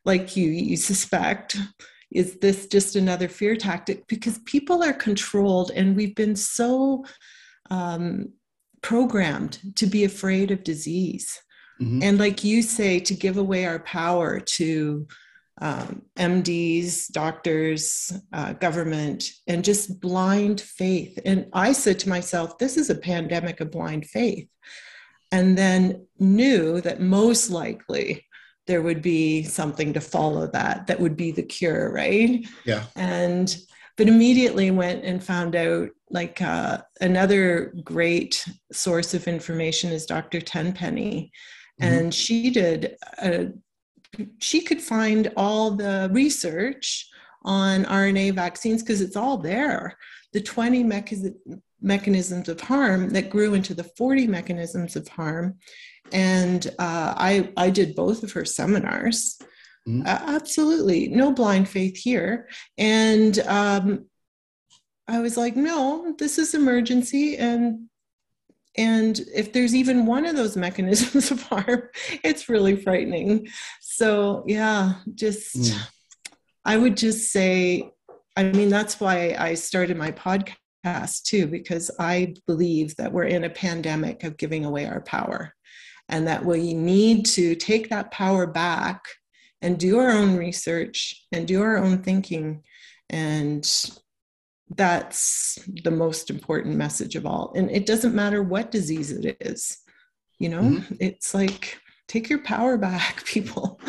like 0.05 0.37
you 0.37 0.49
you 0.49 0.77
suspect 0.77 1.57
is 2.11 2.39
this 2.39 2.67
just 2.67 2.97
another 2.97 3.29
fear 3.29 3.57
tactic 3.57 4.07
because 4.09 4.39
people 4.39 4.83
are 4.83 4.93
controlled 4.93 5.71
and 5.71 5.97
we've 5.97 6.15
been 6.15 6.37
so 6.37 7.05
um, 7.71 8.33
programmed 8.83 9.59
to 9.77 9.87
be 9.87 10.05
afraid 10.05 10.51
of 10.51 10.65
disease. 10.65 11.41
Mm-hmm. 11.81 12.03
And 12.03 12.19
like 12.19 12.45
you 12.45 12.63
say, 12.63 13.01
to 13.01 13.15
give 13.15 13.39
away 13.39 13.65
our 13.65 13.79
power 13.81 14.41
to 14.41 15.07
um, 15.61 16.03
MDs, 16.17 17.13
doctors, 17.13 18.13
uh, 18.33 18.55
government, 18.55 19.31
and 19.47 19.65
just 19.65 20.01
blind 20.01 20.61
faith. 20.61 21.19
And 21.25 21.47
I 21.53 21.73
said 21.73 21.99
to 22.01 22.09
myself, 22.09 22.59
this 22.59 22.77
is 22.77 22.91
a 22.91 22.95
pandemic 22.95 23.61
of 23.61 23.71
blind 23.71 24.07
faith. 24.07 24.49
And 25.33 25.57
then 25.57 26.07
knew 26.19 26.81
that 26.81 27.01
most 27.01 27.51
likely 27.51 28.27
there 28.71 28.83
would 28.83 29.03
be 29.03 29.43
something 29.43 29.93
to 29.93 30.01
follow 30.01 30.47
that, 30.47 30.87
that 30.87 31.01
would 31.01 31.17
be 31.17 31.33
the 31.33 31.43
cure, 31.43 31.91
right? 31.93 32.47
Yeah. 32.65 32.85
And 32.95 33.57
but 33.97 34.09
immediately 34.09 34.71
went 34.71 35.05
and 35.05 35.23
found 35.23 35.57
out 35.57 35.91
like 36.09 36.41
uh, 36.41 36.79
another 37.01 37.75
great 37.85 38.47
source 38.73 39.13
of 39.13 39.29
information 39.29 39.93
is 39.93 40.07
dr 40.07 40.41
tenpenny 40.41 41.31
mm-hmm. 41.83 41.93
and 41.93 42.15
she 42.15 42.49
did 42.49 42.97
a, 43.19 43.49
she 44.39 44.63
could 44.63 44.81
find 44.81 45.31
all 45.37 45.73
the 45.73 46.09
research 46.13 47.07
on 47.45 47.85
rna 47.85 48.33
vaccines 48.33 48.83
because 48.83 49.03
it's 49.03 49.17
all 49.17 49.37
there 49.37 49.99
the 50.33 50.41
20 50.41 50.83
mechanisms 51.83 52.49
of 52.49 52.61
harm 52.61 53.11
that 53.11 53.29
grew 53.29 53.53
into 53.53 53.75
the 53.75 53.85
40 53.85 54.27
mechanisms 54.29 54.97
of 54.97 55.07
harm 55.09 55.59
and 56.13 56.67
uh, 56.79 57.15
I, 57.17 57.53
I 57.57 57.71
did 57.71 57.95
both 57.95 58.23
of 58.23 58.33
her 58.33 58.45
seminars 58.45 59.39
Mm-hmm. 59.89 60.03
Uh, 60.07 60.35
absolutely, 60.37 61.09
no 61.09 61.33
blind 61.33 61.69
faith 61.69 61.97
here. 61.97 62.49
And 62.77 63.39
um, 63.41 64.07
I 65.09 65.21
was 65.21 65.37
like, 65.37 65.57
no, 65.57 66.15
this 66.19 66.39
is 66.39 66.55
emergency, 66.55 67.37
and 67.37 67.87
and 68.77 69.21
if 69.35 69.53
there's 69.53 69.75
even 69.75 70.07
one 70.07 70.27
of 70.27 70.37
those 70.37 70.57
mechanisms 70.69 71.31
of 71.31 71.43
harm, 71.43 71.89
it's 72.23 72.49
really 72.49 72.77
frightening. 72.77 73.49
So 73.81 74.45
yeah, 74.47 74.95
just 75.15 75.57
mm. 75.57 75.89
I 76.65 76.77
would 76.77 76.97
just 76.97 77.33
say, 77.33 77.91
I 78.37 78.45
mean, 78.45 78.69
that's 78.69 79.01
why 79.01 79.35
I 79.39 79.55
started 79.55 79.97
my 79.97 80.13
podcast 80.13 81.23
too, 81.25 81.47
because 81.47 81.91
I 81.99 82.35
believe 82.47 82.97
that 82.97 83.13
we're 83.13 83.25
in 83.25 83.45
a 83.45 83.51
pandemic 83.51 84.25
of 84.25 84.37
giving 84.37 84.67
away 84.67 84.85
our 84.85 85.01
power 85.01 85.55
and 86.11 86.27
that 86.27 86.45
we 86.45 86.75
need 86.75 87.25
to 87.25 87.55
take 87.55 87.89
that 87.89 88.11
power 88.11 88.47
back 88.47 89.03
and 89.63 89.79
do 89.79 89.99
our 89.99 90.11
own 90.11 90.37
research 90.37 91.25
and 91.33 91.47
do 91.47 91.63
our 91.63 91.79
own 91.79 92.03
thinking. 92.03 92.63
And 93.09 93.65
that's 94.69 95.59
the 95.85 95.91
most 95.91 96.31
important 96.31 96.77
message 96.77 97.17
of 97.17 97.27
all. 97.27 97.53
And 97.57 97.71
it 97.71 97.87
doesn't 97.87 98.15
matter 98.15 98.43
what 98.43 98.71
disease 98.71 99.13
it 99.13 99.37
is, 99.41 99.79
you 100.39 100.49
know, 100.49 100.63
mm-hmm. 100.63 100.95
it's 100.99 101.33
like, 101.33 101.79
take 102.09 102.29
your 102.29 102.41
power 102.41 102.77
back, 102.77 103.25
people. 103.25 103.81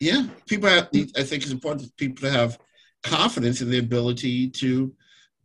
Yeah, 0.00 0.26
people 0.46 0.68
have, 0.68 0.88
I 0.94 1.22
think 1.22 1.42
it's 1.42 1.50
important 1.50 1.86
for 1.86 1.92
people 1.96 2.28
to 2.28 2.32
have 2.32 2.58
confidence 3.02 3.62
in 3.62 3.70
the 3.70 3.78
ability 3.78 4.50
to 4.50 4.94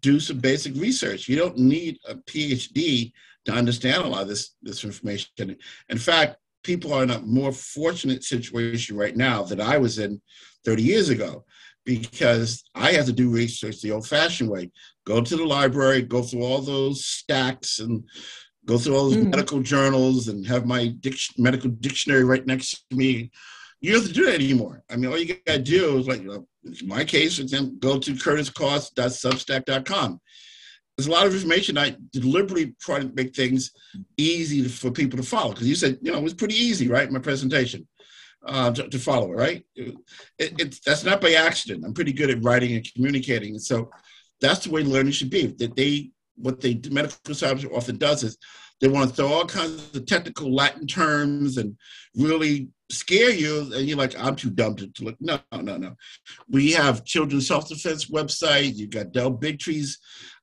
do 0.02 0.20
some 0.20 0.40
basic 0.40 0.76
research. 0.76 1.30
You 1.30 1.38
don't 1.38 1.58
need 1.58 2.00
a 2.08 2.16
PhD 2.16 3.14
to 3.46 3.54
understand 3.54 4.04
a 4.04 4.08
lot 4.08 4.24
of 4.24 4.28
this, 4.28 4.56
this 4.62 4.84
information. 4.84 5.56
In 5.90 5.98
fact, 5.98 6.38
people 6.64 6.94
are 6.94 7.04
in 7.04 7.12
a 7.12 7.22
more 7.22 7.52
fortunate 7.52 8.24
situation 8.24 8.98
right 8.98 9.16
now 9.16 9.44
than 9.44 9.62
I 9.62 9.78
was 9.78 10.00
in 10.00 10.20
30 10.66 10.82
years 10.82 11.10
ago 11.10 11.46
because 11.86 12.64
I 12.74 12.94
have 12.94 13.06
to 13.06 13.14
do 13.14 13.30
research 13.30 13.82
the 13.82 13.92
old 13.92 14.08
fashioned 14.08 14.50
way 14.50 14.72
go 15.06 15.22
to 15.22 15.38
the 15.38 15.46
library, 15.46 16.02
go 16.02 16.24
through 16.24 16.44
all 16.44 16.62
those 16.62 17.06
stacks 17.06 17.80
and 17.80 18.04
go 18.66 18.78
through 18.78 18.98
all 18.98 19.10
those 19.10 19.18
mm. 19.18 19.30
medical 19.30 19.62
journals 19.62 20.28
and 20.28 20.46
have 20.48 20.66
my 20.66 20.88
dic- 21.00 21.38
medical 21.38 21.70
dictionary 21.70 22.24
right 22.24 22.48
next 22.48 22.84
to 22.90 22.96
me. 22.96 23.30
You 23.82 23.92
don't 23.92 24.02
have 24.02 24.10
to 24.10 24.16
do 24.16 24.26
that 24.26 24.36
anymore. 24.36 24.82
I 24.90 24.96
mean, 24.96 25.12
all 25.12 25.20
you 25.20 25.28
got 25.28 25.46
to 25.46 25.60
do 25.60 26.00
is 26.00 26.08
like, 26.08 26.24
you 26.24 26.30
know, 26.30 26.48
in 26.64 26.88
my 26.88 27.04
case, 27.04 27.36
for 27.36 27.44
example, 27.44 27.76
go 27.78 28.00
to 28.00 28.14
curtiscost.substack.com 28.14 30.20
there's 30.98 31.08
a 31.08 31.12
lot 31.12 31.28
of 31.28 31.34
information. 31.34 31.78
I 31.78 31.96
deliberately 32.12 32.76
try 32.80 33.00
to 33.00 33.12
make 33.14 33.36
things 33.36 33.72
easy 34.18 34.68
for 34.68 34.92
people 34.92 35.18
to 35.18 35.26
follow 35.26 35.52
because 35.52 35.68
you 35.68 35.76
said 35.76 35.98
you 36.02 36.12
know 36.12 36.18
it 36.18 36.24
was 36.24 36.34
pretty 36.34 36.56
easy, 36.56 36.88
right? 36.88 37.12
My 37.12 37.20
presentation 37.20 37.88
uh, 38.46 38.72
to, 38.72 38.88
to, 38.88 39.00
follow, 39.00 39.32
right? 39.32 39.66
It, 39.76 39.96
it, 40.38 40.80
that's 40.86 41.04
not 41.04 41.20
by 41.20 41.34
accident. 41.34 41.84
I'm 41.86 41.94
pretty 41.94 42.14
good 42.14 42.30
at 42.30 42.44
writing 42.44 42.76
and 42.76 42.94
communicating, 42.94 43.52
and 43.52 43.62
so 43.62 43.90
that's 44.40 44.66
the 44.66 44.72
way 44.72 44.84
learning 44.84 45.14
should 45.14 45.30
be. 45.30 45.48
That 45.48 45.76
they 45.76 46.12
what 46.38 46.62
they 46.62 46.80
medical 46.90 47.34
science 47.34 47.66
often 47.74 47.98
does 47.98 48.24
is 48.24 48.38
they 48.82 48.88
want 48.88 49.10
to 49.10 49.16
throw 49.16 49.28
all 49.28 49.46
kinds 49.46 49.96
of 49.96 50.06
technical 50.06 50.54
Latin 50.54 50.86
terms 50.86 51.58
and 51.58 51.78
really 52.16 52.70
scare 52.92 53.32
you, 53.32 53.74
and 53.74 53.88
you're 53.88 53.98
like, 53.98 54.18
I'm 54.18 54.36
too 54.36 54.50
dumb 54.50 54.76
to, 54.76 54.88
to 54.88 55.04
look. 55.04 55.16
No, 55.20 55.40
no, 55.52 55.78
no. 55.78 55.96
We 56.50 56.72
have 56.74 57.06
Children's 57.06 57.50
Health 57.50 57.70
Defense 57.70 58.06
website. 58.10 58.76
You've 58.76 58.92
got 58.92 59.12
Del 59.12 59.32
Bigtree's 59.32 59.98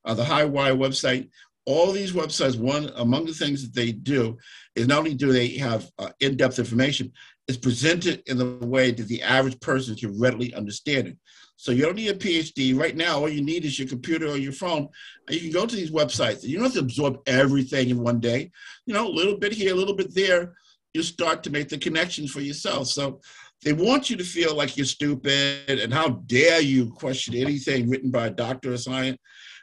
uh, 0.05 0.15
the 0.15 0.25
Highwire 0.25 0.77
website. 0.77 1.29
All 1.65 1.93
these 1.93 2.13
websites, 2.13 2.59
one 2.59 2.91
among 2.97 3.27
the 3.27 3.33
things 3.33 3.63
that 3.63 3.75
they 3.75 3.93
do 3.93 4.37
is 4.75 4.89
not 4.89 4.99
only 4.99 5.15
do 5.15 5.33
they 5.33 5.49
have 5.59 5.89
uh, 5.99 6.11
in-depth 6.21 6.59
information, 6.59 7.13
it's 7.47 7.59
presented 7.59 8.23
in 8.27 8.37
the 8.37 8.67
way 8.67 8.91
that 8.91 9.07
the 9.07 9.23
average 9.23 9.61
person 9.61 9.95
can 9.95 10.19
readily 10.19 10.53
understand 10.55 11.09
it. 11.09 11.17
So 11.57 11.71
you 11.71 11.83
don't 11.85 11.95
need 11.95 12.09
a 12.09 12.15
PhD. 12.15 12.77
Right 12.77 12.97
now, 12.97 13.21
all 13.21 13.29
you 13.29 13.45
need 13.45 13.65
is 13.65 13.79
your 13.79 13.87
computer 13.87 14.27
or 14.27 14.37
your 14.37 14.53
phone. 14.53 14.89
And 15.29 15.37
you 15.37 15.43
can 15.43 15.53
go 15.53 15.67
to 15.67 15.77
these 15.77 15.93
websites. 15.93 16.43
You 16.43 16.57
don't 16.57 16.65
have 16.65 16.73
to 16.73 16.81
absorb 16.81 17.21
everything 17.27 17.91
in 17.91 18.03
one 18.03 18.19
day. 18.19 18.51
You 18.87 18.95
know, 18.95 19.07
a 19.07 19.09
little 19.09 19.37
bit 19.37 19.53
here, 19.53 19.73
a 19.73 19.77
little 19.77 19.95
bit 19.95 20.13
there. 20.13 20.55
You 20.93 21.05
start 21.05 21.45
to 21.45 21.51
make 21.51 21.69
the 21.69 21.79
connections 21.79 22.33
for 22.33 22.41
yourself. 22.41 22.89
So 22.89 23.21
they 23.65 23.73
want 23.73 24.11
you 24.11 24.17
to 24.17 24.25
feel 24.25 24.57
like 24.57 24.77
you're 24.77 24.87
stupid 24.87 25.79
and 25.79 25.95
how 25.95 26.09
dare 26.27 26.61
you 26.61 26.91
question 26.91 27.35
anything 27.37 27.89
written 27.89 28.11
by 28.11 28.27
a 28.27 28.31
doctor 28.31 28.73
of 28.73 28.81
science. 28.81 29.19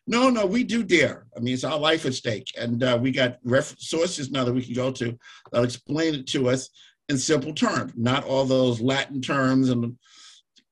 No, 0.10 0.32
no, 0.32 0.44
we 0.48 0.64
do 0.64 0.84
dare. 0.84 1.28
I 1.38 1.40
mean, 1.40 1.54
it's 1.54 1.64
our 1.64 1.78
life 1.78 2.04
at 2.08 2.16
stake. 2.16 2.52
And 2.58 2.84
uh, 2.84 2.98
we 3.00 3.12
got 3.12 3.38
ref- 3.44 3.78
sources 3.78 4.32
now 4.32 4.44
that 4.44 4.52
we 4.52 4.66
can 4.66 4.74
go 4.74 4.92
to 4.92 5.16
that'll 5.52 5.64
explain 5.64 6.16
it 6.16 6.26
to 6.30 6.50
us 6.50 6.68
in 7.10 7.18
simple 7.20 7.54
terms, 7.54 7.94
not 7.96 8.26
all 8.26 8.44
those 8.44 8.82
Latin 8.82 9.22
terms 9.22 9.70
and 9.70 9.96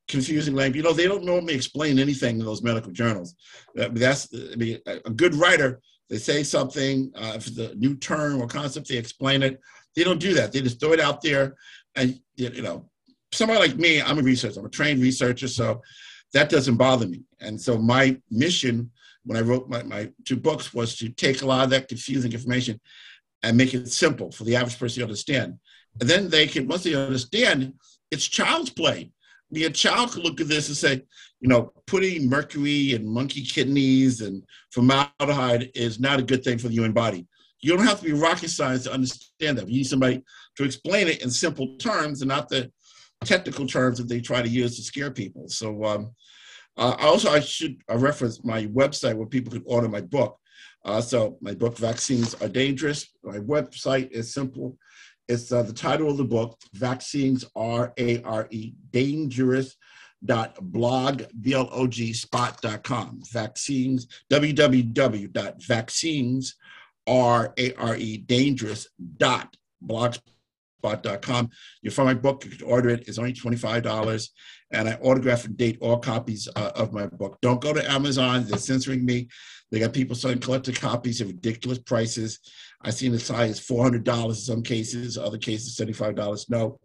confusing 0.08 0.56
language. 0.56 0.78
You 0.78 0.82
know, 0.82 0.92
they 0.92 1.08
don't 1.08 1.24
normally 1.24 1.54
explain 1.54 2.00
anything 2.00 2.40
in 2.40 2.46
those 2.46 2.64
medical 2.64 2.92
journals. 2.92 3.36
That's, 3.76 4.28
I 4.34 4.56
mean, 4.56 4.80
a 4.88 5.12
good 5.12 5.36
writer, 5.36 5.82
they 6.10 6.18
say 6.18 6.42
something, 6.42 7.12
uh, 7.16 7.34
if 7.36 7.46
it's 7.46 7.60
a 7.60 7.76
new 7.76 7.96
term 7.96 8.42
or 8.42 8.48
concept, 8.48 8.88
they 8.88 8.98
explain 8.98 9.44
it. 9.44 9.60
They 9.96 10.04
don't 10.04 10.20
do 10.20 10.34
that. 10.34 10.52
They 10.52 10.62
just 10.62 10.80
throw 10.80 10.94
it 10.94 11.00
out 11.00 11.22
there 11.22 11.56
and, 11.96 12.20
you 12.38 12.64
know, 12.64 12.90
somebody 13.32 13.60
like 13.60 13.78
me, 13.78 14.02
I'm 14.02 14.18
a 14.18 14.24
researcher, 14.24 14.60
I'm 14.60 14.66
a 14.66 14.70
trained 14.70 15.00
researcher, 15.00 15.48
so 15.48 15.84
that 16.34 16.50
doesn't 16.50 16.78
bother 16.78 17.08
me. 17.08 17.22
And 17.40 17.62
so 17.62 17.78
my 17.78 18.20
mission 18.32 18.90
when 19.28 19.38
I 19.38 19.42
wrote 19.42 19.70
my, 19.70 19.84
my 19.84 20.10
two 20.26 20.38
books 20.38 20.74
was 20.74 20.96
to 20.98 21.10
take 21.10 21.42
a 21.42 21.46
lot 21.46 21.66
of 21.66 21.70
that 21.72 21.90
confusing 21.90 22.32
information 22.32 22.80
and 23.44 23.58
make 23.58 23.74
it 23.74 23.92
simple 23.92 24.32
for 24.32 24.46
the 24.46 24.56
average 24.56 24.80
person 24.80 25.02
to 25.02 25.04
understand. 25.04 25.60
And 26.00 26.10
then 26.10 26.30
they 26.30 26.48
can, 26.48 26.68
once 26.68 26.84
they 26.84 26.96
understand, 26.96 27.74
it's 28.10 28.26
child's 28.26 28.70
play. 28.70 29.12
I 29.50 29.54
mean, 29.54 29.66
a 29.66 29.70
child 29.70 30.12
could 30.12 30.24
look 30.24 30.42
at 30.42 30.48
this 30.48 30.68
and 30.68 30.78
say, 30.78 31.04
you 31.40 31.50
know, 31.50 31.72
putting 31.86 32.30
mercury 32.30 32.94
in 32.94 33.08
monkey 33.08 33.44
kidneys 33.44 34.22
and 34.22 34.44
formaldehyde 34.72 35.72
is 35.76 36.00
not 36.00 36.20
a 36.20 36.24
good 36.24 36.44
thing 36.44 36.58
for 36.58 36.68
the 36.68 36.74
human 36.74 36.94
body. 36.94 37.28
You 37.62 37.76
don't 37.76 37.86
have 37.86 38.00
to 38.00 38.06
be 38.06 38.14
rocket 38.14 38.50
science 38.50 38.84
to 38.84 38.94
understand 38.94 39.58
that. 39.58 39.68
You 39.68 39.78
need 39.78 39.88
somebody 39.88 40.24
to 40.56 40.64
explain 40.64 41.08
it 41.08 41.22
in 41.22 41.30
simple 41.30 41.76
terms 41.78 42.22
and 42.22 42.30
not 42.30 42.50
the 42.50 42.72
technical 43.26 43.68
terms 43.68 43.98
that 43.98 44.08
they 44.08 44.22
try 44.22 44.42
to 44.42 44.50
use 44.50 44.76
to 44.76 44.84
scare 44.84 45.12
people. 45.12 45.48
So 45.48 45.84
um, 45.84 46.12
uh, 46.78 46.96
also, 47.00 47.32
I 47.32 47.40
should 47.40 47.82
reference 47.90 48.44
my 48.44 48.66
website 48.68 49.16
where 49.16 49.28
people 49.28 49.52
can 49.52 49.64
order 49.66 49.90
my 49.90 50.02
book. 50.02 50.38
Uh, 50.86 51.02
so 51.02 51.38
my 51.42 51.54
book, 51.54 51.78
Vaccines 51.78 52.34
Are 52.36 52.48
Dangerous. 52.48 53.10
My 53.24 53.40
website 53.40 54.12
is 54.12 54.34
simple. 54.34 54.78
It's 55.28 55.52
uh, 55.52 55.64
the 55.64 55.74
title 55.74 56.10
of 56.10 56.18
the 56.18 56.24
book, 56.24 56.58
Vaccines 56.74 57.44
Are 57.56 57.94
A-R-E, 57.98 58.74
Dangerous 58.92 59.76
dot 60.26 60.58
blog 60.62 61.22
b-l-o-g 61.42 62.12
spot.com 62.12 63.22
vaccines 63.32 64.08
www.vaccines 64.32 64.96
r 67.06 67.54
a-r-e 67.58 68.18
dangerous 68.18 68.88
dot 69.18 69.56
blogspot 69.86 70.22
spot.com. 70.78 71.50
You 71.82 71.92
find 71.92 72.08
my 72.08 72.14
book, 72.14 72.46
you 72.46 72.52
can 72.52 72.68
order 72.68 72.90
it. 72.90 73.08
It's 73.08 73.18
only 73.20 73.34
$25. 73.34 74.30
And 74.72 74.90
I 74.90 74.94
autograph 74.96 75.46
and 75.46 75.58
date 75.58 75.78
all 75.82 75.98
copies 75.98 76.48
uh, 76.56 76.72
of 76.76 76.94
my 76.94 77.08
book. 77.08 77.38
Don't 77.42 77.62
go 77.62 77.74
to 77.74 77.92
Amazon. 77.92 78.46
They're 78.46 78.58
censoring 78.58 79.06
me. 79.06 79.28
They 79.72 79.80
got 79.80 79.94
people 79.94 80.16
selling 80.16 80.40
collector 80.40 80.72
copies 80.72 81.22
at 81.22 81.28
ridiculous 81.28 81.80
prices. 81.80 82.40
I've 82.82 82.94
seen 82.94 83.14
as 83.14 83.28
high 83.28 83.46
as 83.46 83.60
$400 83.60 84.28
in 84.28 84.36
some 84.36 84.64
cases, 84.64 85.18
other 85.18 85.38
cases, 85.38 85.78
$75. 85.78 86.50
No, 86.50 86.80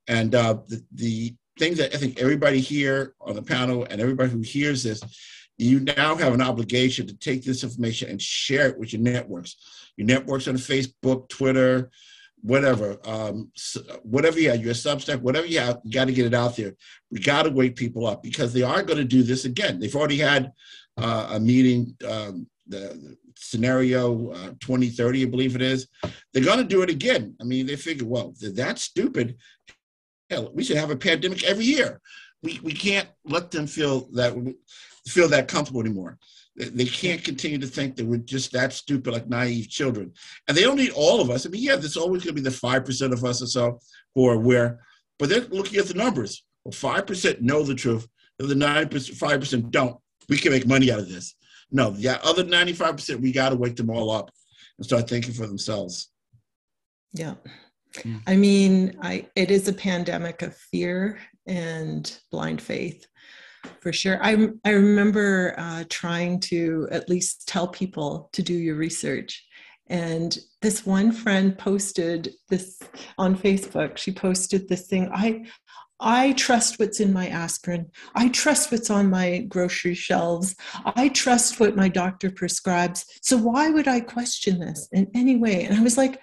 And 0.09 0.35
uh, 0.35 0.59
the, 0.69 0.83
the 0.95 1.35
thing 1.59 1.75
that 1.75 1.95
I 1.95 1.99
think 1.99 2.21
everybody 2.21 2.61
here 2.61 3.15
on 3.21 3.35
the 3.35 3.43
panel 3.43 3.87
and 3.91 4.01
everybody 4.01 4.31
who 4.31 4.41
hears 4.41 4.83
this, 4.83 5.03
you 5.59 5.81
now 5.81 6.17
have 6.17 6.35
an 6.35 6.43
obligation 6.43 7.07
to 7.07 7.17
take 7.17 7.45
this 7.45 7.65
information 7.65 8.11
and 8.11 8.21
share 8.21 8.69
it 8.69 8.79
with 8.79 8.93
your 8.93 9.03
networks. 9.03 9.57
Your 9.97 10.07
networks 10.07 10.49
on 10.49 10.57
Facebook, 10.57 11.29
Twitter, 11.29 11.91
whatever, 12.47 12.97
um, 13.05 13.51
whatever 14.03 14.39
you 14.39 14.51
have, 14.51 14.65
your 14.65 14.73
Substack, 14.73 15.21
whatever 15.21 15.47
you 15.47 15.59
have, 15.59 15.81
you 15.83 15.91
got 15.91 16.05
to 16.05 16.13
get 16.13 16.27
it 16.27 16.35
out 16.35 16.57
there. 16.57 16.75
We 17.11 17.19
got 17.19 17.43
to 17.43 17.51
wake 17.51 17.75
people 17.75 18.07
up 18.07 18.23
because 18.23 18.53
they 18.53 18.63
are 18.63 18.85
going 18.85 18.99
to 18.99 19.05
do 19.05 19.25
this 19.25 19.45
again. 19.45 19.81
They've 19.81 19.97
already 19.97 20.19
had 20.19 20.53
uh, 20.97 21.31
a 21.33 21.41
meeting, 21.41 21.97
um, 22.09 22.47
the, 22.69 23.17
scenario 23.39 24.31
uh, 24.31 24.51
2030, 24.61 25.23
I 25.23 25.27
believe 25.27 25.55
it 25.57 25.63
is. 25.63 25.89
They're 26.33 26.45
going 26.45 26.59
to 26.59 26.65
do 26.65 26.83
it 26.83 26.89
again. 26.89 27.37
I 27.41 27.45
mean, 27.45 27.67
they 27.67 27.77
figure, 27.77 28.07
well, 28.07 28.33
that's 28.41 28.83
stupid. 28.83 29.37
Hell, 30.31 30.51
we 30.55 30.65
should 30.65 30.79
have 30.79 30.91
a 30.91 30.97
pandemic 30.97 31.45
every 31.45 31.65
year. 31.65 32.01
We, 32.43 32.61
we 32.63 32.73
can't 32.73 33.09
let 33.25 33.51
them 33.51 33.67
feel 33.67 34.09
that 34.13 34.35
feel 35.07 35.29
that 35.29 35.49
comfortable 35.49 35.81
anymore. 35.81 36.19
They 36.57 36.87
can't 36.87 37.23
continue 37.23 37.59
to 37.59 37.67
think 37.67 37.97
that 37.97 38.07
we're 38.07 38.19
just 38.19 38.53
that 38.53 38.73
stupid, 38.73 39.13
like 39.13 39.29
naive 39.29 39.69
children. 39.69 40.13
And 40.49 40.57
they 40.57 40.63
don't 40.63 40.77
need 40.77 40.93
all 40.93 41.21
of 41.21 41.31
us. 41.31 41.45
I 41.45 41.51
mean, 41.51 41.63
yeah, 41.63 41.77
there's 41.77 41.99
always 41.99 42.25
going 42.25 42.35
to 42.35 42.43
be 42.43 42.49
the 42.49 42.57
5% 42.57 43.13
of 43.13 43.25
us 43.25 43.43
or 43.43 43.47
so 43.47 43.79
who 44.15 44.27
are 44.27 44.35
aware, 44.35 44.81
but 45.19 45.29
they're 45.29 45.41
looking 45.41 45.79
at 45.79 45.87
the 45.87 45.95
numbers. 45.95 46.45
Well, 46.65 46.73
5% 46.73 47.41
know 47.43 47.63
the 47.63 47.75
truth, 47.75 48.09
and 48.39 48.49
the 48.49 48.55
9%, 48.55 48.89
5% 48.89 49.71
don't. 49.71 49.97
We 50.29 50.39
can 50.39 50.53
make 50.53 50.67
money 50.67 50.91
out 50.91 50.99
of 50.99 51.09
this. 51.09 51.35
No, 51.71 51.91
the 51.91 52.25
other 52.25 52.45
95%, 52.45 53.21
we 53.21 53.33
got 53.33 53.51
to 53.51 53.57
wake 53.57 53.77
them 53.77 53.91
all 53.91 54.11
up 54.11 54.31
and 54.79 54.87
start 54.87 55.09
thinking 55.09 55.35
for 55.35 55.47
themselves. 55.47 56.11
Yeah. 57.13 57.35
Mm. 57.95 58.23
I 58.27 58.37
mean, 58.37 58.97
I 59.01 59.27
it 59.37 59.51
is 59.51 59.69
a 59.69 59.73
pandemic 59.73 60.43
of 60.43 60.57
fear 60.57 61.19
and 61.47 62.19
blind 62.31 62.61
faith 62.61 63.07
for 63.81 63.93
sure. 63.93 64.19
I, 64.23 64.49
I 64.65 64.71
remember 64.71 65.55
uh, 65.59 65.85
trying 65.89 66.41
to 66.41 66.89
at 66.91 67.09
least 67.09 67.47
tell 67.49 67.69
people 67.69 68.29
to 68.33 68.43
do 68.43 68.55
your 68.55 68.77
research. 68.77 69.45
And 69.89 70.37
this 70.63 70.85
one 70.85 71.13
friend 71.13 71.57
posted 71.57 72.35
this 72.49 72.81
on 73.19 73.37
Facebook. 73.37 73.97
She 73.97 74.13
posted 74.13 74.69
this 74.69 74.87
thing. 74.89 75.11
I, 75.15 75.45
I 76.01 76.33
trust 76.33 76.79
what's 76.79 77.01
in 77.01 77.13
my 77.13 77.29
aspirin. 77.29 77.91
I 78.15 78.29
trust 78.29 78.71
what's 78.73 78.91
on 78.91 79.09
my 79.09 79.47
grocery 79.49 79.95
shelves. 79.95 80.55
I 80.85 81.09
trust 81.11 81.61
what 81.61 81.77
my 81.77 81.89
doctor 81.89 82.31
prescribes. 82.31 83.07
So 83.23 83.37
why 83.37 83.71
would 83.71 83.89
I 83.89 84.01
question 84.01 84.59
this 84.59 84.89
in 84.93 85.09
any 85.15 85.37
way? 85.37 85.65
And 85.65 85.79
I 85.79 85.83
was 85.83 85.97
like, 85.97 86.21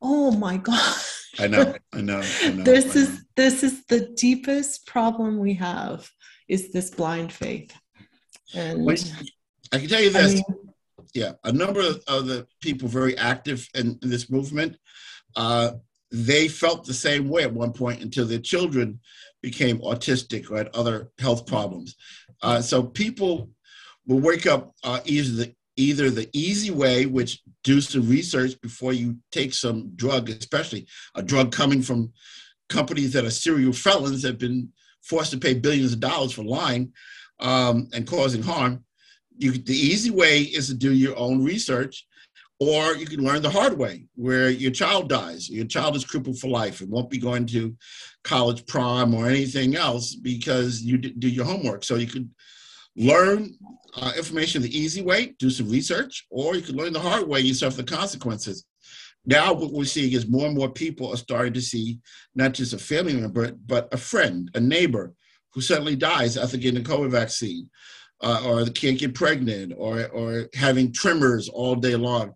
oh 0.00 0.30
my 0.30 0.56
God. 0.58 0.96
I 1.38 1.46
know, 1.46 1.74
I 1.92 2.00
know. 2.02 2.22
I 2.42 2.50
know 2.50 2.62
this 2.62 2.84
I 2.84 2.88
know. 2.88 3.00
is 3.00 3.24
this 3.36 3.62
is 3.62 3.84
the 3.86 4.08
deepest 4.16 4.86
problem 4.86 5.38
we 5.38 5.54
have 5.54 6.10
is 6.52 6.70
this 6.70 6.90
blind 6.90 7.32
faith. 7.32 7.74
And 8.54 8.86
I 9.72 9.78
can 9.78 9.88
tell 9.88 10.02
you 10.02 10.10
this. 10.10 10.32
I 10.32 10.34
mean, 10.34 10.44
yeah, 11.14 11.32
a 11.44 11.52
number 11.52 11.80
of, 11.80 12.04
the 12.06 12.46
people 12.60 12.88
very 12.88 13.16
active 13.16 13.66
in, 13.74 13.98
in 14.02 14.10
this 14.10 14.30
movement, 14.30 14.76
uh, 15.34 15.72
they 16.10 16.48
felt 16.48 16.84
the 16.84 16.92
same 16.92 17.30
way 17.30 17.42
at 17.44 17.54
one 17.54 17.72
point 17.72 18.02
until 18.02 18.26
their 18.26 18.38
children 18.38 19.00
became 19.42 19.78
autistic 19.78 20.50
or 20.50 20.58
had 20.58 20.68
other 20.74 21.10
health 21.18 21.46
problems. 21.46 21.96
Uh, 22.42 22.60
so 22.60 22.82
people 22.82 23.48
will 24.06 24.20
wake 24.20 24.46
up 24.46 24.74
uh, 24.84 25.00
either 25.06 25.32
the 25.32 25.54
either 25.76 26.10
the 26.10 26.28
easy 26.34 26.70
way, 26.70 27.06
which 27.06 27.40
do 27.64 27.80
some 27.80 28.06
research 28.06 28.60
before 28.60 28.92
you 28.92 29.16
take 29.30 29.54
some 29.54 29.90
drug, 29.96 30.28
especially 30.28 30.86
a 31.14 31.22
drug 31.22 31.50
coming 31.50 31.80
from 31.80 32.12
companies 32.68 33.14
that 33.14 33.24
are 33.24 33.30
serial 33.30 33.72
felons 33.72 34.22
have 34.22 34.36
been 34.36 34.70
forced 35.02 35.32
to 35.32 35.38
pay 35.38 35.54
billions 35.54 35.92
of 35.92 36.00
dollars 36.00 36.32
for 36.32 36.44
lying 36.44 36.92
um, 37.40 37.88
and 37.92 38.06
causing 38.06 38.42
harm. 38.42 38.84
You, 39.36 39.52
the 39.52 39.74
easy 39.74 40.10
way 40.10 40.42
is 40.42 40.68
to 40.68 40.74
do 40.74 40.92
your 40.92 41.16
own 41.16 41.42
research, 41.42 42.06
or 42.60 42.94
you 42.94 43.06
can 43.06 43.24
learn 43.24 43.42
the 43.42 43.50
hard 43.50 43.76
way, 43.76 44.06
where 44.14 44.50
your 44.50 44.70
child 44.70 45.08
dies, 45.08 45.50
your 45.50 45.64
child 45.64 45.96
is 45.96 46.04
crippled 46.04 46.38
for 46.38 46.48
life 46.48 46.80
and 46.80 46.90
won't 46.90 47.10
be 47.10 47.18
going 47.18 47.46
to 47.46 47.74
college 48.22 48.64
prom 48.66 49.14
or 49.14 49.26
anything 49.26 49.74
else 49.74 50.14
because 50.14 50.82
you 50.82 50.98
do 50.98 51.28
your 51.28 51.44
homework. 51.44 51.82
So 51.82 51.96
you 51.96 52.06
could 52.06 52.30
learn 52.94 53.56
uh, 53.96 54.12
information 54.16 54.62
the 54.62 54.78
easy 54.78 55.02
way, 55.02 55.34
do 55.38 55.50
some 55.50 55.68
research, 55.68 56.26
or 56.30 56.54
you 56.54 56.62
can 56.62 56.76
learn 56.76 56.92
the 56.92 57.00
hard 57.00 57.26
way, 57.26 57.40
you 57.40 57.54
suffer 57.54 57.78
the 57.78 57.84
consequences 57.84 58.64
now 59.24 59.52
what 59.52 59.72
we're 59.72 59.84
seeing 59.84 60.12
is 60.12 60.28
more 60.28 60.46
and 60.46 60.56
more 60.56 60.70
people 60.70 61.12
are 61.12 61.16
starting 61.16 61.52
to 61.52 61.60
see 61.60 61.98
not 62.34 62.54
just 62.54 62.72
a 62.72 62.78
family 62.78 63.14
member, 63.14 63.52
but 63.66 63.92
a 63.92 63.96
friend, 63.96 64.50
a 64.54 64.60
neighbor 64.60 65.12
who 65.52 65.60
suddenly 65.60 65.96
dies 65.96 66.36
after 66.36 66.56
getting 66.56 66.80
a 66.80 66.84
COVID 66.84 67.10
vaccine, 67.10 67.70
uh, 68.22 68.42
or 68.44 68.64
can't 68.66 68.98
get 68.98 69.14
pregnant, 69.14 69.74
or, 69.76 70.06
or 70.08 70.48
having 70.54 70.92
tremors 70.92 71.48
all 71.48 71.74
day 71.74 71.94
long. 71.94 72.32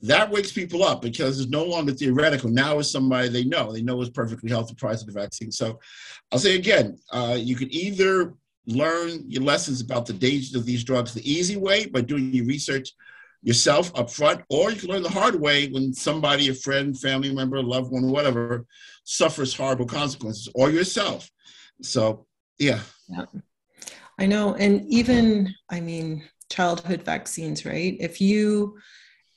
That 0.00 0.30
wakes 0.30 0.52
people 0.52 0.84
up 0.84 1.02
because 1.02 1.40
it's 1.40 1.50
no 1.50 1.64
longer 1.64 1.92
theoretical. 1.92 2.50
Now 2.50 2.78
it's 2.78 2.90
somebody 2.90 3.28
they 3.28 3.44
know. 3.44 3.72
They 3.72 3.82
know 3.82 4.00
is 4.00 4.10
perfectly 4.10 4.48
healthy 4.48 4.74
prior 4.74 4.96
to 4.96 5.04
the 5.04 5.12
vaccine. 5.12 5.50
So 5.50 5.80
I'll 6.30 6.38
say 6.38 6.56
again, 6.56 6.98
uh, 7.10 7.36
you 7.38 7.56
can 7.56 7.72
either 7.72 8.34
learn 8.66 9.24
your 9.26 9.42
lessons 9.42 9.80
about 9.80 10.06
the 10.06 10.12
dangers 10.12 10.54
of 10.54 10.66
these 10.66 10.84
drugs 10.84 11.14
the 11.14 11.30
easy 11.30 11.56
way 11.56 11.86
by 11.86 12.02
doing 12.02 12.32
your 12.32 12.44
research 12.44 12.90
yourself 13.42 13.92
up 13.94 14.10
front, 14.10 14.42
or 14.50 14.70
you 14.70 14.76
can 14.76 14.88
learn 14.88 15.02
the 15.02 15.08
hard 15.08 15.40
way 15.40 15.68
when 15.68 15.92
somebody, 15.92 16.48
a 16.48 16.54
friend, 16.54 16.98
family 16.98 17.32
member, 17.32 17.62
loved 17.62 17.92
one, 17.92 18.10
whatever, 18.10 18.66
suffers 19.04 19.54
horrible 19.54 19.86
consequences, 19.86 20.48
or 20.54 20.70
yourself. 20.70 21.30
So, 21.82 22.26
yeah. 22.58 22.80
Yeah. 23.08 23.26
I 24.18 24.26
know. 24.26 24.54
And 24.54 24.84
even, 24.88 25.54
I 25.70 25.80
mean, 25.80 26.24
childhood 26.50 27.02
vaccines, 27.02 27.64
right? 27.64 27.96
If 28.00 28.20
you, 28.20 28.78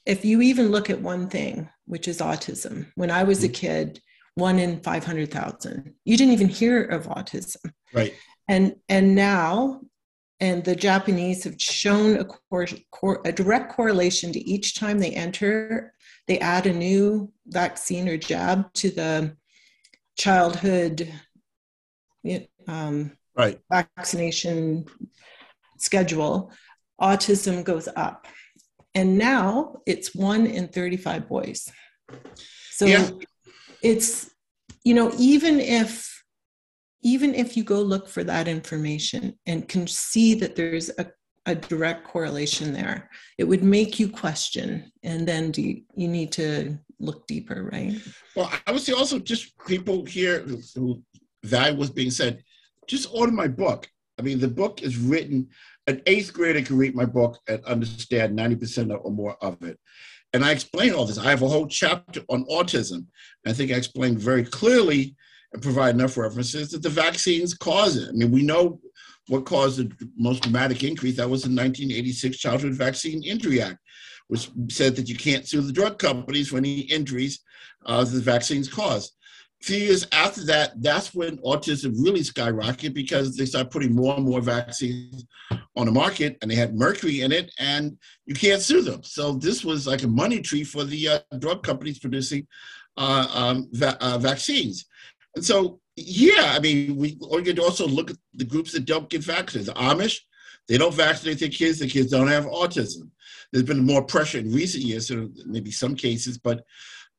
if 0.05 0.25
you 0.25 0.41
even 0.41 0.71
look 0.71 0.89
at 0.89 1.01
one 1.01 1.29
thing, 1.29 1.69
which 1.85 2.07
is 2.07 2.19
autism, 2.19 2.87
when 2.95 3.11
I 3.11 3.23
was 3.23 3.43
a 3.43 3.47
mm-hmm. 3.47 3.53
kid, 3.53 4.01
one 4.35 4.57
in 4.57 4.81
500,000, 4.81 5.93
you 6.05 6.17
didn't 6.17 6.33
even 6.33 6.47
hear 6.47 6.83
of 6.83 7.05
autism. 7.05 7.71
Right. 7.93 8.15
And, 8.47 8.75
and 8.89 9.13
now 9.13 9.81
and 10.41 10.63
the 10.63 10.75
Japanese 10.75 11.43
have 11.43 11.61
shown 11.61 12.17
a, 12.17 12.25
cor- 12.25 12.67
cor- 12.89 13.21
a, 13.23 13.31
direct 13.31 13.71
correlation 13.71 14.33
to 14.33 14.39
each 14.39 14.73
time 14.73 14.97
they 14.97 15.11
enter, 15.11 15.93
they 16.27 16.39
add 16.39 16.65
a 16.65 16.73
new 16.73 17.31
vaccine 17.45 18.09
or 18.09 18.17
jab 18.17 18.73
to 18.73 18.89
the 18.89 19.37
childhood 20.17 21.13
um, 22.67 23.11
right. 23.35 23.59
vaccination 23.71 24.85
schedule. 25.77 26.51
Autism 26.99 27.63
goes 27.63 27.87
up, 27.95 28.27
and 28.93 29.17
now 29.17 29.77
it's 29.87 30.13
one 30.13 30.45
in 30.45 30.67
35 30.67 31.27
boys. 31.27 31.71
So 32.69 32.85
yeah. 32.85 33.09
it's 33.81 34.29
you 34.83 34.93
know 34.93 35.11
even 35.17 35.59
if 35.59 36.20
even 37.01 37.33
if 37.33 37.57
you 37.57 37.63
go 37.63 37.81
look 37.81 38.07
for 38.07 38.23
that 38.23 38.47
information 38.47 39.37
and 39.45 39.67
can 39.67 39.87
see 39.87 40.35
that 40.35 40.55
there's 40.55 40.89
a, 40.97 41.11
a 41.45 41.55
direct 41.55 42.05
correlation 42.05 42.73
there, 42.73 43.09
it 43.37 43.43
would 43.43 43.63
make 43.63 43.99
you 43.99 44.07
question. 44.07 44.91
And 45.03 45.27
then 45.27 45.51
do 45.51 45.61
you, 45.61 45.81
you 45.95 46.07
need 46.07 46.31
to 46.33 46.77
look 46.99 47.25
deeper, 47.27 47.69
right? 47.71 47.93
Well, 48.35 48.51
I 48.67 48.71
would 48.71 48.81
say 48.81 48.93
also 48.93 49.19
just 49.19 49.57
people 49.67 50.05
here 50.05 50.45
who 50.75 51.01
value 51.43 51.77
was 51.77 51.89
being 51.89 52.11
said, 52.11 52.43
just 52.87 53.09
order 53.13 53.31
my 53.31 53.47
book. 53.47 53.87
I 54.19 54.21
mean, 54.21 54.39
the 54.39 54.47
book 54.47 54.83
is 54.83 54.97
written, 54.97 55.49
an 55.87 56.01
eighth 56.05 56.33
grader 56.33 56.61
can 56.61 56.77
read 56.77 56.95
my 56.95 57.05
book 57.05 57.39
and 57.47 57.63
understand 57.65 58.37
90% 58.37 58.95
or 59.03 59.11
more 59.11 59.35
of 59.41 59.61
it. 59.63 59.79
And 60.33 60.45
I 60.45 60.51
explain 60.51 60.93
all 60.93 61.05
this. 61.05 61.17
I 61.17 61.29
have 61.29 61.41
a 61.41 61.47
whole 61.47 61.67
chapter 61.67 62.21
on 62.29 62.45
autism. 62.45 63.07
I 63.45 63.53
think 63.53 63.71
I 63.71 63.75
explained 63.75 64.19
very 64.19 64.45
clearly 64.45 65.15
and 65.53 65.61
provide 65.61 65.95
enough 65.95 66.17
references 66.17 66.71
that 66.71 66.81
the 66.81 66.89
vaccines 66.89 67.53
cause 67.53 67.97
it. 67.97 68.09
I 68.09 68.11
mean, 68.11 68.31
we 68.31 68.41
know 68.41 68.79
what 69.27 69.45
caused 69.45 69.77
the 69.77 70.09
most 70.17 70.43
dramatic 70.43 70.83
increase. 70.83 71.17
That 71.17 71.29
was 71.29 71.43
the 71.43 71.49
1986 71.49 72.37
Childhood 72.37 72.73
Vaccine 72.73 73.23
Injury 73.23 73.61
Act, 73.61 73.77
which 74.27 74.49
said 74.69 74.95
that 74.95 75.09
you 75.09 75.15
can't 75.15 75.47
sue 75.47 75.61
the 75.61 75.73
drug 75.73 75.99
companies 75.99 76.49
for 76.49 76.57
any 76.57 76.81
injuries 76.81 77.39
uh, 77.85 78.03
the 78.03 78.19
vaccines 78.19 78.69
cause. 78.69 79.13
A 79.61 79.63
few 79.63 79.77
years 79.77 80.07
after 80.11 80.43
that, 80.45 80.81
that's 80.81 81.13
when 81.13 81.37
autism 81.39 81.93
really 82.03 82.21
skyrocketed 82.21 82.95
because 82.95 83.35
they 83.35 83.45
started 83.45 83.69
putting 83.69 83.93
more 83.93 84.15
and 84.15 84.25
more 84.25 84.41
vaccines 84.41 85.23
on 85.75 85.85
the 85.85 85.91
market 85.91 86.37
and 86.41 86.49
they 86.49 86.55
had 86.55 86.73
mercury 86.73 87.21
in 87.21 87.31
it 87.31 87.53
and 87.59 87.95
you 88.25 88.33
can't 88.33 88.61
sue 88.61 88.81
them. 88.81 89.03
So 89.03 89.33
this 89.33 89.63
was 89.63 89.85
like 89.85 90.01
a 90.01 90.07
money 90.07 90.41
tree 90.41 90.63
for 90.63 90.83
the 90.83 91.07
uh, 91.07 91.19
drug 91.37 91.61
companies 91.61 91.99
producing 91.99 92.47
uh, 92.97 93.27
um, 93.33 93.69
va- 93.71 93.97
uh, 94.01 94.17
vaccines. 94.17 94.85
And 95.35 95.45
so, 95.45 95.79
yeah, 95.95 96.53
I 96.55 96.59
mean, 96.59 96.95
we 96.95 97.17
or 97.21 97.41
also 97.61 97.87
look 97.87 98.11
at 98.11 98.17
the 98.33 98.45
groups 98.45 98.71
that 98.73 98.85
don't 98.85 99.09
get 99.09 99.23
vaccinated. 99.23 99.73
The 99.73 99.79
Amish, 99.79 100.19
they 100.67 100.77
don't 100.77 100.93
vaccinate 100.93 101.39
their 101.39 101.49
kids. 101.49 101.79
The 101.79 101.87
kids 101.87 102.11
don't 102.11 102.27
have 102.27 102.45
autism. 102.45 103.09
There's 103.51 103.65
been 103.65 103.85
more 103.85 104.03
pressure 104.03 104.39
in 104.39 104.51
recent 104.51 104.83
years, 104.83 105.07
so 105.07 105.29
maybe 105.45 105.71
some 105.71 105.95
cases, 105.95 106.37
but 106.37 106.63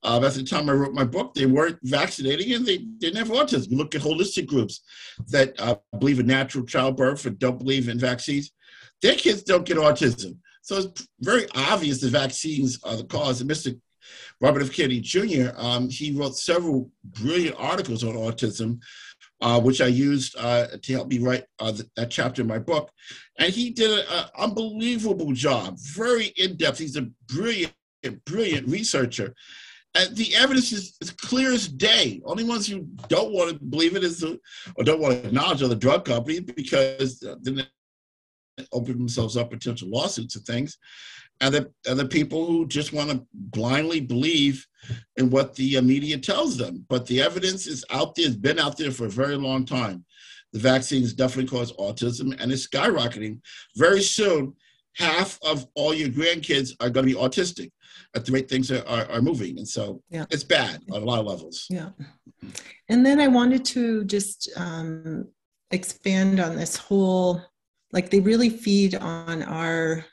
uh, 0.05 0.21
at 0.25 0.35
the 0.35 0.43
time 0.43 0.69
I 0.69 0.73
wrote 0.73 0.95
my 0.95 1.05
book, 1.05 1.35
they 1.35 1.47
weren't 1.47 1.79
vaccinating 1.85 2.53
and 2.53 2.67
they 2.67 2.79
didn't 2.79 3.19
have 3.19 3.29
autism. 3.29 3.77
Look 3.77 3.95
at 3.95 4.01
holistic 4.01 4.47
groups 4.47 4.83
that 5.29 5.59
uh, 5.61 5.77
believe 5.99 6.19
in 6.19 6.27
natural 6.27 6.65
childbirth 6.65 7.25
and 7.27 7.39
don't 7.39 7.59
believe 7.59 7.89
in 7.89 7.99
vaccines. 7.99 8.51
Their 9.01 9.15
kids 9.15 9.43
don't 9.43 9.65
get 9.67 9.77
autism. 9.77 10.39
So 10.63 10.79
it's 10.79 11.09
very 11.21 11.47
obvious 11.55 12.01
the 12.01 12.09
vaccines 12.09 12.81
are 12.83 12.97
the 12.97 13.05
cause. 13.05 13.41
And 13.41 13.51
Mr. 13.51 13.79
Robert 14.41 14.63
F. 14.63 14.73
Kennedy 14.73 15.01
Jr., 15.01 15.51
um, 15.57 15.89
he 15.89 16.13
wrote 16.13 16.37
several 16.37 16.91
brilliant 17.05 17.57
articles 17.59 18.05
on 18.05 18.15
autism, 18.15 18.81
uh, 19.41 19.61
which 19.61 19.81
I 19.81 19.87
used 19.87 20.37
uh, 20.39 20.69
to 20.81 20.93
help 20.93 21.09
me 21.09 21.19
write 21.19 21.45
uh, 21.59 21.73
that 21.97 22.11
chapter 22.11 22.43
in 22.43 22.49
my 22.49 22.59
book. 22.59 22.91
And 23.39 23.53
he 23.53 23.71
did 23.71 24.07
an 24.09 24.25
unbelievable 24.39 25.33
job, 25.33 25.77
very 25.95 26.27
in 26.37 26.57
depth. 26.57 26.79
He's 26.79 26.97
a 26.97 27.09
brilliant, 27.27 27.75
brilliant 28.25 28.69
researcher. 28.69 29.35
And 29.95 30.17
the 30.17 30.35
evidence 30.37 30.73
is, 30.73 30.97
is 31.01 31.11
clear 31.11 31.53
as 31.53 31.69
day. 31.69 32.23
Only 32.25 32.45
ones 32.45 32.67
who 32.67 32.87
don't 33.09 33.33
want 33.33 33.51
to 33.51 33.65
believe 33.65 33.95
it 33.95 34.05
is 34.05 34.21
the, 34.21 34.41
or 34.77 34.85
don't 34.85 35.01
want 35.01 35.15
to 35.15 35.27
acknowledge 35.27 35.63
are 35.63 35.69
the 35.69 35.77
drug 35.77 36.05
companies 36.05 36.41
because 36.41 37.23
uh, 37.23 37.35
then 37.43 37.57
they 37.57 38.67
open 38.73 38.97
themselves 38.99 39.37
up 39.37 39.51
potential 39.51 39.89
lawsuits 39.91 40.37
and 40.37 40.45
things 40.45 40.79
and 41.41 41.55
the, 41.55 41.73
and 41.89 41.99
the 41.99 42.07
people 42.07 42.47
who 42.47 42.67
just 42.67 42.93
want 42.93 43.11
to 43.11 43.27
blindly 43.33 44.01
believe 44.01 44.67
in 45.17 45.31
what 45.31 45.55
the 45.55 45.79
uh, 45.79 45.83
media 45.83 46.19
tells 46.19 46.57
them. 46.57 46.85
But 46.89 47.07
the 47.07 47.21
evidence 47.21 47.67
is 47.67 47.85
out 47.91 48.15
there, 48.15 48.27
it's 48.27 48.37
been 48.37 48.59
out 48.59 48.77
there 48.77 48.93
for 48.93 49.07
a 49.07 49.11
very 49.11 49.37
long 49.37 49.65
time. 49.65 50.05
The 50.53 50.59
vaccines 50.59 51.15
definitely 51.15 51.51
cause 51.51 51.73
autism 51.73 52.39
and 52.41 52.53
it's 52.53 52.67
skyrocketing. 52.67 53.41
Very 53.77 54.03
soon, 54.03 54.55
half 54.97 55.39
of 55.43 55.67
all 55.75 55.95
your 55.95 56.11
grandkids 56.11 56.73
are 56.81 56.91
going 56.91 57.07
to 57.07 57.15
be 57.15 57.19
autistic 57.19 57.71
at 58.15 58.27
the 58.27 58.33
rate 58.33 58.49
things 58.49 58.71
are, 58.71 58.87
are, 58.87 59.11
are 59.11 59.23
moving. 59.23 59.59
And 59.59 59.67
so 59.67 60.03
yeah. 60.11 60.27
it's 60.31 60.45
bad 60.45 60.83
on 60.91 61.03
a 61.03 61.05
lot 61.05 61.21
of 61.21 61.27
levels. 61.27 61.67
Yeah. 61.71 61.91
And 62.89 63.05
then 63.05 63.21
I 63.21 63.29
wanted 63.29 63.65
to 63.67 64.05
just 64.05 64.51
um, 64.57 65.29
expand 65.71 66.41
on 66.41 66.57
this 66.57 66.77
whole 66.77 67.43
like 67.93 68.11
they 68.11 68.21
really 68.21 68.51
feed 68.51 68.95
on 68.95 69.43
our 69.43 70.05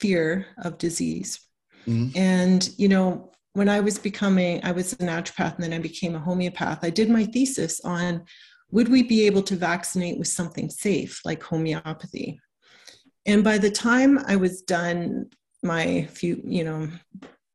fear 0.00 0.46
of 0.58 0.78
disease. 0.78 1.40
Mm-hmm. 1.86 2.16
And, 2.16 2.68
you 2.76 2.88
know, 2.88 3.30
when 3.52 3.68
I 3.68 3.80
was 3.80 3.98
becoming, 3.98 4.60
I 4.64 4.72
was 4.72 4.92
a 4.92 4.96
naturopath 4.96 5.56
and 5.56 5.64
then 5.64 5.72
I 5.72 5.78
became 5.78 6.14
a 6.14 6.20
homeopath, 6.20 6.80
I 6.82 6.90
did 6.90 7.10
my 7.10 7.24
thesis 7.24 7.80
on 7.84 8.24
would 8.72 8.88
we 8.88 9.02
be 9.02 9.26
able 9.26 9.42
to 9.42 9.56
vaccinate 9.56 10.16
with 10.18 10.28
something 10.28 10.70
safe 10.70 11.20
like 11.24 11.42
homeopathy? 11.42 12.40
And 13.26 13.42
by 13.42 13.58
the 13.58 13.70
time 13.70 14.18
I 14.26 14.36
was 14.36 14.62
done 14.62 15.26
my 15.62 16.06
few, 16.12 16.40
you 16.44 16.64
know, 16.64 16.88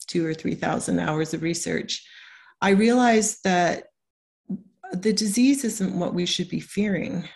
two 0.07 0.25
or 0.25 0.33
3,000 0.33 0.99
hours 0.99 1.33
of 1.33 1.41
research, 1.41 2.05
I 2.61 2.71
realized 2.71 3.39
that 3.45 3.85
the 4.91 5.13
disease 5.13 5.63
isn't 5.63 5.97
what 5.97 6.13
we 6.13 6.25
should 6.25 6.49
be 6.49 6.59
fearing 6.59 7.27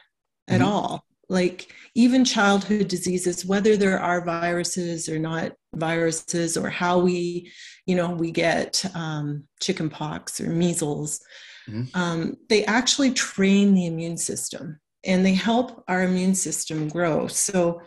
at 0.47 0.62
mm-hmm. 0.62 0.70
all 0.70 1.05
like 1.30 1.71
even 1.95 2.25
childhood 2.25 2.88
diseases 2.88 3.45
whether 3.45 3.77
there 3.77 3.99
are 3.99 4.25
viruses 4.25 5.07
or 5.07 5.19
not 5.19 5.53
viruses 5.75 6.57
or 6.57 6.69
how 6.69 6.99
we 6.99 7.51
you 7.86 7.95
know 7.95 8.09
we 8.09 8.32
get 8.32 8.84
um, 8.95 9.43
chicken 9.61 9.89
pox 9.89 10.41
or 10.41 10.49
measles 10.49 11.21
mm-hmm. 11.69 11.84
um, 11.99 12.36
they 12.49 12.65
actually 12.65 13.11
train 13.11 13.73
the 13.73 13.86
immune 13.86 14.17
system 14.17 14.80
and 15.05 15.25
they 15.25 15.34
help 15.34 15.84
our 15.88 16.03
immune 16.03 16.36
system 16.36 16.88
grow 16.88 17.27
so 17.27 17.82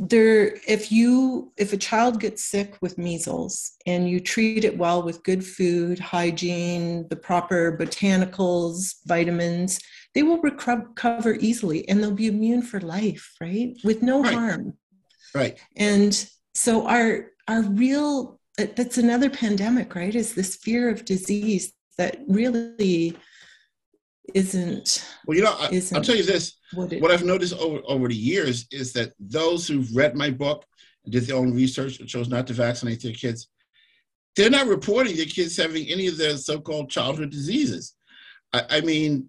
there 0.00 0.56
if 0.66 0.90
you 0.90 1.52
if 1.56 1.72
a 1.72 1.76
child 1.76 2.20
gets 2.20 2.44
sick 2.44 2.76
with 2.80 2.98
measles 2.98 3.74
and 3.86 4.08
you 4.08 4.18
treat 4.18 4.64
it 4.64 4.76
well 4.76 5.02
with 5.02 5.22
good 5.22 5.44
food 5.44 6.00
hygiene 6.00 7.06
the 7.10 7.16
proper 7.16 7.76
botanicals 7.78 8.94
vitamins 9.06 9.80
they 10.14 10.22
will 10.22 10.40
recover 10.40 11.34
easily 11.34 11.88
and 11.88 12.02
they'll 12.02 12.12
be 12.12 12.28
immune 12.28 12.62
for 12.62 12.80
life, 12.80 13.34
right? 13.40 13.76
With 13.82 14.02
no 14.02 14.22
right. 14.22 14.34
harm. 14.34 14.74
Right. 15.34 15.58
And 15.76 16.14
so 16.54 16.86
our 16.86 17.32
our 17.48 17.62
real 17.62 18.40
that's 18.56 18.98
another 18.98 19.28
pandemic, 19.28 19.94
right? 19.94 20.14
Is 20.14 20.34
this 20.34 20.56
fear 20.56 20.88
of 20.88 21.04
disease 21.04 21.72
that 21.98 22.18
really 22.28 23.16
isn't 24.32 25.06
well 25.26 25.36
you 25.36 25.44
know 25.44 25.54
I, 25.58 25.68
will 25.68 26.02
tell 26.02 26.16
you 26.16 26.22
this 26.22 26.56
what, 26.72 26.90
what, 26.94 27.10
i've 27.10 27.24
noticed 27.24 27.52
over, 27.54 27.80
over 27.86 28.08
the 28.08 28.14
years 28.14 28.66
is 28.72 28.90
that 28.94 29.12
those 29.20 29.68
who've 29.68 29.94
read 29.94 30.16
my 30.16 30.30
book 30.30 30.64
and 31.04 31.12
did 31.12 31.24
their 31.24 31.36
own 31.36 31.52
research 31.52 32.00
and 32.00 32.08
chose 32.08 32.28
not 32.28 32.46
to 32.46 32.54
vaccinate 32.54 33.02
their 33.02 33.12
kids 33.12 33.48
they're 34.34 34.48
not 34.48 34.66
reporting 34.66 35.14
their 35.14 35.26
kids 35.26 35.58
having 35.58 35.86
any 35.88 36.06
of 36.06 36.16
their 36.16 36.38
so-called 36.38 36.88
childhood 36.88 37.28
diseases 37.28 37.96
i, 38.54 38.62
I 38.70 38.80
mean 38.80 39.28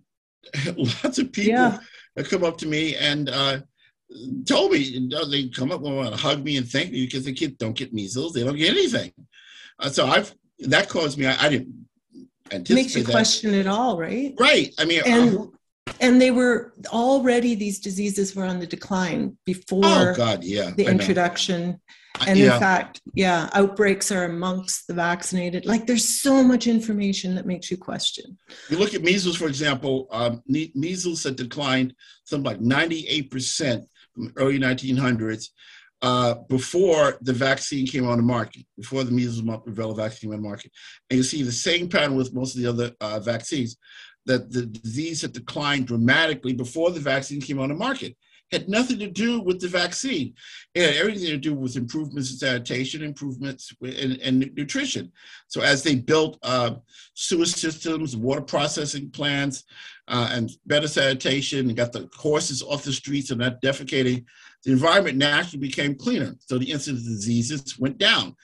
lots 0.78 1.18
of 1.18 1.32
people 1.32 1.54
yeah. 1.54 1.80
come 2.24 2.44
up 2.44 2.58
to 2.60 2.68
me 2.68 2.96
and 2.96 3.30
uh, 3.30 3.60
told 4.46 4.72
me 4.72 5.08
they 5.30 5.48
come 5.50 5.72
up 5.72 5.84
and 5.84 5.96
want 5.96 6.14
to 6.14 6.20
hug 6.20 6.44
me 6.44 6.58
and 6.58 6.68
thank 6.68 6.92
me 6.92 7.06
because 7.06 7.26
the 7.26 7.34
kids 7.34 7.56
don't 7.58 7.76
get 7.76 7.94
measles, 7.94 8.34
they 8.34 8.44
don't 8.44 8.58
get 8.58 8.72
anything. 8.72 9.12
Uh, 9.80 9.90
so 9.90 10.06
I've 10.06 10.34
that 10.60 10.90
caused 10.90 11.18
me. 11.18 11.26
I, 11.26 11.46
I 11.46 11.50
didn't 11.50 11.88
anticipate 12.52 12.76
makes 12.76 12.96
you 12.96 13.04
that. 13.04 13.12
question 13.12 13.54
it 13.54 13.68
all, 13.68 13.98
right? 13.98 14.34
Right. 14.40 14.74
I 14.80 14.86
mean, 14.86 15.02
and 15.06 15.38
uh, 15.38 15.46
and 16.00 16.22
they 16.22 16.32
were 16.32 16.74
already 16.88 17.56
these 17.56 17.80
diseases 17.80 18.36
were 18.36 18.46
on 18.46 18.60
the 18.60 18.68
decline 18.68 19.38
before. 19.46 19.82
Oh 19.84 20.14
God, 20.16 20.44
yeah, 20.44 20.72
the 20.72 20.88
I 20.88 20.92
introduction. 20.92 21.72
Know. 21.72 21.80
And 22.28 22.38
yeah. 22.38 22.54
in 22.54 22.60
fact 22.60 23.02
yeah 23.14 23.50
outbreaks 23.54 24.12
are 24.12 24.26
amongst 24.26 24.88
the 24.88 24.94
vaccinated 24.94 25.66
like 25.66 25.86
there's 25.86 26.22
so 26.22 26.44
much 26.44 26.68
information 26.68 27.36
that 27.36 27.46
makes 27.46 27.70
you 27.70 27.78
question 27.78 28.38
you 28.70 28.78
look 28.78 28.94
at 28.94 29.02
measles 29.02 29.36
for 29.36 29.48
example 29.48 30.08
um, 30.12 30.42
measles 30.48 31.24
had 31.24 31.36
declined 31.36 31.94
something 32.26 32.46
like 32.46 32.60
98% 32.60 33.84
from 34.14 34.34
early 34.38 34.60
1900s 34.60 35.50
uh, 36.02 36.36
before 36.50 37.18
the 37.22 37.34
vaccine 37.34 37.88
came 37.88 38.08
on 38.08 38.18
the 38.18 38.24
market, 38.24 38.64
before 38.78 39.04
the 39.04 39.12
measles 39.12 39.42
rubella 39.42 39.96
vaccine 39.96 40.30
came 40.30 40.38
on 40.38 40.44
the 40.44 40.48
market. 40.48 40.72
And 41.10 41.18
you 41.18 41.24
see 41.24 41.42
the 41.42 41.52
same 41.52 41.90
pattern 41.90 42.16
with 42.16 42.34
most 42.34 42.56
of 42.56 42.62
the 42.62 42.70
other 42.70 42.92
uh, 43.00 43.20
vaccines, 43.20 43.78
that 44.26 44.52
the 44.52 44.66
disease 44.66 45.22
had 45.22 45.34
declined 45.34 45.88
dramatically 45.88 46.54
before 46.54 46.92
the 46.92 47.00
vaccine 47.00 47.42
came 47.42 47.60
on 47.60 47.70
the 47.70 47.76
market 47.76 48.16
had 48.52 48.70
nothing 48.70 49.00
to 49.00 49.08
do 49.08 49.42
with 49.42 49.60
the 49.60 49.68
vaccine. 49.68 50.34
It 50.74 50.86
had 50.86 50.96
everything 51.02 51.28
to 51.28 51.38
do 51.38 51.54
with 51.54 51.76
improvements 51.76 52.32
in 52.32 52.38
sanitation, 52.38 53.04
improvements 53.04 53.74
in, 53.82 54.14
in 54.18 54.52
nutrition. 54.56 55.12
So 55.48 55.62
as 55.62 55.84
they 55.84 55.96
built 55.96 56.38
uh, 56.44 56.76
sewer 57.14 57.46
systems, 57.46 58.16
water 58.16 58.42
processing 58.42 59.10
plants, 59.10 59.64
uh, 60.08 60.30
and 60.32 60.52
better 60.68 60.88
sanitation, 60.88 61.68
and 61.68 61.76
got 61.76 61.92
the 61.92 62.08
horses 62.16 62.62
off 62.62 62.84
the 62.84 62.94
streets 62.94 63.32
and 63.32 63.40
not 63.40 63.62
defecating, 63.62 64.26
the 64.64 64.72
environment 64.72 65.18
naturally 65.18 65.60
became 65.60 65.96
cleaner. 65.96 66.36
So 66.40 66.58
the 66.58 66.72
incidence 66.72 67.06
of 67.06 67.14
diseases 67.14 67.78
went 67.80 67.98
down. 67.98 68.36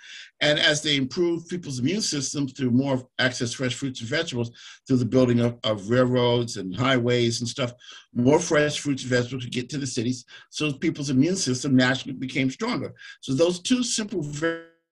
And 0.42 0.60
as 0.60 0.82
they 0.82 0.96
improved 0.98 1.50
people's 1.50 1.80
immune 1.80 2.02
systems 2.02 2.54
through 2.54 2.72
more 2.72 3.08
access 3.20 3.52
to 3.52 3.58
fresh 3.58 3.76
fruits 3.76 4.02
and 4.02 4.10
vegetables, 4.10 4.52
through 4.88 4.98
the 4.98 5.06
building 5.06 5.40
of, 5.40 5.58
of 5.64 5.90
railroads 5.90 6.58
and 6.58 6.76
highways 6.76 7.40
and 7.40 7.48
stuff, 7.48 7.74
more 8.14 8.40
fresh 8.40 8.80
fruits 8.80 9.04
and 9.04 9.12
vegetables 9.12 9.44
could 9.44 9.54
get 9.54 9.70
to 9.70 9.78
the 9.78 9.86
cities. 9.86 10.26
So 10.50 10.74
people's 10.74 11.12
immune 11.12 11.36
system 11.36 11.76
naturally 11.76 12.14
became 12.14 12.50
stronger. 12.50 12.94
So 13.22 13.34
those 13.34 13.60
two 13.60 13.84
simple 13.84 14.24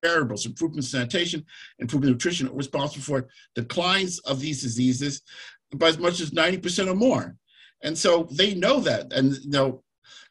variables, 0.03 0.45
improvement 0.45 0.85
in 0.85 0.89
sanitation, 0.89 1.43
improvement 1.79 2.09
in 2.09 2.13
nutrition, 2.13 2.47
are 2.47 2.53
responsible 2.53 3.03
for 3.03 3.27
declines 3.55 4.19
of 4.19 4.39
these 4.39 4.61
diseases 4.61 5.23
by 5.75 5.87
as 5.87 5.97
much 5.97 6.19
as 6.19 6.29
90% 6.29 6.91
or 6.91 6.95
more. 6.95 7.35
And 7.81 7.97
so 7.97 8.27
they 8.31 8.53
know 8.53 8.79
that. 8.81 9.11
And 9.13 9.33
you 9.33 9.49
know, 9.49 9.83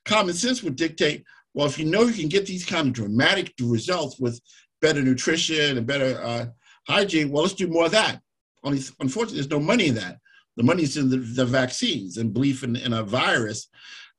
common 0.05 0.35
sense 0.35 0.63
would 0.63 0.77
dictate 0.77 1.25
well, 1.55 1.67
if 1.67 1.77
you 1.77 1.87
know 1.87 2.03
you 2.03 2.13
can 2.13 2.29
get 2.29 2.47
these 2.47 2.65
kind 2.65 2.87
of 2.87 2.93
dramatic 2.93 3.53
results 3.61 4.21
with 4.21 4.41
better 4.81 5.03
nutrition 5.03 5.77
and 5.77 5.87
better 5.87 6.21
uh, 6.23 6.47
hygiene, 6.87 7.31
well, 7.31 7.43
let's 7.43 7.55
do 7.55 7.69
more 7.69 7.87
of 7.87 7.93
that. 7.93 8.21
Only, 8.65 8.81
unfortunately, 9.01 9.37
there's 9.37 9.51
no 9.51 9.61
money 9.61 9.89
in 9.89 9.95
that. 9.97 10.19
The 10.57 10.65
money's 10.65 10.97
in 10.97 11.09
the, 11.09 11.19
the 11.19 11.45
vaccines 11.45 12.17
and 12.17 12.33
belief 12.33 12.65
in, 12.65 12.77
in 12.77 12.93
a 12.93 13.03
virus. 13.03 13.69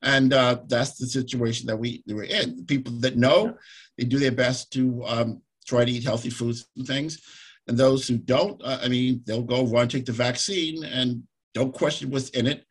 And 0.02 0.32
uh, 0.32 0.60
that's 0.68 0.98
the 0.98 1.08
situation 1.08 1.68
that 1.68 1.78
we, 1.78 2.04
we're 2.08 2.24
in. 2.24 2.58
The 2.58 2.64
people 2.64 2.94
that 3.00 3.18
know, 3.18 3.58
they 3.98 4.06
do 4.06 4.20
their 4.20 4.32
best 4.32 4.72
to 4.74 5.04
um, 5.06 5.42
try 5.68 5.84
to 5.84 5.92
eat 5.92 6.04
healthy 6.06 6.30
foods 6.30 6.68
and 6.78 6.88
things. 6.88 7.20
And 7.68 7.78
those 7.78 8.08
who 8.08 8.18
don't, 8.18 8.62
uh, 8.64 8.80
I 8.82 8.88
mean, 8.88 9.22
they'll 9.26 9.44
go 9.44 9.66
run, 9.66 9.90
take 9.90 10.06
the 10.06 10.14
vaccine 10.14 10.84
and 10.86 11.24
don't 11.54 11.74
question 11.74 12.10
what's 12.10 12.30
in 12.30 12.48
it. 12.48 12.66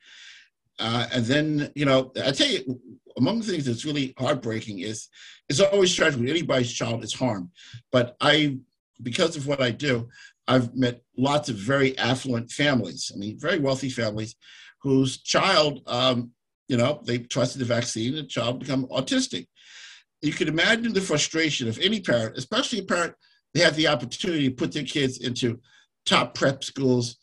Uh, 0.79 1.07
and 1.13 1.25
then, 1.27 1.71
you 1.75 1.85
know, 1.85 2.13
I 2.25 2.31
tell 2.31 2.49
you, 2.49 2.81
among 3.19 3.41
the 3.41 3.47
things 3.47 3.65
that's 3.65 3.85
really 3.85 4.15
heartbreaking 4.19 4.81
is 4.81 5.09
it's 5.49 5.61
always 5.61 5.95
tragic 5.95 6.19
when 6.19 6.29
anybody's 6.29 6.73
child 6.73 7.05
is 7.05 7.15
harmed. 7.15 7.51
But 7.93 8.17
I, 8.21 8.59
because 9.03 9.37
of 9.37 9.47
what 9.47 9.61
I 9.61 9.71
do, 9.71 10.09
I've 10.47 10.75
met 10.75 11.03
lots 11.17 11.49
of 11.49 11.57
very 11.57 11.97
affluent 11.99 12.51
families. 12.51 13.13
I 13.15 13.19
mean, 13.19 13.39
very 13.39 13.59
wealthy 13.59 13.91
families 13.91 14.35
whose 14.83 15.21
child, 15.23 15.83
um, 15.87 16.31
you 16.69 16.77
know, 16.77 17.01
they 17.05 17.19
trusted 17.19 17.61
the 17.61 17.67
vaccine, 17.67 18.15
and 18.15 18.25
the 18.25 18.29
child 18.29 18.61
become 18.61 18.87
autistic. 18.87 19.47
You 20.23 20.33
can 20.33 20.49
imagine 20.49 20.93
the 20.93 21.01
frustration 21.01 21.69
of 21.69 21.79
any 21.79 22.01
parent, 22.01 22.37
especially 22.37 22.81
a 22.81 22.85
parent 22.85 23.15
they 23.55 23.61
have 23.61 23.77
the 23.77 23.89
opportunity 23.89 24.49
to 24.49 24.55
put 24.55 24.73
their 24.73 24.85
kids 24.85 25.19
into 25.19 25.61
top 26.05 26.35
prep 26.35 26.63
schools, 26.63 27.17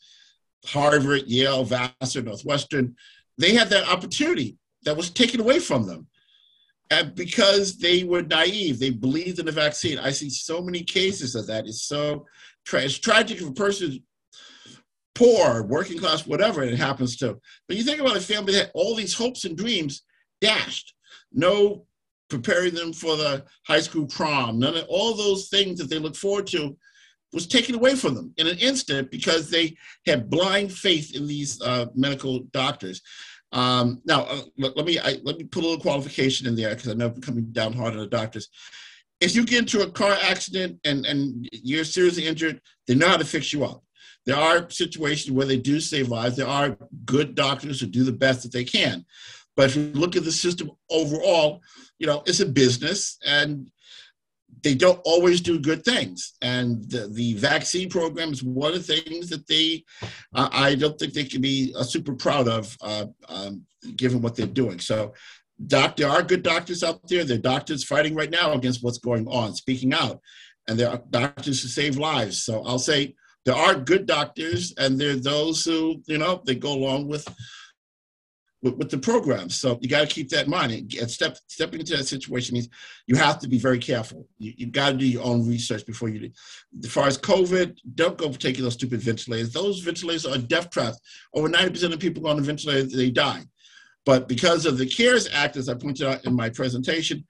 Harvard, 0.64 1.24
Yale, 1.26 1.64
Vassar, 1.64 2.22
Northwestern. 2.22 2.96
They 3.38 3.54
had 3.54 3.68
that 3.70 3.88
opportunity 3.88 4.56
that 4.86 4.96
was 4.96 5.10
taken 5.10 5.40
away 5.40 5.58
from 5.58 5.86
them. 5.86 6.06
Because 7.14 7.76
they 7.76 8.04
were 8.04 8.22
naive, 8.22 8.78
they 8.78 8.90
believed 8.90 9.40
in 9.40 9.46
the 9.46 9.52
vaccine. 9.52 9.98
I 9.98 10.12
see 10.12 10.30
so 10.30 10.62
many 10.62 10.82
cases 10.82 11.34
of 11.34 11.48
that. 11.48 11.66
It's 11.66 11.82
so 11.82 12.24
tra- 12.64 12.82
it's 12.82 12.96
tragic 12.98 13.40
if 13.40 13.48
a 13.48 13.52
person 13.52 14.02
poor, 15.14 15.64
working 15.64 15.98
class, 15.98 16.26
whatever 16.26 16.62
it 16.62 16.78
happens 16.78 17.16
to. 17.16 17.38
But 17.66 17.76
you 17.76 17.82
think 17.82 18.00
about 18.00 18.16
a 18.16 18.20
family 18.20 18.52
that 18.52 18.66
had 18.66 18.70
all 18.74 18.94
these 18.94 19.14
hopes 19.14 19.44
and 19.44 19.56
dreams 19.56 20.02
dashed. 20.40 20.94
No 21.32 21.86
preparing 22.28 22.74
them 22.74 22.92
for 22.92 23.16
the 23.16 23.44
high 23.66 23.80
school 23.80 24.06
prom, 24.06 24.58
none 24.58 24.76
of 24.76 24.84
all 24.88 25.14
those 25.14 25.48
things 25.48 25.78
that 25.78 25.90
they 25.90 25.98
look 25.98 26.16
forward 26.16 26.46
to 26.48 26.76
was 27.32 27.46
taken 27.46 27.74
away 27.74 27.94
from 27.94 28.14
them 28.14 28.32
in 28.36 28.46
an 28.46 28.58
instant 28.58 29.10
because 29.10 29.50
they 29.50 29.76
had 30.06 30.30
blind 30.30 30.72
faith 30.72 31.14
in 31.14 31.26
these 31.26 31.60
uh, 31.62 31.86
medical 31.94 32.40
doctors. 32.52 33.02
Um, 33.52 34.02
now, 34.04 34.22
uh, 34.22 34.42
let, 34.58 34.84
me 34.84 34.98
I, 34.98 35.18
let 35.22 35.38
me 35.38 35.44
put 35.44 35.62
a 35.62 35.66
little 35.66 35.80
qualification 35.80 36.46
in 36.46 36.56
there 36.56 36.74
because 36.74 36.90
I 36.90 36.94
know 36.94 37.06
I'm 37.06 37.20
coming 37.20 37.46
down 37.52 37.72
hard 37.72 37.94
on 37.94 38.00
the 38.00 38.06
doctors. 38.06 38.48
If 39.20 39.34
you 39.34 39.46
get 39.46 39.60
into 39.60 39.82
a 39.82 39.90
car 39.90 40.16
accident 40.22 40.78
and, 40.84 41.06
and 41.06 41.48
you're 41.52 41.84
seriously 41.84 42.26
injured, 42.26 42.60
they 42.86 42.94
know 42.94 43.08
how 43.08 43.16
to 43.16 43.24
fix 43.24 43.52
you 43.52 43.64
up. 43.64 43.82
There 44.26 44.36
are 44.36 44.68
situations 44.68 45.30
where 45.30 45.46
they 45.46 45.56
do 45.56 45.80
save 45.80 46.08
lives. 46.08 46.36
There 46.36 46.48
are 46.48 46.76
good 47.04 47.34
doctors 47.34 47.80
who 47.80 47.86
do 47.86 48.04
the 48.04 48.12
best 48.12 48.42
that 48.42 48.52
they 48.52 48.64
can. 48.64 49.06
But 49.56 49.70
if 49.70 49.76
you 49.76 49.84
look 49.94 50.16
at 50.16 50.24
the 50.24 50.32
system 50.32 50.70
overall, 50.90 51.62
you 51.98 52.06
know, 52.06 52.22
it's 52.26 52.40
a 52.40 52.46
business 52.46 53.18
and 53.24 53.70
they 54.62 54.74
don't 54.74 55.00
always 55.04 55.40
do 55.40 55.58
good 55.58 55.84
things. 55.84 56.34
And 56.42 56.88
the, 56.90 57.08
the 57.08 57.34
vaccine 57.34 57.88
program 57.88 58.32
is 58.32 58.42
one 58.42 58.74
of 58.74 58.86
the 58.86 58.96
things 58.96 59.28
that 59.28 59.46
they, 59.46 59.84
uh, 60.34 60.48
I 60.52 60.74
don't 60.74 60.98
think 60.98 61.12
they 61.12 61.24
can 61.24 61.40
be 61.40 61.74
uh, 61.76 61.82
super 61.82 62.14
proud 62.14 62.48
of, 62.48 62.76
uh, 62.80 63.06
um, 63.28 63.62
given 63.96 64.22
what 64.22 64.34
they're 64.34 64.46
doing. 64.46 64.80
So, 64.80 65.14
doc, 65.66 65.96
there 65.96 66.08
are 66.08 66.22
good 66.22 66.42
doctors 66.42 66.82
out 66.82 67.06
there. 67.08 67.24
There 67.24 67.38
are 67.38 67.40
doctors 67.40 67.84
fighting 67.84 68.14
right 68.14 68.30
now 68.30 68.52
against 68.52 68.82
what's 68.82 68.98
going 68.98 69.26
on, 69.28 69.54
speaking 69.54 69.94
out. 69.94 70.20
And 70.68 70.78
there 70.78 70.90
are 70.90 71.02
doctors 71.10 71.62
who 71.62 71.68
save 71.68 71.96
lives. 71.96 72.42
So 72.42 72.64
I'll 72.64 72.78
say 72.78 73.14
there 73.44 73.54
are 73.54 73.76
good 73.76 74.06
doctors, 74.06 74.74
and 74.76 74.98
there 74.98 75.12
are 75.12 75.16
those 75.16 75.64
who, 75.64 76.02
you 76.06 76.18
know, 76.18 76.42
they 76.44 76.56
go 76.56 76.72
along 76.72 77.06
with 77.06 77.26
with, 78.62 78.74
with 78.74 78.90
the 78.90 78.98
program. 78.98 79.50
So 79.50 79.78
you 79.80 79.88
got 79.88 80.08
to 80.08 80.14
keep 80.14 80.28
that 80.30 80.44
in 80.44 80.50
mind. 80.50 80.72
And 80.72 81.10
step 81.10 81.36
stepping 81.46 81.80
into 81.80 81.96
that 81.96 82.04
situation 82.04 82.54
means 82.54 82.68
you 83.06 83.16
have 83.16 83.38
to 83.40 83.48
be 83.48 83.58
very 83.58 83.78
careful. 83.78 84.26
You, 84.38 84.52
you 84.56 84.66
got 84.66 84.90
to 84.90 84.96
do 84.96 85.06
your 85.06 85.24
own 85.24 85.46
research 85.46 85.86
before 85.86 86.08
you 86.08 86.20
do. 86.20 86.30
As 86.82 86.90
far 86.90 87.06
as 87.06 87.18
COVID, 87.18 87.76
don't 87.94 88.18
go 88.18 88.30
taking 88.32 88.64
those 88.64 88.74
stupid 88.74 89.00
ventilators. 89.00 89.52
Those 89.52 89.80
ventilators 89.80 90.26
are 90.26 90.38
death 90.38 90.70
traps. 90.70 90.98
Over 91.34 91.48
90% 91.48 91.92
of 91.92 92.00
people 92.00 92.26
on 92.26 92.36
the 92.36 92.42
ventilator, 92.42 92.84
they 92.84 93.10
die. 93.10 93.44
But 94.04 94.28
because 94.28 94.66
of 94.66 94.78
the 94.78 94.86
CARES 94.86 95.28
Act, 95.32 95.56
as 95.56 95.68
I 95.68 95.74
pointed 95.74 96.06
out 96.06 96.24
in 96.24 96.34
my 96.34 96.48
presentation, 96.48 97.24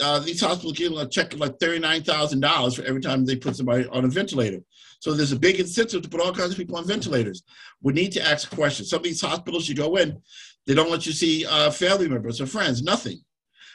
uh, 0.00 0.18
these 0.18 0.40
hospitals 0.40 0.72
get 0.72 0.90
a 0.90 1.08
check 1.08 1.34
of 1.34 1.40
like 1.40 1.58
$39,000 1.58 2.76
for 2.76 2.82
every 2.82 3.00
time 3.00 3.24
they 3.24 3.36
put 3.36 3.56
somebody 3.56 3.86
on 3.88 4.04
a 4.04 4.08
ventilator. 4.08 4.60
So 5.00 5.12
there's 5.12 5.32
a 5.32 5.38
big 5.38 5.60
incentive 5.60 6.02
to 6.02 6.08
put 6.08 6.20
all 6.20 6.32
kinds 6.32 6.52
of 6.52 6.56
people 6.56 6.76
on 6.76 6.86
ventilators. 6.86 7.42
We 7.82 7.92
need 7.92 8.12
to 8.12 8.26
ask 8.26 8.50
questions. 8.50 8.88
Some 8.88 9.00
of 9.00 9.04
these 9.04 9.20
hospitals, 9.20 9.68
you 9.68 9.74
go 9.74 9.96
in, 9.96 10.20
they 10.66 10.74
don't 10.74 10.90
let 10.90 11.06
you 11.06 11.12
see 11.12 11.44
uh, 11.46 11.70
family 11.70 12.08
members 12.08 12.40
or 12.40 12.46
friends, 12.46 12.82
nothing, 12.82 13.18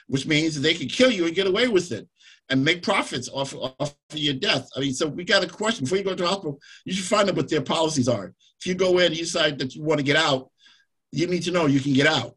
which 0.07 0.25
means 0.25 0.59
they 0.59 0.73
can 0.73 0.87
kill 0.87 1.11
you 1.11 1.25
and 1.25 1.35
get 1.35 1.47
away 1.47 1.67
with 1.67 1.91
it 1.91 2.07
and 2.49 2.65
make 2.65 2.81
profits 2.81 3.29
off, 3.29 3.53
off 3.53 3.95
of 4.09 4.17
your 4.17 4.33
death. 4.33 4.69
I 4.75 4.79
mean, 4.79 4.93
so 4.93 5.07
we 5.07 5.23
got 5.23 5.43
a 5.43 5.47
question 5.47 5.85
before 5.85 5.99
you 5.99 6.03
go 6.03 6.15
to 6.15 6.27
hospital, 6.27 6.59
you 6.83 6.93
should 6.93 7.05
find 7.05 7.29
out 7.29 7.35
what 7.35 7.49
their 7.49 7.61
policies 7.61 8.07
are. 8.07 8.33
If 8.59 8.65
you 8.65 8.73
go 8.73 8.97
in 8.97 9.07
and 9.07 9.17
you 9.17 9.23
decide 9.23 9.59
that 9.59 9.75
you 9.75 9.83
want 9.83 9.99
to 9.99 10.03
get 10.03 10.15
out, 10.15 10.49
you 11.11 11.27
need 11.27 11.43
to 11.43 11.51
know 11.51 11.67
you 11.67 11.79
can 11.79 11.93
get 11.93 12.07
out. 12.07 12.35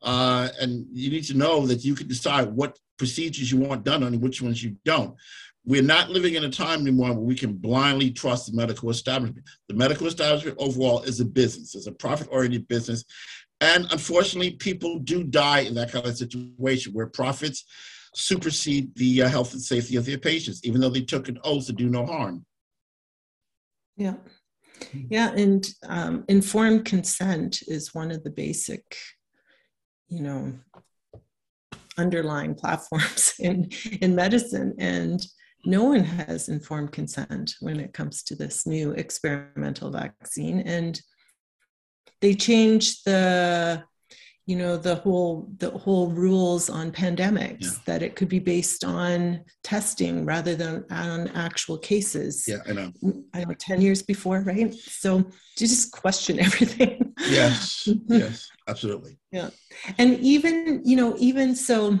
Uh, 0.00 0.48
and 0.60 0.86
you 0.92 1.10
need 1.10 1.24
to 1.24 1.36
know 1.36 1.66
that 1.66 1.84
you 1.84 1.94
can 1.94 2.06
decide 2.06 2.48
what 2.48 2.78
procedures 2.98 3.50
you 3.50 3.58
want 3.58 3.84
done 3.84 4.02
and 4.04 4.20
which 4.20 4.40
ones 4.40 4.62
you 4.62 4.76
don't. 4.84 5.16
We're 5.64 5.82
not 5.82 6.08
living 6.08 6.34
in 6.34 6.44
a 6.44 6.50
time 6.50 6.80
anymore 6.80 7.08
where 7.08 7.18
we 7.18 7.34
can 7.34 7.54
blindly 7.54 8.10
trust 8.10 8.46
the 8.46 8.56
medical 8.56 8.90
establishment. 8.90 9.44
The 9.68 9.74
medical 9.74 10.06
establishment 10.06 10.56
overall 10.58 11.02
is 11.02 11.20
a 11.20 11.24
business, 11.24 11.74
it's 11.74 11.86
a 11.86 11.92
profit 11.92 12.28
oriented 12.30 12.68
business. 12.68 13.04
And 13.60 13.90
unfortunately, 13.90 14.52
people 14.52 14.98
do 15.00 15.24
die 15.24 15.60
in 15.60 15.74
that 15.74 15.90
kind 15.90 16.06
of 16.06 16.16
situation 16.16 16.92
where 16.92 17.06
profits 17.06 17.64
supersede 18.14 18.94
the 18.96 19.22
uh, 19.22 19.28
health 19.28 19.52
and 19.52 19.62
safety 19.62 19.96
of 19.96 20.06
their 20.06 20.18
patients, 20.18 20.60
even 20.64 20.80
though 20.80 20.90
they 20.90 21.02
took 21.02 21.28
an 21.28 21.38
oath 21.44 21.66
to 21.66 21.72
do 21.72 21.88
no 21.88 22.06
harm. 22.06 22.44
Yeah. 23.96 24.14
Yeah. 25.10 25.32
And 25.32 25.68
um, 25.88 26.24
informed 26.28 26.84
consent 26.84 27.62
is 27.66 27.94
one 27.94 28.10
of 28.10 28.22
the 28.22 28.30
basic, 28.30 28.96
you 30.08 30.22
know, 30.22 30.54
underlying 31.96 32.54
platforms 32.54 33.34
in, 33.40 33.70
in 34.00 34.14
medicine. 34.14 34.74
And 34.78 35.24
no 35.64 35.84
one 35.84 36.04
has 36.04 36.48
informed 36.48 36.92
consent 36.92 37.54
when 37.60 37.80
it 37.80 37.92
comes 37.92 38.22
to 38.24 38.36
this 38.36 38.66
new 38.66 38.92
experimental 38.92 39.90
vaccine. 39.90 40.60
And 40.60 41.00
they 42.20 42.34
changed 42.34 43.04
the 43.04 43.84
you 44.48 44.56
know 44.56 44.78
the 44.78 44.94
whole 44.94 45.46
the 45.58 45.70
whole 45.70 46.08
rules 46.08 46.70
on 46.70 46.90
pandemics 46.90 47.64
yeah. 47.64 47.70
that 47.84 48.02
it 48.02 48.16
could 48.16 48.30
be 48.30 48.38
based 48.38 48.82
on 48.82 49.44
testing 49.62 50.24
rather 50.24 50.56
than 50.56 50.86
on 50.90 51.28
actual 51.28 51.76
cases. 51.76 52.46
Yeah 52.48 52.60
i 52.66 52.72
know. 52.72 52.90
Mm, 53.04 53.24
I 53.34 53.44
know 53.44 53.54
10 53.58 53.82
years 53.82 54.02
before 54.02 54.40
right? 54.40 54.72
So 54.74 55.18
you 55.18 55.24
just 55.58 55.92
question 55.92 56.40
everything. 56.48 57.14
Yes 57.28 57.86
yes 58.08 58.48
absolutely. 58.66 59.18
Yeah. 59.30 59.50
And 59.98 60.18
even 60.20 60.80
you 60.82 60.96
know 60.96 61.14
even 61.18 61.54
so 61.54 61.98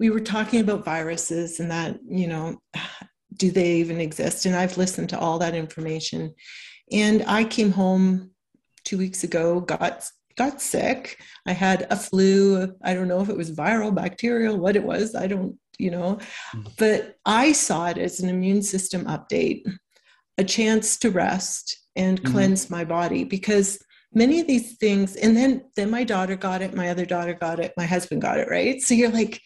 we 0.00 0.08
were 0.08 0.20
talking 0.20 0.60
about 0.60 0.86
viruses 0.86 1.60
and 1.60 1.70
that 1.70 1.98
you 2.08 2.26
know 2.28 2.56
do 3.36 3.50
they 3.50 3.74
even 3.74 4.00
exist? 4.00 4.46
And 4.46 4.56
i've 4.56 4.78
listened 4.78 5.10
to 5.10 5.18
all 5.18 5.38
that 5.40 5.54
information. 5.54 6.34
And 6.90 7.24
i 7.26 7.44
came 7.44 7.72
home 7.72 8.30
two 8.84 8.98
weeks 8.98 9.24
ago 9.24 9.60
got 9.60 10.08
got 10.36 10.60
sick. 10.60 11.20
I 11.46 11.52
had 11.52 11.86
a 11.90 11.96
flu. 11.96 12.74
I 12.82 12.94
don't 12.94 13.08
know 13.08 13.20
if 13.20 13.28
it 13.28 13.36
was 13.36 13.52
viral, 13.52 13.94
bacterial, 13.94 14.58
what 14.58 14.76
it 14.76 14.82
was. 14.82 15.14
I 15.14 15.26
don't, 15.26 15.56
you 15.78 15.90
know, 15.90 16.18
mm. 16.54 16.68
but 16.76 17.16
I 17.24 17.52
saw 17.52 17.86
it 17.86 17.98
as 17.98 18.20
an 18.20 18.28
immune 18.28 18.62
system 18.62 19.04
update, 19.04 19.62
a 20.38 20.44
chance 20.44 20.96
to 20.98 21.10
rest 21.10 21.76
and 21.96 22.20
mm-hmm. 22.20 22.32
cleanse 22.32 22.70
my 22.70 22.84
body 22.84 23.24
because 23.24 23.78
many 24.12 24.40
of 24.40 24.46
these 24.46 24.76
things 24.76 25.16
and 25.16 25.36
then 25.36 25.64
then 25.76 25.90
my 25.90 26.04
daughter 26.04 26.36
got 26.36 26.62
it 26.62 26.72
my 26.72 26.88
other 26.88 27.04
daughter 27.04 27.34
got 27.34 27.58
it 27.58 27.72
my 27.76 27.84
husband 27.84 28.22
got 28.22 28.38
it 28.38 28.48
right 28.48 28.80
so 28.80 28.94
you're 28.94 29.10
like 29.10 29.40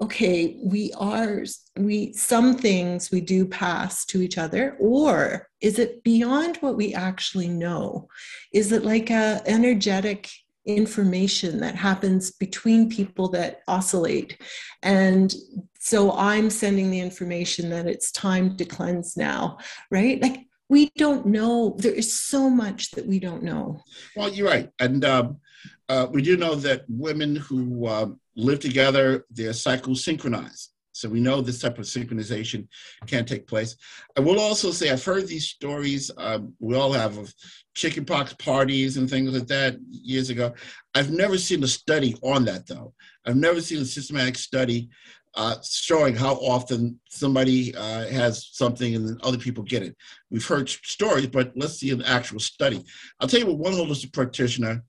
okay 0.00 0.58
we 0.62 0.92
are 0.98 1.44
we 1.76 2.12
some 2.12 2.56
things 2.56 3.10
we 3.10 3.20
do 3.20 3.46
pass 3.46 4.04
to 4.04 4.20
each 4.20 4.38
other 4.38 4.76
or 4.80 5.48
is 5.64 5.78
it 5.78 6.04
beyond 6.04 6.58
what 6.58 6.76
we 6.76 6.92
actually 6.92 7.48
know? 7.48 8.06
Is 8.52 8.70
it 8.70 8.84
like 8.84 9.08
a 9.08 9.40
energetic 9.46 10.30
information 10.66 11.58
that 11.60 11.74
happens 11.74 12.32
between 12.32 12.90
people 12.90 13.28
that 13.30 13.60
oscillate? 13.66 14.38
And 14.82 15.34
so 15.78 16.12
i'm 16.12 16.48
sending 16.50 16.90
the 16.90 17.00
information 17.00 17.70
that 17.70 17.86
it's 17.86 18.10
time 18.10 18.56
to 18.56 18.64
cleanse 18.64 19.16
now 19.16 19.58
right? 19.90 20.20
Like 20.20 20.40
we 20.68 20.90
don't 20.96 21.26
know 21.26 21.76
there 21.78 21.92
is 21.92 22.18
so 22.18 22.50
much 22.50 22.90
that 22.92 23.06
we 23.06 23.18
don't 23.18 23.42
know. 23.42 23.80
Well 24.16 24.28
you're 24.28 24.48
right 24.48 24.70
and 24.78 25.02
um, 25.04 25.40
uh, 25.88 26.06
we 26.10 26.22
do 26.22 26.36
know 26.36 26.54
that 26.54 26.84
women 26.88 27.36
who 27.36 27.86
um, 27.86 28.20
live 28.36 28.60
together, 28.60 29.24
their 29.30 29.52
cycles 29.52 30.04
synchronize. 30.04 30.70
So 30.92 31.08
we 31.08 31.20
know 31.20 31.40
this 31.40 31.58
type 31.58 31.78
of 31.78 31.86
synchronization 31.86 32.68
can 33.06 33.24
take 33.24 33.48
place. 33.48 33.76
I 34.16 34.20
will 34.20 34.38
also 34.38 34.70
say 34.70 34.90
I've 34.90 35.04
heard 35.04 35.26
these 35.26 35.48
stories. 35.48 36.10
Um, 36.16 36.54
we 36.60 36.76
all 36.76 36.92
have 36.92 37.18
of 37.18 37.34
chickenpox 37.74 38.34
parties 38.34 38.96
and 38.96 39.10
things 39.10 39.32
like 39.32 39.48
that 39.48 39.76
years 39.90 40.30
ago. 40.30 40.54
I've 40.94 41.10
never 41.10 41.36
seen 41.36 41.64
a 41.64 41.66
study 41.66 42.14
on 42.22 42.44
that 42.44 42.68
though. 42.68 42.94
I've 43.26 43.36
never 43.36 43.60
seen 43.60 43.82
a 43.82 43.84
systematic 43.84 44.36
study 44.36 44.88
uh, 45.34 45.56
showing 45.64 46.14
how 46.14 46.34
often 46.34 47.00
somebody 47.08 47.74
uh, 47.74 48.06
has 48.06 48.50
something 48.52 48.94
and 48.94 49.08
then 49.08 49.18
other 49.24 49.38
people 49.38 49.64
get 49.64 49.82
it. 49.82 49.96
We've 50.30 50.46
heard 50.46 50.68
stories, 50.68 51.26
but 51.26 51.52
let's 51.56 51.74
see 51.74 51.90
an 51.90 52.02
actual 52.02 52.38
study. 52.38 52.84
I'll 53.18 53.26
tell 53.26 53.40
you 53.40 53.46
what 53.46 53.58
one 53.58 53.72
holistic 53.72 54.12
practitioner 54.12 54.84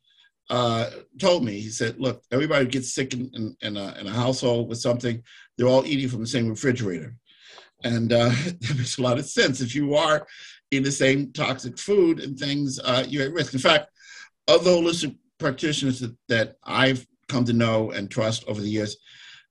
uh, 0.49 0.89
told 1.19 1.43
me, 1.43 1.59
he 1.59 1.69
said, 1.69 1.99
look, 1.99 2.21
everybody 2.31 2.65
gets 2.65 2.93
sick 2.93 3.13
in, 3.13 3.29
in, 3.33 3.55
in, 3.61 3.77
a, 3.77 3.95
in 3.99 4.07
a 4.07 4.11
household 4.11 4.69
with 4.69 4.79
something, 4.79 5.21
they're 5.57 5.67
all 5.67 5.85
eating 5.85 6.09
from 6.09 6.21
the 6.21 6.27
same 6.27 6.49
refrigerator. 6.49 7.15
And 7.83 8.13
uh, 8.13 8.29
that 8.45 8.75
makes 8.77 8.97
a 8.97 9.01
lot 9.01 9.19
of 9.19 9.25
sense. 9.25 9.61
If 9.61 9.75
you 9.75 9.95
are 9.95 10.25
eating 10.71 10.83
the 10.83 10.91
same 10.91 11.31
toxic 11.31 11.77
food 11.77 12.19
and 12.19 12.37
things, 12.37 12.79
uh, 12.79 13.05
you're 13.07 13.25
at 13.25 13.33
risk. 13.33 13.53
In 13.53 13.59
fact, 13.59 13.89
of 14.47 14.63
the 14.63 14.69
holistic 14.69 15.17
practitioners 15.39 15.99
that, 15.99 16.15
that 16.29 16.55
I've 16.63 17.05
come 17.27 17.45
to 17.45 17.53
know 17.53 17.91
and 17.91 18.09
trust 18.09 18.43
over 18.47 18.61
the 18.61 18.69
years, 18.69 18.97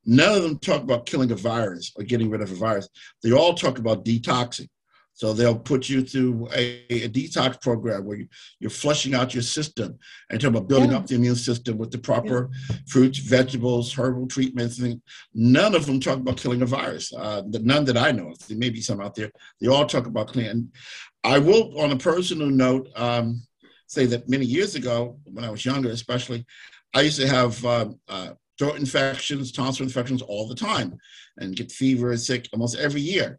none 0.04 0.36
of 0.36 0.42
them 0.42 0.58
talk 0.58 0.82
about 0.82 1.06
killing 1.06 1.32
a 1.32 1.36
virus 1.36 1.92
or 1.96 2.04
getting 2.04 2.30
rid 2.30 2.40
of 2.40 2.52
a 2.52 2.54
virus. 2.54 2.88
They 3.22 3.32
all 3.32 3.54
talk 3.54 3.78
about 3.78 4.04
detoxing. 4.04 4.68
So 5.16 5.32
they'll 5.32 5.56
put 5.56 5.88
you 5.88 6.02
through 6.02 6.48
a, 6.52 6.84
a 6.90 7.08
detox 7.08 7.62
program 7.62 8.04
where 8.04 8.18
you, 8.18 8.26
are 8.66 8.70
flushing 8.70 9.14
out 9.14 9.32
your 9.32 9.44
system 9.44 9.96
and 10.28 10.40
talk 10.40 10.50
about 10.50 10.68
building 10.68 10.90
yeah. 10.90 10.96
up 10.96 11.06
the 11.06 11.14
immune 11.14 11.36
system 11.36 11.78
with 11.78 11.92
the 11.92 11.98
proper 11.98 12.50
yeah. 12.68 12.76
fruits, 12.88 13.18
vegetables, 13.18 13.92
herbal 13.92 14.26
treatments. 14.26 14.80
And 14.80 15.00
none 15.32 15.76
of 15.76 15.86
them 15.86 16.00
talk 16.00 16.18
about 16.18 16.36
killing 16.36 16.62
a 16.62 16.66
virus. 16.66 17.12
Uh, 17.14 17.42
none 17.48 17.84
that 17.84 17.96
I 17.96 18.10
know 18.10 18.30
of. 18.30 18.38
There 18.48 18.58
may 18.58 18.70
be 18.70 18.80
some 18.80 19.00
out 19.00 19.14
there. 19.14 19.30
They 19.60 19.68
all 19.68 19.86
talk 19.86 20.06
about 20.06 20.28
clean. 20.28 20.72
I 21.22 21.38
will, 21.38 21.80
on 21.80 21.92
a 21.92 21.96
personal 21.96 22.48
note, 22.48 22.88
um, 22.96 23.40
say 23.86 24.06
that 24.06 24.28
many 24.28 24.44
years 24.44 24.74
ago, 24.74 25.16
when 25.24 25.44
I 25.44 25.50
was 25.50 25.64
younger, 25.64 25.90
especially, 25.90 26.44
I 26.92 27.02
used 27.02 27.20
to 27.20 27.28
have 27.28 27.64
uh, 27.64 27.88
uh, 28.08 28.30
throat 28.58 28.78
infections, 28.78 29.52
tonsil 29.52 29.84
infections 29.84 30.22
all 30.22 30.48
the 30.48 30.56
time, 30.56 30.98
and 31.36 31.54
get 31.54 31.70
fever 31.70 32.10
and 32.10 32.20
sick 32.20 32.48
almost 32.52 32.76
every 32.76 33.00
year 33.00 33.38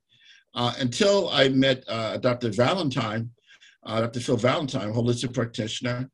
uh, 0.56 0.74
until 0.80 1.30
I 1.30 1.50
met 1.50 1.84
uh, 1.88 2.18
Dr. 2.18 2.50
Valentine, 2.50 3.30
uh, 3.84 4.02
Dr. 4.02 4.20
Phil 4.22 4.38
Valentine, 4.38 4.92
holistic 4.92 5.34
practitioner, 5.34 6.10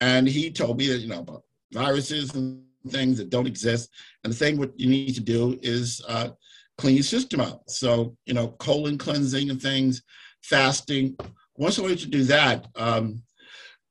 and 0.00 0.26
he 0.26 0.50
told 0.50 0.78
me 0.78 0.88
that 0.88 0.98
you 0.98 1.08
know 1.08 1.20
about 1.20 1.44
viruses 1.72 2.34
and 2.34 2.64
things 2.88 3.18
that 3.18 3.30
don't 3.30 3.46
exist, 3.46 3.90
and 4.24 4.32
the 4.32 4.36
thing 4.36 4.58
what 4.58 4.78
you 4.78 4.88
need 4.88 5.14
to 5.14 5.20
do 5.20 5.58
is 5.62 6.02
uh, 6.08 6.30
clean 6.78 6.96
your 6.96 7.04
system 7.04 7.40
out. 7.40 7.70
So 7.70 8.16
you 8.24 8.34
know, 8.34 8.48
colon 8.48 8.98
cleansing 8.98 9.50
and 9.50 9.60
things, 9.60 10.02
fasting. 10.42 11.16
Once 11.56 11.78
I 11.78 11.82
learned 11.82 11.98
to 12.00 12.08
do 12.08 12.24
that, 12.24 12.66
um, 12.74 13.22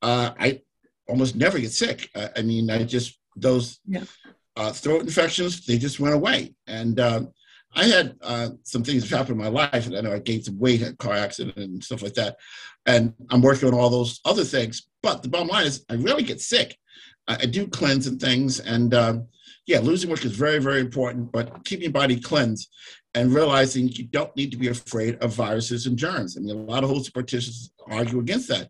uh, 0.02 0.32
I 0.38 0.60
almost 1.08 1.36
never 1.36 1.58
get 1.60 1.72
sick. 1.72 2.10
I 2.36 2.42
mean, 2.42 2.70
I 2.70 2.82
just 2.82 3.18
those 3.36 3.78
yeah. 3.86 4.04
Uh, 4.54 4.70
throat 4.70 5.00
infections 5.00 5.64
they 5.64 5.78
just 5.78 5.98
went 5.98 6.14
away, 6.14 6.54
and 6.66 7.00
I 7.74 7.84
had 7.84 8.16
uh, 8.22 8.50
some 8.64 8.84
things 8.84 9.08
happen 9.08 9.32
in 9.32 9.38
my 9.38 9.48
life, 9.48 9.86
and 9.86 9.96
I 9.96 10.00
know 10.02 10.12
I 10.12 10.18
gained 10.18 10.44
some 10.44 10.58
weight, 10.58 10.80
had 10.80 10.98
car 10.98 11.14
accident 11.14 11.56
and 11.56 11.82
stuff 11.82 12.02
like 12.02 12.14
that, 12.14 12.36
and 12.86 13.14
I'm 13.30 13.42
working 13.42 13.68
on 13.68 13.74
all 13.74 13.90
those 13.90 14.20
other 14.24 14.44
things. 14.44 14.88
But 15.02 15.22
the 15.22 15.28
bottom 15.28 15.48
line 15.48 15.66
is, 15.66 15.84
I 15.88 15.94
really 15.94 16.22
get 16.22 16.40
sick. 16.40 16.76
I, 17.26 17.36
I 17.40 17.46
do 17.46 17.66
cleanse 17.66 18.06
and 18.06 18.20
things, 18.20 18.60
and 18.60 18.92
um, 18.94 19.26
yeah, 19.66 19.80
losing 19.80 20.10
weight 20.10 20.24
is 20.24 20.36
very, 20.36 20.58
very 20.58 20.80
important. 20.80 21.32
But 21.32 21.64
keeping 21.64 21.84
your 21.84 21.92
body 21.92 22.20
cleansed 22.20 22.68
and 23.14 23.34
realizing 23.34 23.88
you 23.88 24.04
don't 24.04 24.34
need 24.36 24.50
to 24.50 24.56
be 24.56 24.68
afraid 24.68 25.16
of 25.16 25.34
viruses 25.34 25.86
and 25.86 25.96
germs. 25.96 26.36
I 26.36 26.40
mean, 26.40 26.56
a 26.56 26.60
lot 26.60 26.84
of 26.84 26.90
holistic 26.90 27.14
practitioners 27.14 27.70
argue 27.90 28.20
against 28.20 28.48
that. 28.48 28.68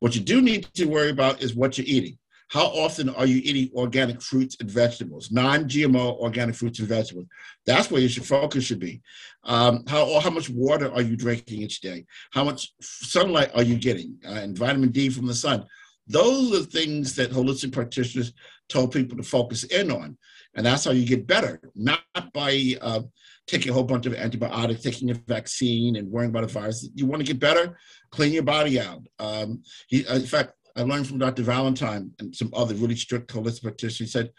What 0.00 0.14
you 0.14 0.20
do 0.20 0.42
need 0.42 0.66
to 0.74 0.86
worry 0.86 1.10
about 1.10 1.42
is 1.42 1.54
what 1.54 1.78
you're 1.78 1.86
eating 1.86 2.18
how 2.52 2.66
often 2.66 3.08
are 3.08 3.24
you 3.24 3.40
eating 3.42 3.74
organic 3.74 4.20
fruits 4.20 4.58
and 4.60 4.70
vegetables, 4.70 5.32
non-GMO 5.32 6.18
organic 6.18 6.54
fruits 6.54 6.80
and 6.80 6.88
vegetables? 6.88 7.24
That's 7.64 7.90
where 7.90 8.02
your 8.02 8.10
focus 8.24 8.64
should 8.64 8.78
be. 8.78 9.00
Um, 9.44 9.84
how 9.88 10.20
how 10.20 10.28
much 10.28 10.50
water 10.50 10.92
are 10.92 11.00
you 11.00 11.16
drinking 11.16 11.62
each 11.62 11.80
day? 11.80 12.04
How 12.30 12.44
much 12.44 12.74
sunlight 12.82 13.52
are 13.54 13.62
you 13.62 13.76
getting 13.76 14.18
uh, 14.28 14.32
and 14.32 14.56
vitamin 14.56 14.90
D 14.90 15.08
from 15.08 15.24
the 15.24 15.34
sun? 15.34 15.64
Those 16.06 16.60
are 16.60 16.64
things 16.64 17.16
that 17.16 17.30
holistic 17.30 17.72
practitioners 17.72 18.34
told 18.68 18.92
people 18.92 19.16
to 19.16 19.22
focus 19.22 19.64
in 19.64 19.90
on, 19.90 20.18
and 20.54 20.66
that's 20.66 20.84
how 20.84 20.90
you 20.90 21.06
get 21.06 21.26
better, 21.26 21.58
not 21.74 22.02
by 22.34 22.76
uh, 22.82 23.00
taking 23.46 23.70
a 23.70 23.74
whole 23.74 23.82
bunch 23.82 24.04
of 24.04 24.14
antibiotics, 24.14 24.82
taking 24.82 25.10
a 25.10 25.14
vaccine, 25.14 25.96
and 25.96 26.10
worrying 26.10 26.28
about 26.28 26.44
a 26.44 26.48
virus. 26.48 26.86
You 26.94 27.06
want 27.06 27.20
to 27.24 27.26
get 27.26 27.40
better, 27.40 27.78
clean 28.10 28.34
your 28.34 28.42
body 28.42 28.78
out. 28.78 29.06
Um, 29.18 29.62
in 29.90 30.26
fact, 30.26 30.52
I 30.76 30.82
learned 30.82 31.06
from 31.06 31.18
Dr. 31.18 31.42
Valentine 31.42 32.12
and 32.18 32.34
some 32.34 32.50
other 32.54 32.74
really 32.74 32.96
strict 32.96 33.32
holistic 33.32 33.62
practitioners. 33.62 33.98
He 33.98 34.06
said, 34.06 34.30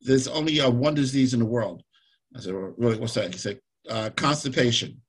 there's 0.00 0.28
only 0.28 0.60
uh, 0.60 0.70
one 0.70 0.94
disease 0.94 1.34
in 1.34 1.40
the 1.40 1.46
world. 1.46 1.82
I 2.36 2.40
said, 2.40 2.54
well, 2.54 2.74
really, 2.76 2.98
what's 2.98 3.14
that? 3.14 3.32
He 3.32 3.38
said, 3.38 3.60
uh, 3.88 4.10
constipation. 4.10 5.00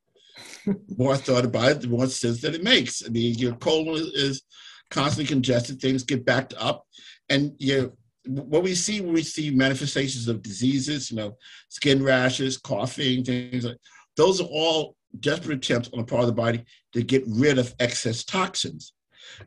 the 0.65 0.95
more 0.97 1.13
I 1.13 1.17
thought 1.17 1.45
about 1.45 1.71
it, 1.71 1.81
the 1.81 1.87
more 1.87 2.07
sense 2.07 2.41
that 2.41 2.55
it 2.55 2.63
makes. 2.63 3.05
I 3.05 3.09
mean, 3.09 3.35
your 3.35 3.55
colon 3.55 4.09
is 4.13 4.43
constantly 4.91 5.25
congested, 5.25 5.79
things 5.79 6.03
get 6.03 6.25
backed 6.25 6.53
up, 6.57 6.85
and 7.29 7.53
you 7.57 7.95
what 8.27 8.63
we 8.63 8.73
see 8.73 9.01
when 9.01 9.13
we 9.13 9.21
see 9.21 9.51
manifestations 9.51 10.27
of 10.27 10.41
diseases, 10.41 11.11
you 11.11 11.17
know, 11.17 11.37
skin 11.69 12.01
rashes, 12.03 12.57
coughing, 12.57 13.23
things 13.23 13.65
like 13.65 13.77
those 14.17 14.41
are 14.41 14.45
all 14.45 14.95
desperate 15.19 15.57
attempts 15.57 15.89
on 15.93 15.99
the 15.99 16.05
part 16.05 16.21
of 16.21 16.27
the 16.27 16.33
body 16.33 16.63
to 16.93 17.03
get 17.03 17.23
rid 17.27 17.59
of 17.59 17.75
excess 17.79 18.23
toxins 18.23 18.93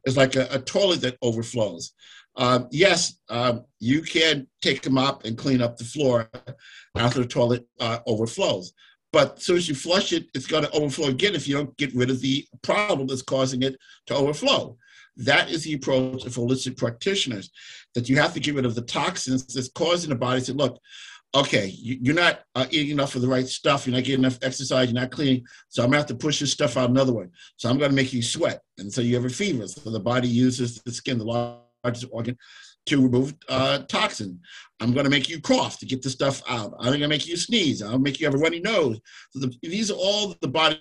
is 0.05 0.17
like 0.17 0.37
a, 0.37 0.49
a 0.51 0.59
toilet 0.59 1.01
that 1.03 1.19
overflows. 1.23 1.93
Um, 2.37 2.69
yes, 2.71 3.19
um, 3.29 3.65
you 3.81 4.01
can 4.03 4.47
take 4.63 4.83
them 4.83 4.97
up 4.97 5.25
and 5.25 5.37
clean 5.37 5.61
up 5.61 5.77
the 5.77 5.85
floor 5.85 6.31
after 6.97 7.21
the 7.21 7.27
toilet 7.27 7.67
uh, 7.81 7.99
overflows. 8.07 8.73
But 9.13 9.39
as 9.39 9.45
soon 9.45 9.57
as 9.57 9.69
you 9.69 9.75
flush 9.75 10.13
it, 10.13 10.27
it's 10.35 10.47
going 10.47 10.65
to 10.65 10.71
overflow 10.71 11.09
again 11.09 11.35
if 11.35 11.49
you 11.49 11.57
don't 11.57 11.77
get 11.79 11.95
rid 11.95 12.11
of 12.11 12.21
the 12.21 12.47
problem 12.63 13.09
that's 13.09 13.23
causing 13.23 13.63
it 13.63 13.77
to 14.07 14.15
overflow. 14.15 14.77
That 15.17 15.51
is 15.51 15.65
the 15.65 15.75
approach 15.75 16.25
of 16.27 16.35
holistic 16.35 16.77
practitioners, 16.77 17.51
that 17.95 18.09
you 18.09 18.17
have 18.17 18.35
to 18.35 18.41
get 18.41 18.55
rid 18.55 18.67
of 18.67 18.77
the 18.77 18.83
toxins 18.83 19.47
that's 19.47 19.69
causing 19.71 20.11
the 20.11 20.17
body 20.17 20.43
to 20.43 20.53
look, 20.53 20.79
okay, 21.35 21.67
you're 21.67 22.15
not 22.15 22.41
uh, 22.55 22.67
eating 22.71 22.93
enough 22.93 23.15
of 23.15 23.23
the 23.23 23.29
right 23.29 23.47
stuff, 23.47 23.87
you're 23.87 23.95
not 23.95 24.05
getting 24.05 24.25
enough 24.25 24.39
exercise, 24.43 24.91
you're 24.91 25.01
not 25.01 25.11
cleaning, 25.11 25.45
so 25.69 25.83
I'm 25.83 25.91
gonna 25.91 25.99
have 25.99 26.07
to 26.07 26.15
push 26.15 26.41
this 26.41 26.53
stuff 26.53 26.77
out 26.77 26.91
another 26.91 27.13
way. 27.13 27.27
So 27.57 27.69
I'm 27.69 27.79
gonna 27.79 27.93
make 27.93 28.13
you 28.13 28.23
sweat, 28.23 28.61
and 28.79 28.93
so 28.93 29.01
you 29.01 29.15
have 29.15 29.25
a 29.25 29.31
fever. 29.31 29.69
So 29.69 29.91
the 29.91 30.01
body 30.01 30.29
uses 30.29 30.81
the 30.83 30.93
skin, 30.93 31.19
the 31.19 31.25
largest 31.85 32.07
organ, 32.11 32.37
to 32.89 33.03
remove 33.03 33.35
uh, 33.49 33.81
toxin. 33.81 34.41
I'm 34.81 34.93
going 34.93 35.05
to 35.05 35.11
make 35.11 35.29
you 35.29 35.41
cough 35.41 35.79
to 35.79 35.87
get 35.87 36.03
the 36.03 36.11
stuff 36.11 36.43
out. 36.49 36.75
I'm 36.79 36.87
going 36.87 37.01
to 37.01 37.09
make 37.09 37.27
you 37.27 37.37
sneeze. 37.37 37.83
I'll 37.83 37.99
make 37.99 38.19
you 38.19 38.27
have 38.27 38.35
a 38.35 38.39
runny 38.39 38.61
nose. 38.61 38.99
So 39.31 39.41
the, 39.41 39.55
these 39.63 39.91
are 39.91 39.95
all 39.95 40.35
the 40.41 40.49
body's 40.49 40.81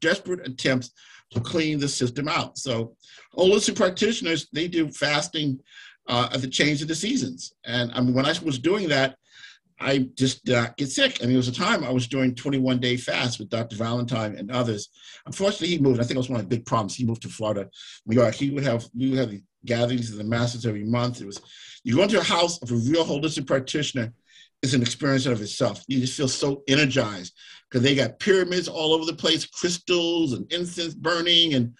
desperate 0.00 0.46
attempts 0.46 0.90
to 1.30 1.40
clean 1.40 1.78
the 1.78 1.88
system 1.88 2.28
out. 2.28 2.58
So 2.58 2.96
holistic 3.34 3.76
practitioners, 3.76 4.48
they 4.52 4.68
do 4.68 4.88
fasting 4.88 5.60
uh, 6.08 6.28
at 6.32 6.40
the 6.40 6.48
change 6.48 6.82
of 6.82 6.88
the 6.88 6.94
seasons. 6.94 7.52
And 7.64 7.90
I 7.92 8.00
mean, 8.00 8.14
when 8.14 8.26
I 8.26 8.34
was 8.42 8.58
doing 8.58 8.88
that, 8.88 9.16
I 9.80 10.08
just 10.14 10.48
uh, 10.50 10.68
get 10.76 10.90
sick. 10.90 11.18
I 11.20 11.26
mean, 11.26 11.34
it 11.34 11.38
was 11.38 11.48
a 11.48 11.52
time 11.52 11.84
I 11.84 11.90
was 11.90 12.08
doing 12.08 12.34
21 12.34 12.80
day 12.80 12.96
fast 12.96 13.38
with 13.38 13.48
Dr. 13.48 13.76
Valentine 13.76 14.36
and 14.36 14.50
others. 14.50 14.88
Unfortunately, 15.26 15.68
he 15.68 15.78
moved. 15.78 16.00
I 16.00 16.02
think 16.02 16.16
it 16.16 16.18
was 16.18 16.28
one 16.28 16.40
of 16.40 16.48
the 16.48 16.56
big 16.56 16.66
problems. 16.66 16.96
He 16.96 17.04
moved 17.04 17.22
to 17.22 17.28
Florida, 17.28 17.68
New 18.06 18.16
York. 18.16 18.34
He 18.34 18.50
would 18.50 18.64
have 18.64 18.88
we 18.96 19.10
would 19.10 19.18
have 19.18 19.30
the 19.30 19.42
gatherings 19.64 20.10
of 20.10 20.18
the 20.18 20.24
masters 20.24 20.66
every 20.66 20.84
month. 20.84 21.20
It 21.20 21.26
was 21.26 21.40
you 21.84 21.96
go 21.96 22.02
into 22.02 22.20
a 22.20 22.24
house 22.24 22.60
of 22.62 22.70
a 22.70 22.74
real 22.74 23.04
holistic 23.04 23.46
practitioner. 23.46 24.12
It's 24.62 24.74
an 24.74 24.82
experience 24.82 25.26
of 25.26 25.40
itself. 25.40 25.84
You 25.86 26.00
just 26.00 26.16
feel 26.16 26.26
so 26.26 26.64
energized 26.66 27.32
because 27.70 27.82
they 27.84 27.94
got 27.94 28.18
pyramids 28.18 28.66
all 28.66 28.92
over 28.92 29.04
the 29.04 29.14
place, 29.14 29.46
crystals 29.46 30.32
and 30.32 30.50
incense 30.52 30.94
burning, 30.94 31.54
and 31.54 31.74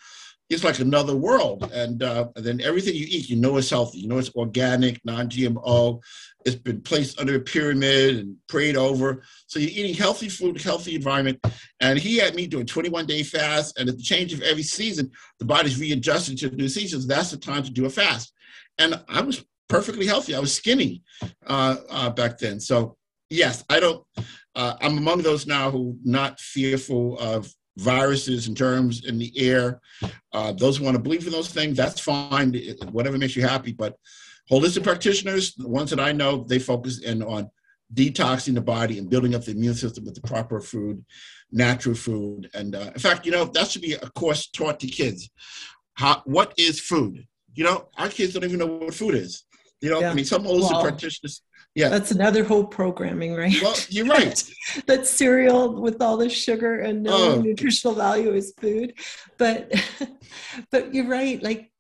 it's 0.50 0.64
like 0.64 0.78
another 0.78 1.14
world. 1.14 1.70
And, 1.72 2.02
uh, 2.02 2.28
and 2.36 2.44
then 2.44 2.60
everything 2.60 2.94
you 2.94 3.06
eat, 3.08 3.28
you 3.28 3.36
know 3.36 3.56
it's 3.58 3.70
healthy. 3.70 3.98
You 3.98 4.08
know 4.08 4.18
it's 4.18 4.34
organic, 4.34 5.04
non-GMO. 5.04 6.00
It's 6.46 6.56
been 6.56 6.80
placed 6.80 7.20
under 7.20 7.36
a 7.36 7.40
pyramid 7.40 8.16
and 8.16 8.36
prayed 8.48 8.76
over. 8.76 9.22
So 9.46 9.58
you're 9.58 9.70
eating 9.70 9.94
healthy 9.94 10.28
food, 10.28 10.60
healthy 10.60 10.94
environment. 10.94 11.38
And 11.80 11.98
he 11.98 12.16
had 12.16 12.34
me 12.34 12.46
doing 12.46 12.66
21 12.66 13.06
day 13.06 13.22
fast. 13.22 13.78
And 13.78 13.88
at 13.88 13.96
the 13.96 14.02
change 14.02 14.32
of 14.32 14.40
every 14.40 14.62
season, 14.62 15.10
the 15.38 15.44
body's 15.44 15.78
readjusting 15.78 16.36
to 16.38 16.48
the 16.48 16.56
new 16.56 16.68
seasons. 16.68 17.06
That's 17.06 17.30
the 17.30 17.36
time 17.36 17.62
to 17.64 17.70
do 17.70 17.84
a 17.84 17.90
fast. 17.90 18.32
And 18.78 19.02
I 19.08 19.20
was 19.20 19.44
perfectly 19.68 20.06
healthy. 20.06 20.34
I 20.34 20.40
was 20.40 20.54
skinny 20.54 21.02
uh, 21.46 21.76
uh, 21.90 22.10
back 22.10 22.38
then. 22.38 22.58
So 22.60 22.96
yes, 23.28 23.64
I 23.68 23.80
don't. 23.80 24.04
Uh, 24.54 24.74
I'm 24.80 24.98
among 24.98 25.22
those 25.22 25.46
now 25.46 25.70
who 25.70 25.96
not 26.04 26.40
fearful 26.40 27.18
of 27.18 27.52
viruses 27.78 28.48
and 28.48 28.56
germs 28.56 29.06
in 29.06 29.18
the 29.18 29.32
air. 29.38 29.80
Uh, 30.32 30.52
those 30.52 30.76
who 30.76 30.84
want 30.84 30.96
to 30.96 31.02
believe 31.02 31.26
in 31.26 31.32
those 31.32 31.48
things, 31.48 31.76
that's 31.76 32.00
fine. 32.00 32.54
Whatever 32.90 33.18
makes 33.18 33.36
you 33.36 33.42
happy. 33.42 33.72
But 33.72 33.96
holistic 34.50 34.82
practitioners, 34.82 35.54
the 35.54 35.68
ones 35.68 35.90
that 35.90 36.00
I 36.00 36.12
know, 36.12 36.44
they 36.44 36.58
focus 36.58 37.00
in 37.00 37.22
on 37.22 37.50
detoxing 37.94 38.54
the 38.54 38.60
body 38.60 38.98
and 38.98 39.08
building 39.08 39.34
up 39.34 39.44
the 39.44 39.52
immune 39.52 39.74
system 39.74 40.04
with 40.04 40.14
the 40.14 40.20
proper 40.20 40.60
food, 40.60 41.04
natural 41.52 41.94
food. 41.94 42.50
And 42.52 42.74
uh, 42.74 42.90
in 42.94 43.00
fact, 43.00 43.24
you 43.24 43.32
know, 43.32 43.44
that 43.44 43.68
should 43.68 43.82
be 43.82 43.94
a 43.94 44.10
course 44.10 44.48
taught 44.48 44.80
to 44.80 44.88
kids. 44.88 45.30
How, 45.94 46.22
what 46.24 46.52
is 46.58 46.80
food? 46.80 47.26
You 47.54 47.64
know, 47.64 47.88
our 47.96 48.08
kids 48.08 48.34
don't 48.34 48.44
even 48.44 48.58
know 48.58 48.66
what 48.66 48.94
food 48.94 49.14
is. 49.14 49.44
You 49.80 49.90
know, 49.90 50.00
yeah. 50.00 50.10
I 50.10 50.14
mean, 50.14 50.24
some 50.24 50.44
holistic 50.44 50.72
well, 50.72 50.82
practitioners 50.82 51.42
yeah. 51.74 51.88
That's 51.88 52.10
another 52.10 52.42
whole 52.42 52.66
programming 52.66 53.34
right? 53.34 53.54
Well 53.62 53.76
you're 53.88 54.06
right. 54.06 54.42
That 54.86 55.06
cereal 55.06 55.80
with 55.80 56.02
all 56.02 56.16
the 56.16 56.28
sugar 56.28 56.80
and 56.80 57.02
no 57.02 57.34
oh. 57.34 57.40
nutritional 57.40 57.94
value 57.94 58.34
is 58.34 58.52
food. 58.60 58.94
But 59.38 59.72
but 60.72 60.94
you're 60.94 61.08
right 61.08 61.42
like 61.42 61.70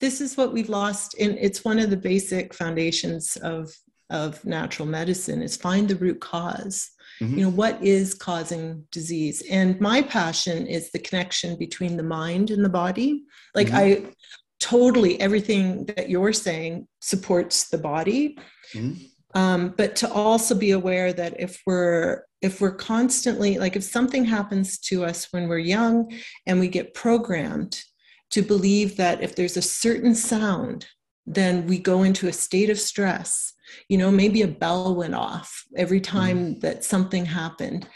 this 0.00 0.20
is 0.20 0.36
what 0.36 0.52
we've 0.52 0.68
lost 0.68 1.14
and 1.20 1.38
it's 1.38 1.64
one 1.64 1.78
of 1.78 1.90
the 1.90 1.96
basic 1.96 2.54
foundations 2.54 3.36
of 3.36 3.72
of 4.10 4.44
natural 4.44 4.86
medicine 4.86 5.42
is 5.42 5.56
find 5.56 5.88
the 5.88 5.96
root 5.96 6.20
because 6.20 6.90
mm-hmm. 7.20 7.38
you 7.38 7.44
know 7.44 7.50
what 7.50 7.82
is 7.82 8.14
causing 8.14 8.84
disease? 8.90 9.42
And 9.50 9.80
my 9.80 10.02
passion 10.02 10.66
is 10.66 10.90
the 10.90 10.98
connection 10.98 11.56
between 11.56 11.96
the 11.96 12.02
mind 12.02 12.50
and 12.50 12.64
the 12.64 12.68
body. 12.68 13.24
Like 13.54 13.68
mm-hmm. 13.68 14.06
i 14.06 14.12
totally 14.60 15.20
everything 15.20 15.84
that 15.86 16.08
you're 16.08 16.32
saying 16.32 16.86
supports 17.00 17.68
the 17.68 17.78
body. 17.78 18.38
Mm-hmm 18.72 19.06
um, 19.34 19.74
but 19.76 19.96
to 19.96 20.12
also 20.12 20.54
be 20.54 20.72
aware 20.72 21.12
that 21.12 21.38
if 21.40 21.62
we're 21.66 22.24
if 22.40 22.60
we're 22.60 22.74
constantly 22.74 23.58
like 23.58 23.76
if 23.76 23.84
something 23.84 24.24
happens 24.24 24.78
to 24.78 25.04
us 25.04 25.28
when 25.30 25.48
we're 25.48 25.58
young 25.58 26.12
and 26.46 26.58
we 26.58 26.68
get 26.68 26.94
programmed 26.94 27.82
to 28.30 28.42
believe 28.42 28.96
that 28.96 29.22
if 29.22 29.36
there's 29.36 29.56
a 29.56 29.62
certain 29.62 30.14
sound 30.14 30.86
then 31.24 31.66
we 31.66 31.78
go 31.78 32.02
into 32.02 32.28
a 32.28 32.32
state 32.32 32.70
of 32.70 32.78
stress 32.78 33.54
you 33.88 33.96
know 33.96 34.10
maybe 34.10 34.42
a 34.42 34.48
bell 34.48 34.94
went 34.94 35.14
off 35.14 35.64
every 35.76 36.00
mm-hmm. 36.00 36.18
time 36.18 36.58
that 36.60 36.84
something 36.84 37.24
happened 37.24 37.88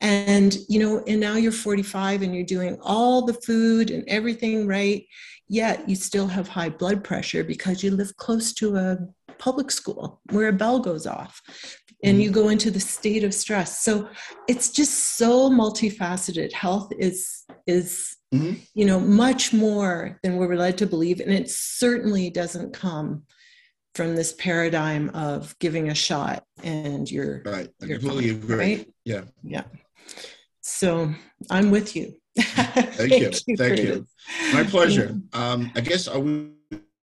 and 0.00 0.58
you 0.68 0.78
know 0.78 1.02
and 1.06 1.20
now 1.20 1.36
you're 1.36 1.52
45 1.52 2.22
and 2.22 2.34
you're 2.34 2.44
doing 2.44 2.78
all 2.82 3.24
the 3.24 3.34
food 3.34 3.90
and 3.90 4.04
everything 4.06 4.66
right 4.66 5.06
yet 5.48 5.88
you 5.88 5.94
still 5.94 6.26
have 6.26 6.48
high 6.48 6.68
blood 6.68 7.02
pressure 7.02 7.44
because 7.44 7.82
you 7.82 7.90
live 7.90 8.14
close 8.16 8.52
to 8.54 8.76
a 8.76 8.98
public 9.38 9.70
school 9.70 10.20
where 10.30 10.48
a 10.48 10.52
bell 10.52 10.78
goes 10.80 11.06
off 11.06 11.40
and 12.02 12.22
you 12.22 12.30
mm-hmm. 12.30 12.40
go 12.40 12.48
into 12.50 12.70
the 12.70 12.80
state 12.80 13.24
of 13.24 13.32
stress. 13.32 13.80
So 13.80 14.08
it's 14.48 14.70
just 14.70 15.16
so 15.16 15.50
multifaceted. 15.50 16.52
Health 16.52 16.92
is 16.98 17.44
is 17.66 18.16
mm-hmm. 18.32 18.54
you 18.74 18.84
know 18.84 19.00
much 19.00 19.52
more 19.52 20.18
than 20.22 20.36
we're 20.36 20.54
led 20.54 20.78
to 20.78 20.86
believe. 20.86 21.20
And 21.20 21.32
it 21.32 21.50
certainly 21.50 22.30
doesn't 22.30 22.74
come 22.74 23.24
from 23.94 24.16
this 24.16 24.32
paradigm 24.34 25.08
of 25.10 25.56
giving 25.60 25.88
a 25.88 25.94
shot 25.94 26.44
and 26.62 27.10
you're 27.10 27.42
right. 27.44 27.68
I 27.82 27.86
you're 27.86 27.98
completely 27.98 28.30
fine, 28.30 28.42
agree. 28.42 28.56
right? 28.56 28.94
Yeah. 29.04 29.22
Yeah. 29.42 29.64
So 30.60 31.14
i'm 31.50 31.70
with 31.70 31.94
you. 31.94 32.14
Thank, 32.36 32.94
thank, 32.94 33.12
you, 33.12 33.30
you 33.46 33.56
thank 33.56 33.78
you. 33.78 34.06
my 34.52 34.64
pleasure. 34.64 35.16
Um 35.32 35.70
i 35.76 35.80
guess 35.80 36.08
are 36.08 36.18
we 36.18 36.53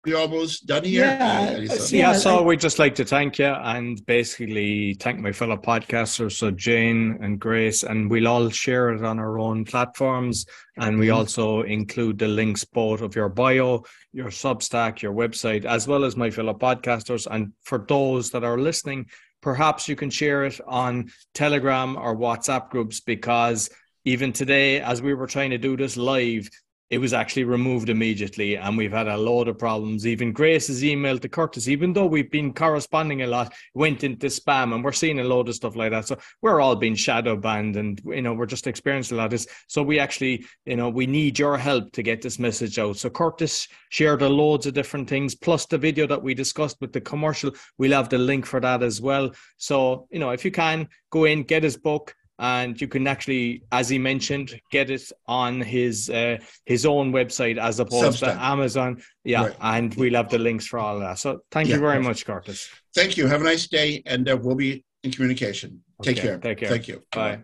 we 0.06 0.14
almost 0.14 0.66
done 0.66 0.84
here? 0.84 1.06
Yeah, 1.06 1.58
yeah, 1.58 1.76
yeah 1.92 2.14
so 2.14 2.42
we'd 2.42 2.60
just 2.60 2.80
like 2.80 2.96
to 2.96 3.06
thank 3.06 3.38
you 3.38 3.46
and 3.46 4.04
basically 4.06 4.96
thank 4.96 5.20
my 5.20 5.32
fellow 5.32 5.58
podcasters, 5.58 6.34
so 6.34 6.50
Jane 6.50 7.20
and 7.22 7.40
Grace, 7.40 7.84
and 7.84 8.10
we'll 8.10 8.28
all 8.28 8.50
share 8.50 8.90
it 8.90 9.04
on 9.04 9.20
our 9.20 9.38
own 9.38 9.64
platforms. 9.64 10.46
And 10.78 10.98
we 10.98 11.08
mm-hmm. 11.08 11.18
also 11.18 11.62
include 11.62 12.18
the 12.18 12.28
links 12.28 12.64
both 12.64 13.02
of 13.02 13.16
your 13.16 13.30
bio, 13.30 13.84
your 14.12 14.30
Substack, 14.30 15.02
your 15.02 15.14
website, 15.14 15.66
as 15.66 15.88
well 15.88 16.04
as 16.04 16.18
my 16.18 16.32
fellow 16.32 16.54
podcasters. 16.54 17.28
And 17.30 17.54
for 17.62 17.86
those 17.88 18.32
that 18.32 18.44
are 18.44 18.58
listening, 18.58 19.08
perhaps 19.42 19.88
you 19.88 19.96
can 19.96 20.10
share 20.10 20.46
it 20.46 20.60
on 20.68 21.12
Telegram 21.34 21.96
or 21.96 22.16
WhatsApp 22.16 22.70
groups 22.70 23.02
because 23.02 23.70
even 24.06 24.34
today, 24.34 24.80
as 24.80 25.02
we 25.02 25.14
were 25.14 25.28
trying 25.28 25.52
to 25.52 25.60
do 25.60 25.78
this 25.78 25.96
live, 25.96 26.50
it 26.92 27.00
was 27.00 27.14
actually 27.14 27.46
removed 27.46 27.88
immediately 27.88 28.58
and 28.58 28.78
we've 28.78 28.92
had 28.92 29.08
a 29.08 29.18
load 29.18 29.48
of 29.48 29.58
problems. 29.58 30.06
Even 30.06 30.34
grace's 30.34 30.84
email 30.84 31.18
to 31.18 31.30
curtis 31.30 31.70
even 31.70 31.94
though 31.94 32.06
we've 32.06 32.30
been 32.30 32.54
corresponding 32.54 33.22
a 33.22 33.28
lot 33.28 33.54
went 33.74 34.04
into 34.04 34.28
spam 34.28 34.76
and 34.76 34.84
we're 34.84 34.92
seeing 34.92 35.22
a 35.22 35.24
load 35.24 35.48
of 35.48 35.56
stuff 35.56 35.78
like 35.78 35.92
that. 35.92 36.06
So 36.06 36.18
we're 36.42 36.60
all 36.60 36.76
being 36.76 36.96
shadow 36.96 37.38
banned 37.38 37.78
and 37.78 38.00
you 38.06 38.22
know 38.22 38.34
we're 38.34 38.46
just 38.46 38.68
experiencing 38.68 39.16
a 39.16 39.20
lot 39.20 39.26
of 39.26 39.32
this. 39.32 39.48
So 39.68 39.82
we 39.82 40.00
actually 40.00 40.46
you 40.66 40.76
know 40.76 40.90
we 40.90 41.08
need 41.08 41.40
your 41.40 41.58
help 41.58 41.94
to 41.94 42.04
get 42.04 42.22
this 42.22 42.38
message 42.38 42.78
out. 42.78 42.98
So 42.98 43.10
curtis 43.10 43.70
shared 43.90 44.22
a 44.22 44.30
loads 44.30 44.66
of 44.66 44.74
different 44.74 45.10
things 45.10 45.34
plus 45.34 45.66
the 45.66 45.78
video 45.78 46.06
that 46.08 46.22
we 46.22 46.34
discussed 46.34 46.78
with 46.82 46.92
the 46.92 47.02
commercial. 47.02 47.54
We'll 47.78 47.94
have 47.94 48.10
the 48.10 48.18
link 48.18 48.46
for 48.46 48.60
that 48.60 48.84
as 48.84 49.00
well. 49.00 49.32
So 49.56 50.08
you 50.12 50.20
know 50.20 50.32
if 50.32 50.44
you 50.44 50.52
can 50.52 50.90
go 51.10 51.24
in 51.24 51.44
get 51.44 51.64
his 51.64 51.78
book 51.78 52.14
and 52.40 52.80
you 52.80 52.88
can 52.88 53.08
actually, 53.08 53.64
as 53.72 53.90
he 53.90 54.00
mentioned, 54.00 54.60
get 54.72 54.90
it 54.90 55.12
on 55.28 55.62
his 55.62 56.10
uh, 56.10 56.38
his 56.66 56.86
own 56.86 57.12
website 57.12 57.58
as 57.58 57.80
opposed 57.80 58.22
Substack. 58.22 58.34
to 58.34 58.44
Amazon. 58.44 59.02
Yeah, 59.24 59.44
right. 59.44 59.56
and 59.62 59.94
we'll 59.96 60.16
have 60.16 60.30
the 60.30 60.40
links 60.40 60.66
for 60.66 60.80
all 60.80 61.00
that. 61.00 61.20
So 61.20 61.42
thank 61.52 61.70
yeah. 61.70 61.76
you 61.76 61.82
very 61.82 62.02
much, 62.02 62.26
Curtis. 62.26 62.70
Thank 62.96 63.18
you. 63.18 63.28
Have 63.28 63.42
a 63.42 63.46
nice 63.46 63.68
day, 63.68 64.02
and 64.06 64.28
uh, 64.30 64.38
we'll 64.42 64.56
be 64.56 64.84
in 65.04 65.12
communication. 65.12 65.84
Okay. 66.02 66.14
Take 66.14 66.24
care. 66.24 66.38
Take 66.40 66.58
care. 66.58 66.70
Thank 66.70 66.88
you. 66.88 67.02
Bye. 67.12 67.42